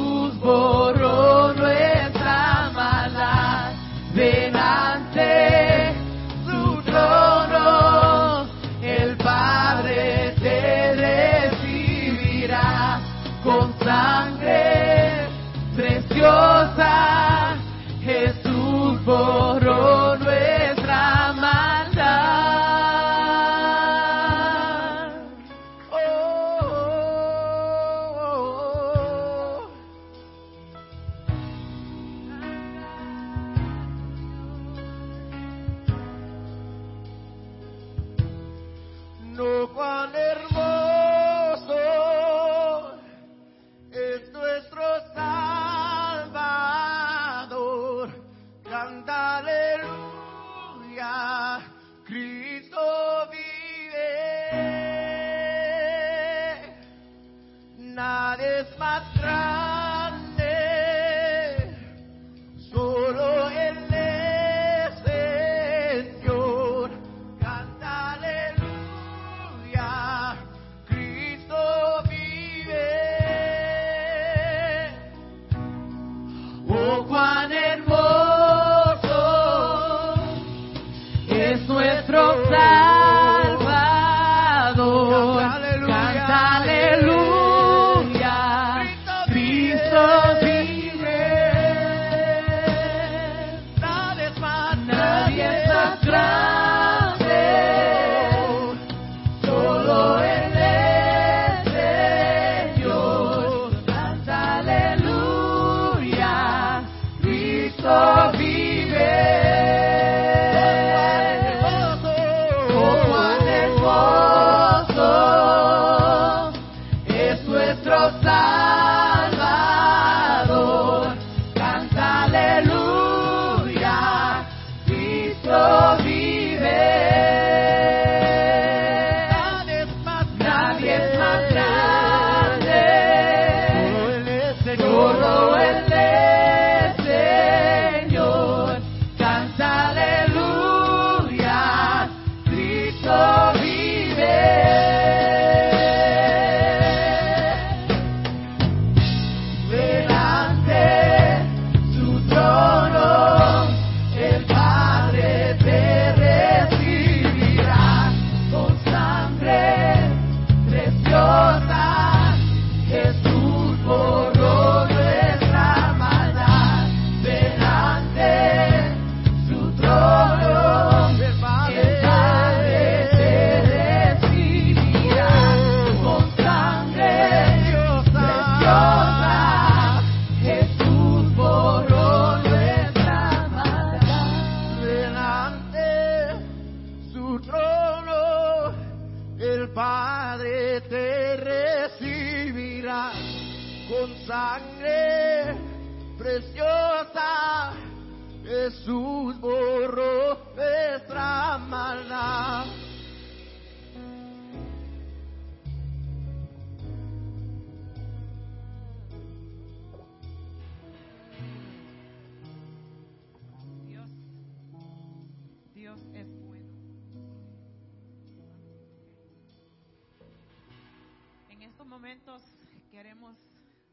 Queremos 222.91 223.37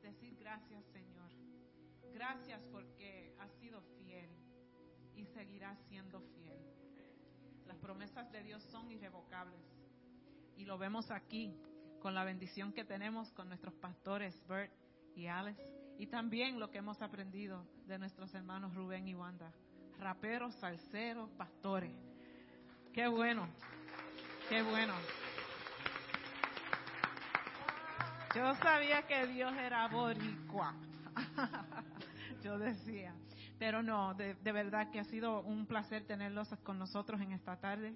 decir 0.01 0.35
gracias, 0.37 0.83
Señor. 0.91 1.29
Gracias 2.13 2.61
porque 2.71 3.33
has 3.39 3.51
sido 3.53 3.81
fiel 3.97 4.29
y 5.15 5.25
seguirás 5.27 5.79
siendo 5.87 6.19
fiel. 6.19 6.57
Las 7.65 7.77
promesas 7.77 8.29
de 8.31 8.43
Dios 8.43 8.61
son 8.63 8.91
irrevocables. 8.91 9.61
Y 10.57 10.65
lo 10.65 10.77
vemos 10.77 11.11
aquí 11.11 11.55
con 12.01 12.13
la 12.13 12.23
bendición 12.23 12.73
que 12.73 12.83
tenemos 12.83 13.31
con 13.31 13.47
nuestros 13.47 13.73
pastores 13.75 14.45
Bert 14.47 14.73
y 15.15 15.27
Alex. 15.27 15.61
Y 15.97 16.07
también 16.07 16.59
lo 16.59 16.69
que 16.69 16.79
hemos 16.79 17.01
aprendido 17.01 17.65
de 17.87 17.97
nuestros 17.97 18.33
hermanos 18.33 18.73
Rubén 18.75 19.07
y 19.07 19.15
Wanda. 19.15 19.51
Raperos, 19.99 20.55
salseros, 20.55 21.29
pastores. 21.31 21.95
Qué 22.93 23.07
bueno, 23.07 23.47
qué 24.49 24.61
bueno. 24.61 24.93
Yo 28.35 28.53
sabía 28.55 29.03
que 29.03 29.27
Dios 29.27 29.53
era 29.55 29.87
boricua. 29.87 30.75
Yo 32.43 32.59
decía. 32.59 33.15
Pero 33.57 33.81
no, 33.81 34.13
de, 34.13 34.33
verdad 34.43 34.91
que 34.91 34.99
ha 34.99 35.05
sido 35.05 35.41
un 35.43 35.65
placer 35.65 36.05
tenerlos 36.05 36.49
con 36.63 36.77
nosotros 36.77 37.21
en 37.21 37.31
esta 37.31 37.57
tarde. 37.57 37.95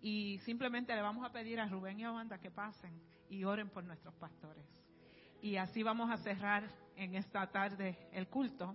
Y 0.00 0.38
simplemente 0.46 0.94
le 0.96 1.02
vamos 1.02 1.26
a 1.26 1.30
pedir 1.30 1.60
a 1.60 1.68
Rubén 1.68 2.00
y 2.00 2.04
a 2.04 2.12
Wanda 2.12 2.38
que 2.38 2.50
pasen 2.50 2.98
y 3.28 3.44
oren 3.44 3.68
por 3.68 3.84
nuestros 3.84 4.14
pastores. 4.14 4.64
Y 5.42 5.56
así 5.56 5.82
vamos 5.82 6.10
a 6.10 6.16
cerrar 6.18 6.70
en 6.96 7.14
esta 7.14 7.46
tarde 7.48 7.98
el 8.12 8.28
culto. 8.28 8.74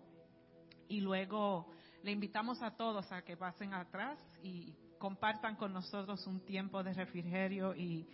Y 0.88 1.02
luego 1.02 1.72
le 2.04 2.12
invitamos 2.12 2.62
a 2.62 2.76
todos 2.78 3.12
a 3.12 3.24
que 3.24 3.36
pasen 3.36 3.74
atrás 3.74 4.20
y 4.44 4.76
compartan 5.00 5.56
con 5.56 5.74
nosotros 5.74 6.28
un 6.28 6.46
tiempo 6.46 6.84
de 6.84 6.94
refrigerio 6.94 7.74
y 7.74 8.08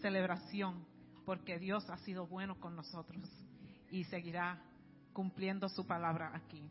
celebración, 0.00 0.86
porque 1.28 1.58
Dios 1.58 1.90
ha 1.90 1.98
sido 1.98 2.26
bueno 2.26 2.58
con 2.58 2.74
nosotros 2.74 3.22
y 3.90 4.04
seguirá 4.04 4.62
cumpliendo 5.12 5.68
su 5.68 5.86
palabra 5.86 6.32
aquí. 6.34 6.70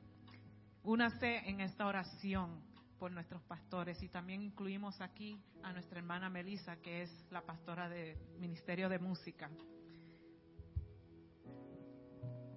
Únase 0.81 1.47
en 1.47 1.61
esta 1.61 1.85
oración 1.85 2.59
por 2.97 3.11
nuestros 3.11 3.43
pastores 3.43 4.01
y 4.01 4.09
también 4.09 4.41
incluimos 4.41 4.99
aquí 4.99 5.39
a 5.61 5.71
nuestra 5.73 5.99
hermana 5.99 6.31
Melissa, 6.31 6.75
que 6.77 7.03
es 7.03 7.27
la 7.29 7.43
pastora 7.43 7.87
del 7.87 8.17
Ministerio 8.39 8.89
de 8.89 8.97
Música. 8.97 9.47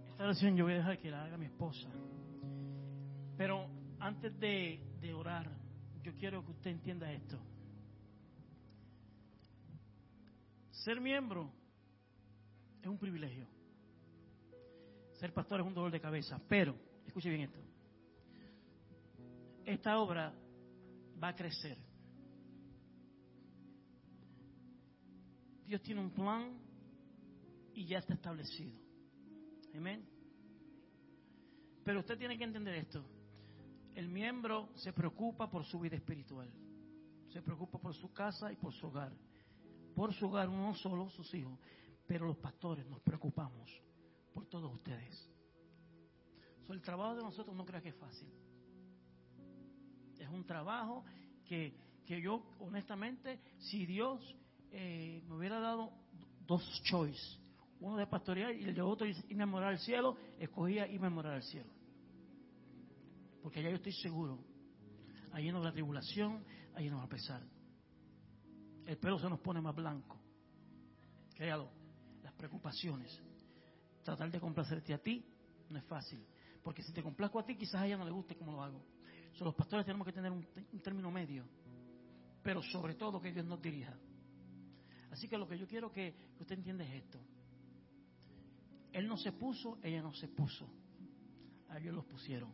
Esta 0.08 0.24
oración 0.24 0.56
yo 0.56 0.64
voy 0.64 0.72
a 0.72 0.76
dejar 0.76 0.98
que 1.00 1.10
la 1.10 1.22
haga 1.22 1.36
mi 1.36 1.44
esposa. 1.44 1.90
Pero 3.36 3.68
antes 3.98 4.40
de, 4.40 4.82
de 5.02 5.12
orar, 5.12 5.50
yo 6.02 6.14
quiero 6.14 6.42
que 6.46 6.52
usted 6.52 6.70
entienda 6.70 7.12
esto. 7.12 7.38
Ser 10.70 10.98
miembro 10.98 11.59
es 12.80 12.88
un 12.88 12.98
privilegio. 12.98 13.46
Ser 15.12 15.32
pastor 15.32 15.60
es 15.60 15.66
un 15.66 15.74
dolor 15.74 15.90
de 15.90 16.00
cabeza. 16.00 16.40
Pero, 16.48 16.74
escuche 17.06 17.28
bien 17.28 17.42
esto. 17.42 17.58
Esta 19.64 19.98
obra 19.98 20.32
va 21.22 21.28
a 21.28 21.36
crecer. 21.36 21.76
Dios 25.66 25.82
tiene 25.82 26.00
un 26.00 26.10
plan 26.10 26.58
y 27.74 27.84
ya 27.84 27.98
está 27.98 28.14
establecido. 28.14 28.76
Amén. 29.74 30.04
Pero 31.84 32.00
usted 32.00 32.18
tiene 32.18 32.36
que 32.36 32.44
entender 32.44 32.74
esto. 32.74 33.04
El 33.94 34.08
miembro 34.08 34.70
se 34.74 34.92
preocupa 34.92 35.50
por 35.50 35.64
su 35.64 35.78
vida 35.78 35.96
espiritual. 35.96 36.50
Se 37.28 37.42
preocupa 37.42 37.78
por 37.78 37.94
su 37.94 38.12
casa 38.12 38.52
y 38.52 38.56
por 38.56 38.72
su 38.72 38.86
hogar. 38.86 39.12
Por 39.94 40.12
su 40.14 40.26
hogar, 40.26 40.48
uno 40.48 40.74
solo, 40.74 41.08
sus 41.10 41.32
hijos. 41.34 41.58
Pero 42.10 42.26
los 42.26 42.38
pastores 42.38 42.84
nos 42.88 43.00
preocupamos 43.02 43.70
por 44.34 44.44
todos 44.46 44.74
ustedes. 44.74 45.30
El 46.68 46.82
trabajo 46.82 47.14
de 47.14 47.22
nosotros 47.22 47.54
no 47.54 47.64
crea 47.64 47.80
que 47.80 47.90
es 47.90 47.94
fácil. 47.94 48.28
Es 50.18 50.28
un 50.28 50.44
trabajo 50.44 51.04
que, 51.44 51.72
que 52.04 52.20
yo, 52.20 52.42
honestamente, 52.58 53.38
si 53.58 53.86
Dios 53.86 54.36
eh, 54.72 55.22
me 55.28 55.36
hubiera 55.36 55.60
dado 55.60 55.92
dos 56.48 56.82
choices, 56.82 57.38
uno 57.78 57.96
de 57.96 58.08
pastorear 58.08 58.56
y 58.56 58.64
el 58.64 58.74
de 58.74 58.82
otro 58.82 59.06
irme 59.06 59.44
a 59.44 59.46
morar 59.46 59.68
al 59.68 59.78
cielo, 59.78 60.16
escogía 60.36 60.88
irme 60.88 61.06
a 61.06 61.10
morar 61.10 61.34
al 61.34 61.44
cielo. 61.44 61.70
Porque 63.40 63.60
allá 63.60 63.70
yo 63.70 63.76
estoy 63.76 63.92
seguro. 63.92 64.36
Allí 65.30 65.52
no 65.52 65.62
la 65.62 65.70
tribulación, 65.70 66.44
allí 66.74 66.90
no 66.90 66.96
va 66.96 67.04
a 67.04 67.08
pesar. 67.08 67.40
El 68.84 68.98
pelo 68.98 69.16
se 69.20 69.30
nos 69.30 69.38
pone 69.38 69.60
más 69.60 69.76
blanco. 69.76 70.18
Créalo. 71.36 71.78
Preocupaciones. 72.40 73.20
Tratar 74.02 74.30
de 74.30 74.40
complacerte 74.40 74.94
a 74.94 74.98
ti 74.98 75.22
no 75.68 75.78
es 75.78 75.84
fácil. 75.84 76.24
Porque 76.62 76.82
si 76.82 76.90
te 76.90 77.02
complazco 77.02 77.38
a 77.38 77.44
ti, 77.44 77.54
quizás 77.54 77.82
a 77.82 77.86
ella 77.86 77.98
no 77.98 78.04
le 78.06 78.10
guste 78.10 78.34
cómo 78.34 78.52
lo 78.52 78.62
hago. 78.62 78.82
So, 79.34 79.44
los 79.44 79.54
pastores 79.54 79.84
tenemos 79.84 80.06
que 80.06 80.12
tener 80.14 80.32
un, 80.32 80.46
término 80.82 81.10
medio. 81.10 81.44
Pero 82.42 82.62
sobre 82.62 82.94
todo 82.94 83.20
que 83.20 83.30
Dios 83.30 83.44
nos 83.44 83.60
dirija. 83.60 83.94
Así 85.10 85.28
que 85.28 85.36
lo 85.36 85.46
que 85.46 85.58
yo 85.58 85.68
quiero 85.68 85.92
que, 85.92 86.14
usted 86.40 86.56
entienda 86.56 86.82
es 86.82 87.04
esto. 87.04 87.20
Él 88.94 89.06
no 89.06 89.18
se 89.18 89.32
puso, 89.32 89.78
ella 89.82 90.00
no 90.00 90.14
se 90.14 90.26
puso. 90.28 90.66
A 91.68 91.78
ellos 91.78 91.94
los 91.94 92.06
pusieron. 92.06 92.50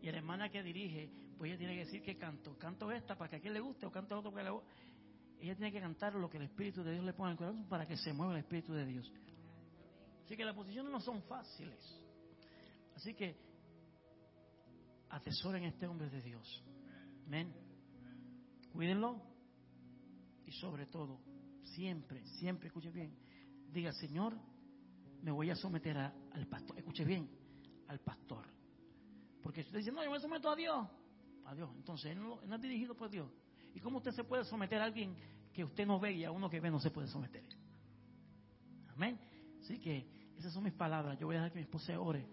Y 0.00 0.10
la 0.10 0.16
hermana 0.16 0.48
que 0.48 0.62
dirige, 0.62 1.10
pues 1.36 1.50
ella 1.50 1.58
tiene 1.58 1.74
que 1.74 1.84
decir 1.84 2.02
que 2.02 2.16
canto. 2.16 2.56
Canto 2.56 2.90
esta 2.90 3.14
para 3.14 3.28
que 3.28 3.36
a 3.36 3.40
quien 3.40 3.52
le 3.52 3.60
guste 3.60 3.84
o 3.84 3.92
canto 3.92 4.18
otro 4.18 4.32
para 4.32 4.44
que 4.44 4.50
le 4.50 4.60
Ella 5.40 5.54
tiene 5.56 5.72
que 5.72 5.80
cantar 5.80 6.14
lo 6.14 6.28
que 6.28 6.36
el 6.36 6.44
Espíritu 6.44 6.82
de 6.82 6.92
Dios 6.92 7.04
le 7.04 7.14
pone 7.14 7.30
en 7.30 7.32
el 7.32 7.38
corazón 7.38 7.64
para 7.68 7.86
que 7.86 7.96
se 7.96 8.12
mueva 8.12 8.34
el 8.34 8.40
Espíritu 8.40 8.72
de 8.74 8.84
Dios. 8.84 9.10
Así 10.24 10.36
que 10.36 10.44
las 10.44 10.54
posiciones 10.54 10.92
no 10.92 11.00
son 11.00 11.22
fáciles. 11.22 11.80
Así 12.94 13.14
que 13.14 13.36
atesoren 15.08 15.64
a 15.64 15.68
este 15.68 15.86
hombre 15.86 16.10
de 16.10 16.20
Dios. 16.20 16.62
Amén. 17.26 17.52
Cuídenlo. 18.72 19.20
Y 20.44 20.52
sobre 20.52 20.86
todo, 20.86 21.20
siempre, 21.62 22.24
siempre, 22.38 22.68
escuche 22.68 22.90
bien, 22.90 23.16
diga, 23.72 23.92
Señor, 23.92 24.36
me 25.22 25.30
voy 25.30 25.50
a 25.50 25.56
someter 25.56 25.96
a, 25.96 26.14
al 26.32 26.46
pastor. 26.48 26.78
Escuche 26.78 27.04
bien, 27.04 27.30
al 27.88 28.00
pastor. 28.00 28.46
Porque 29.42 29.62
si 29.62 29.68
usted 29.68 29.78
dice, 29.78 29.92
no, 29.92 30.04
yo 30.04 30.10
me 30.10 30.20
someto 30.20 30.50
a 30.50 30.56
Dios, 30.56 30.88
a 31.46 31.54
Dios. 31.54 31.70
Entonces, 31.76 32.12
él 32.12 32.20
no, 32.20 32.40
él 32.42 32.48
no 32.48 32.56
es 32.56 32.62
dirigido 32.62 32.94
por 32.94 33.10
Dios. 33.10 33.30
¿Y 33.74 33.80
cómo 33.80 33.98
usted 33.98 34.12
se 34.12 34.24
puede 34.24 34.44
someter 34.44 34.80
a 34.80 34.84
alguien 34.84 35.16
que 35.52 35.64
usted 35.64 35.86
no 35.86 35.98
ve 35.98 36.12
y 36.12 36.24
a 36.24 36.30
uno 36.30 36.48
que 36.50 36.60
ve 36.60 36.70
no 36.70 36.80
se 36.80 36.90
puede 36.90 37.08
someter? 37.08 37.44
Amén. 38.88 39.18
Así 39.60 39.78
que 39.78 40.06
esas 40.36 40.52
son 40.52 40.64
mis 40.64 40.72
palabras. 40.72 41.18
Yo 41.18 41.26
voy 41.26 41.36
a 41.36 41.38
dejar 41.38 41.52
que 41.52 41.58
mi 41.58 41.64
esposa 41.64 41.98
ore, 42.00 42.26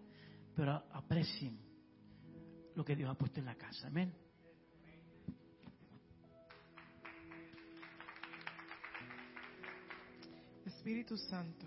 pero 0.55 0.71
aprecien 0.91 1.59
lo 2.75 2.83
que 2.85 2.95
Dios 2.95 3.09
ha 3.09 3.15
puesto 3.15 3.39
en 3.39 3.45
la 3.45 3.55
casa. 3.55 3.87
Amén. 3.87 4.13
Espíritu 10.65 11.17
Santo, 11.17 11.65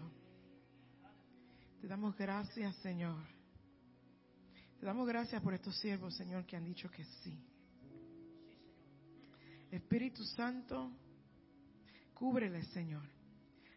te 1.81 1.87
damos 1.87 2.17
gracias, 2.17 2.75
Señor. 2.77 3.23
Te 4.79 4.87
damos 4.87 5.07
gracias 5.07 5.43
por 5.43 5.53
estos 5.53 5.77
siervos, 5.79 6.17
Señor, 6.17 6.47
que 6.47 6.57
han 6.57 6.65
dicho 6.65 6.91
que 6.91 7.05
sí. 7.05 7.50
Espíritu 9.71 10.25
Santo, 10.25 10.91
cúbrele, 12.15 12.63
Señor. 12.65 13.05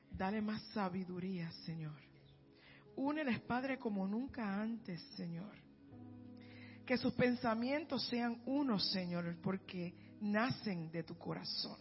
Dale 0.10 0.42
más 0.42 0.62
sabiduría, 0.74 1.52
Señor. 1.66 2.00
Úneles, 2.96 3.40
Padre, 3.42 3.78
como 3.80 4.08
nunca 4.08 4.62
antes, 4.62 5.02
Señor. 5.16 5.56
Que 6.86 6.98
sus 6.98 7.14
pensamientos 7.14 8.08
sean 8.08 8.42
unos, 8.46 8.92
Señor, 8.92 9.36
porque 9.42 9.94
nacen 10.22 10.92
de 10.92 11.04
tu 11.04 11.18
corazón. 11.18 11.78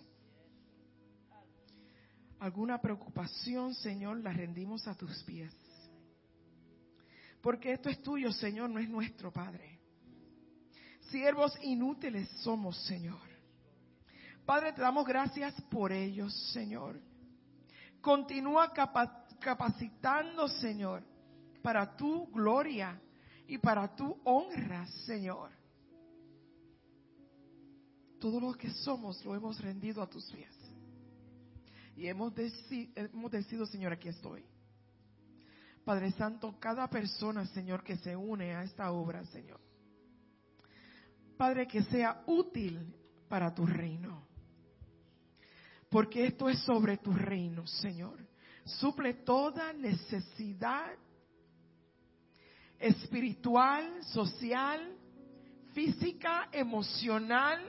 Alguna 2.38 2.80
preocupación, 2.80 3.74
Señor, 3.74 4.18
la 4.18 4.32
rendimos 4.32 4.86
a 4.88 4.94
tus 4.94 5.22
pies. 5.24 5.54
Porque 7.40 7.72
esto 7.72 7.88
es 7.88 8.00
tuyo, 8.02 8.32
Señor, 8.32 8.70
no 8.70 8.78
es 8.78 8.88
nuestro, 8.88 9.32
Padre. 9.32 9.80
Siervos 11.10 11.52
inútiles 11.62 12.28
somos, 12.42 12.76
Señor. 12.84 13.31
Padre, 14.44 14.72
te 14.72 14.80
damos 14.80 15.06
gracias 15.06 15.54
por 15.70 15.92
ellos, 15.92 16.34
Señor. 16.52 17.00
Continúa 18.00 18.72
capacitando, 19.38 20.48
Señor, 20.48 21.04
para 21.62 21.96
tu 21.96 22.26
gloria 22.26 23.00
y 23.46 23.58
para 23.58 23.94
tu 23.94 24.20
honra, 24.24 24.86
Señor. 25.06 25.50
Todo 28.18 28.40
lo 28.40 28.52
que 28.54 28.70
somos 28.70 29.24
lo 29.24 29.34
hemos 29.34 29.60
rendido 29.60 30.02
a 30.02 30.08
tus 30.08 30.30
pies. 30.32 30.54
Y 31.96 32.08
hemos, 32.08 32.32
hemos 32.94 33.30
decidido, 33.30 33.66
Señor, 33.66 33.92
aquí 33.92 34.08
estoy. 34.08 34.44
Padre 35.84 36.12
Santo, 36.12 36.58
cada 36.58 36.88
persona, 36.88 37.46
Señor, 37.46 37.82
que 37.82 37.96
se 37.96 38.16
une 38.16 38.54
a 38.54 38.62
esta 38.62 38.90
obra, 38.92 39.24
Señor. 39.26 39.60
Padre, 41.36 41.66
que 41.66 41.82
sea 41.84 42.22
útil 42.26 42.94
para 43.28 43.52
tu 43.52 43.66
reino. 43.66 44.31
Porque 45.92 46.24
esto 46.26 46.48
es 46.48 46.58
sobre 46.60 46.96
tu 46.96 47.12
reino, 47.12 47.66
Señor. 47.66 48.16
Suple 48.64 49.12
toda 49.12 49.74
necesidad 49.74 50.90
espiritual, 52.78 54.02
social, 54.04 54.80
física, 55.74 56.48
emocional. 56.50 57.60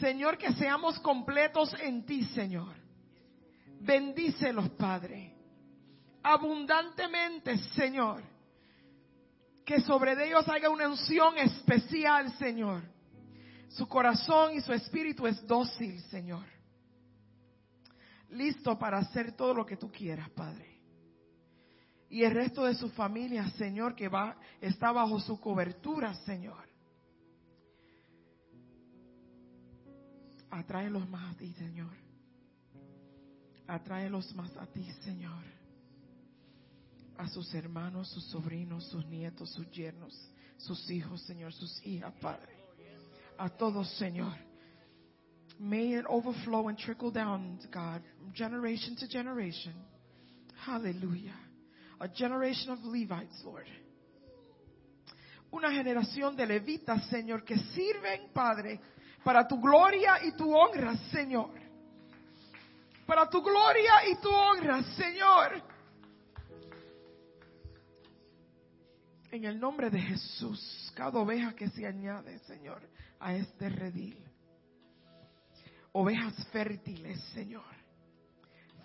Señor, 0.00 0.38
que 0.38 0.52
seamos 0.54 0.98
completos 0.98 1.72
en 1.80 2.04
ti, 2.04 2.24
Señor. 2.24 2.74
Bendícelos, 3.78 4.68
Padre. 4.70 5.32
Abundantemente, 6.24 7.58
Señor. 7.76 8.24
Que 9.64 9.80
sobre 9.82 10.26
ellos 10.26 10.48
haya 10.48 10.68
una 10.68 10.88
unción 10.88 11.38
especial, 11.38 12.36
Señor. 12.38 12.82
Su 13.68 13.86
corazón 13.86 14.54
y 14.54 14.60
su 14.62 14.72
espíritu 14.72 15.28
es 15.28 15.46
dócil, 15.46 16.00
Señor. 16.10 16.59
Listo 18.30 18.78
para 18.78 18.98
hacer 18.98 19.32
todo 19.32 19.54
lo 19.54 19.66
que 19.66 19.76
tú 19.76 19.90
quieras, 19.90 20.30
Padre. 20.30 20.78
Y 22.08 22.24
el 22.24 22.32
resto 22.32 22.64
de 22.64 22.74
su 22.74 22.88
familia, 22.90 23.48
Señor, 23.50 23.94
que 23.94 24.08
va, 24.08 24.36
está 24.60 24.90
bajo 24.90 25.20
su 25.20 25.40
cobertura, 25.40 26.14
Señor. 26.24 26.68
Atráelos 30.50 31.08
más 31.08 31.34
a 31.34 31.38
ti, 31.38 31.52
Señor. 31.52 31.92
Atráelos 33.68 34.34
más 34.34 34.56
a 34.56 34.66
ti, 34.66 34.84
Señor. 35.04 35.44
A 37.16 37.28
sus 37.28 37.54
hermanos, 37.54 38.08
sus 38.08 38.24
sobrinos, 38.24 38.84
sus 38.88 39.06
nietos, 39.06 39.50
sus 39.50 39.70
yernos, 39.70 40.12
sus 40.56 40.90
hijos, 40.90 41.22
Señor, 41.22 41.52
sus 41.52 41.86
hijas, 41.86 42.12
Padre. 42.20 42.56
A 43.38 43.48
todos, 43.48 43.88
Señor. 43.96 44.49
May 45.62 45.92
it 45.92 46.06
overflow 46.08 46.68
and 46.68 46.78
trickle 46.78 47.10
down, 47.10 47.58
God, 47.70 48.00
from 48.18 48.32
generation 48.32 48.96
to 48.96 49.06
generation. 49.06 49.74
Hallelujah. 50.64 51.36
A 52.00 52.08
generation 52.08 52.70
of 52.70 52.78
Levites, 52.82 53.42
Lord. 53.44 53.66
Una 55.52 55.70
generación 55.70 56.34
de 56.34 56.46
levitas, 56.46 57.06
Señor, 57.10 57.44
que 57.44 57.58
sirven, 57.58 58.30
Padre, 58.32 58.80
para 59.22 59.46
tu 59.46 59.60
gloria 59.60 60.24
y 60.24 60.32
tu 60.32 60.50
honra, 60.50 60.96
Señor. 61.10 61.50
Para 63.04 63.28
tu 63.28 63.42
gloria 63.42 64.08
y 64.10 64.14
tu 64.16 64.30
honra, 64.30 64.82
Señor. 64.96 65.62
En 69.30 69.44
el 69.44 69.60
nombre 69.60 69.90
de 69.90 70.00
Jesús, 70.00 70.90
cada 70.96 71.18
oveja 71.18 71.54
que 71.54 71.68
se 71.68 71.86
añade, 71.86 72.38
Señor, 72.40 72.80
a 73.18 73.34
este 73.34 73.68
redil. 73.68 74.29
Ovejas 75.92 76.46
fértiles, 76.48 77.20
Señor. 77.34 77.64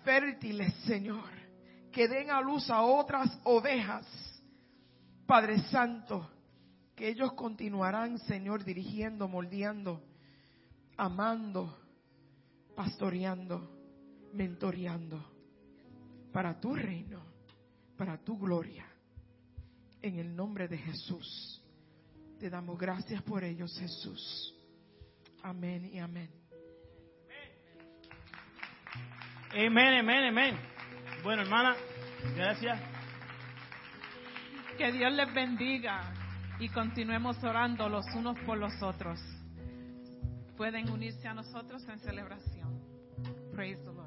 Fértiles, 0.04 0.72
Señor. 0.86 1.28
Que 1.92 2.08
den 2.08 2.30
a 2.30 2.40
luz 2.40 2.68
a 2.70 2.82
otras 2.82 3.38
ovejas. 3.44 4.06
Padre 5.26 5.60
Santo, 5.70 6.30
que 6.94 7.08
ellos 7.08 7.32
continuarán, 7.32 8.18
Señor, 8.18 8.64
dirigiendo, 8.64 9.28
moldeando 9.28 10.02
amando, 10.96 11.76
pastoreando, 12.74 13.70
mentoreando 14.32 15.24
para 16.32 16.58
tu 16.58 16.74
reino, 16.74 17.22
para 17.96 18.18
tu 18.18 18.38
gloria. 18.38 18.86
En 20.02 20.18
el 20.18 20.34
nombre 20.36 20.68
de 20.68 20.78
Jesús. 20.78 21.62
Te 22.38 22.50
damos 22.50 22.78
gracias 22.78 23.22
por 23.22 23.42
ellos, 23.42 23.76
Jesús. 23.78 24.54
Amén 25.42 25.86
y 25.92 25.98
amén. 25.98 26.45
Amén, 29.58 30.00
amén, 30.00 30.24
amén. 30.26 30.58
Bueno, 31.22 31.40
hermana, 31.40 31.74
gracias. 32.36 32.78
Que 34.76 34.92
Dios 34.92 35.10
les 35.14 35.32
bendiga 35.32 36.12
y 36.58 36.68
continuemos 36.68 37.42
orando 37.42 37.88
los 37.88 38.04
unos 38.14 38.38
por 38.40 38.58
los 38.58 38.74
otros. 38.82 39.18
Pueden 40.58 40.90
unirse 40.90 41.26
a 41.26 41.32
nosotros 41.32 41.82
en 41.88 41.98
celebración. 42.00 42.82
Praise 43.54 43.82
the 43.82 43.92
Lord. 43.92 44.05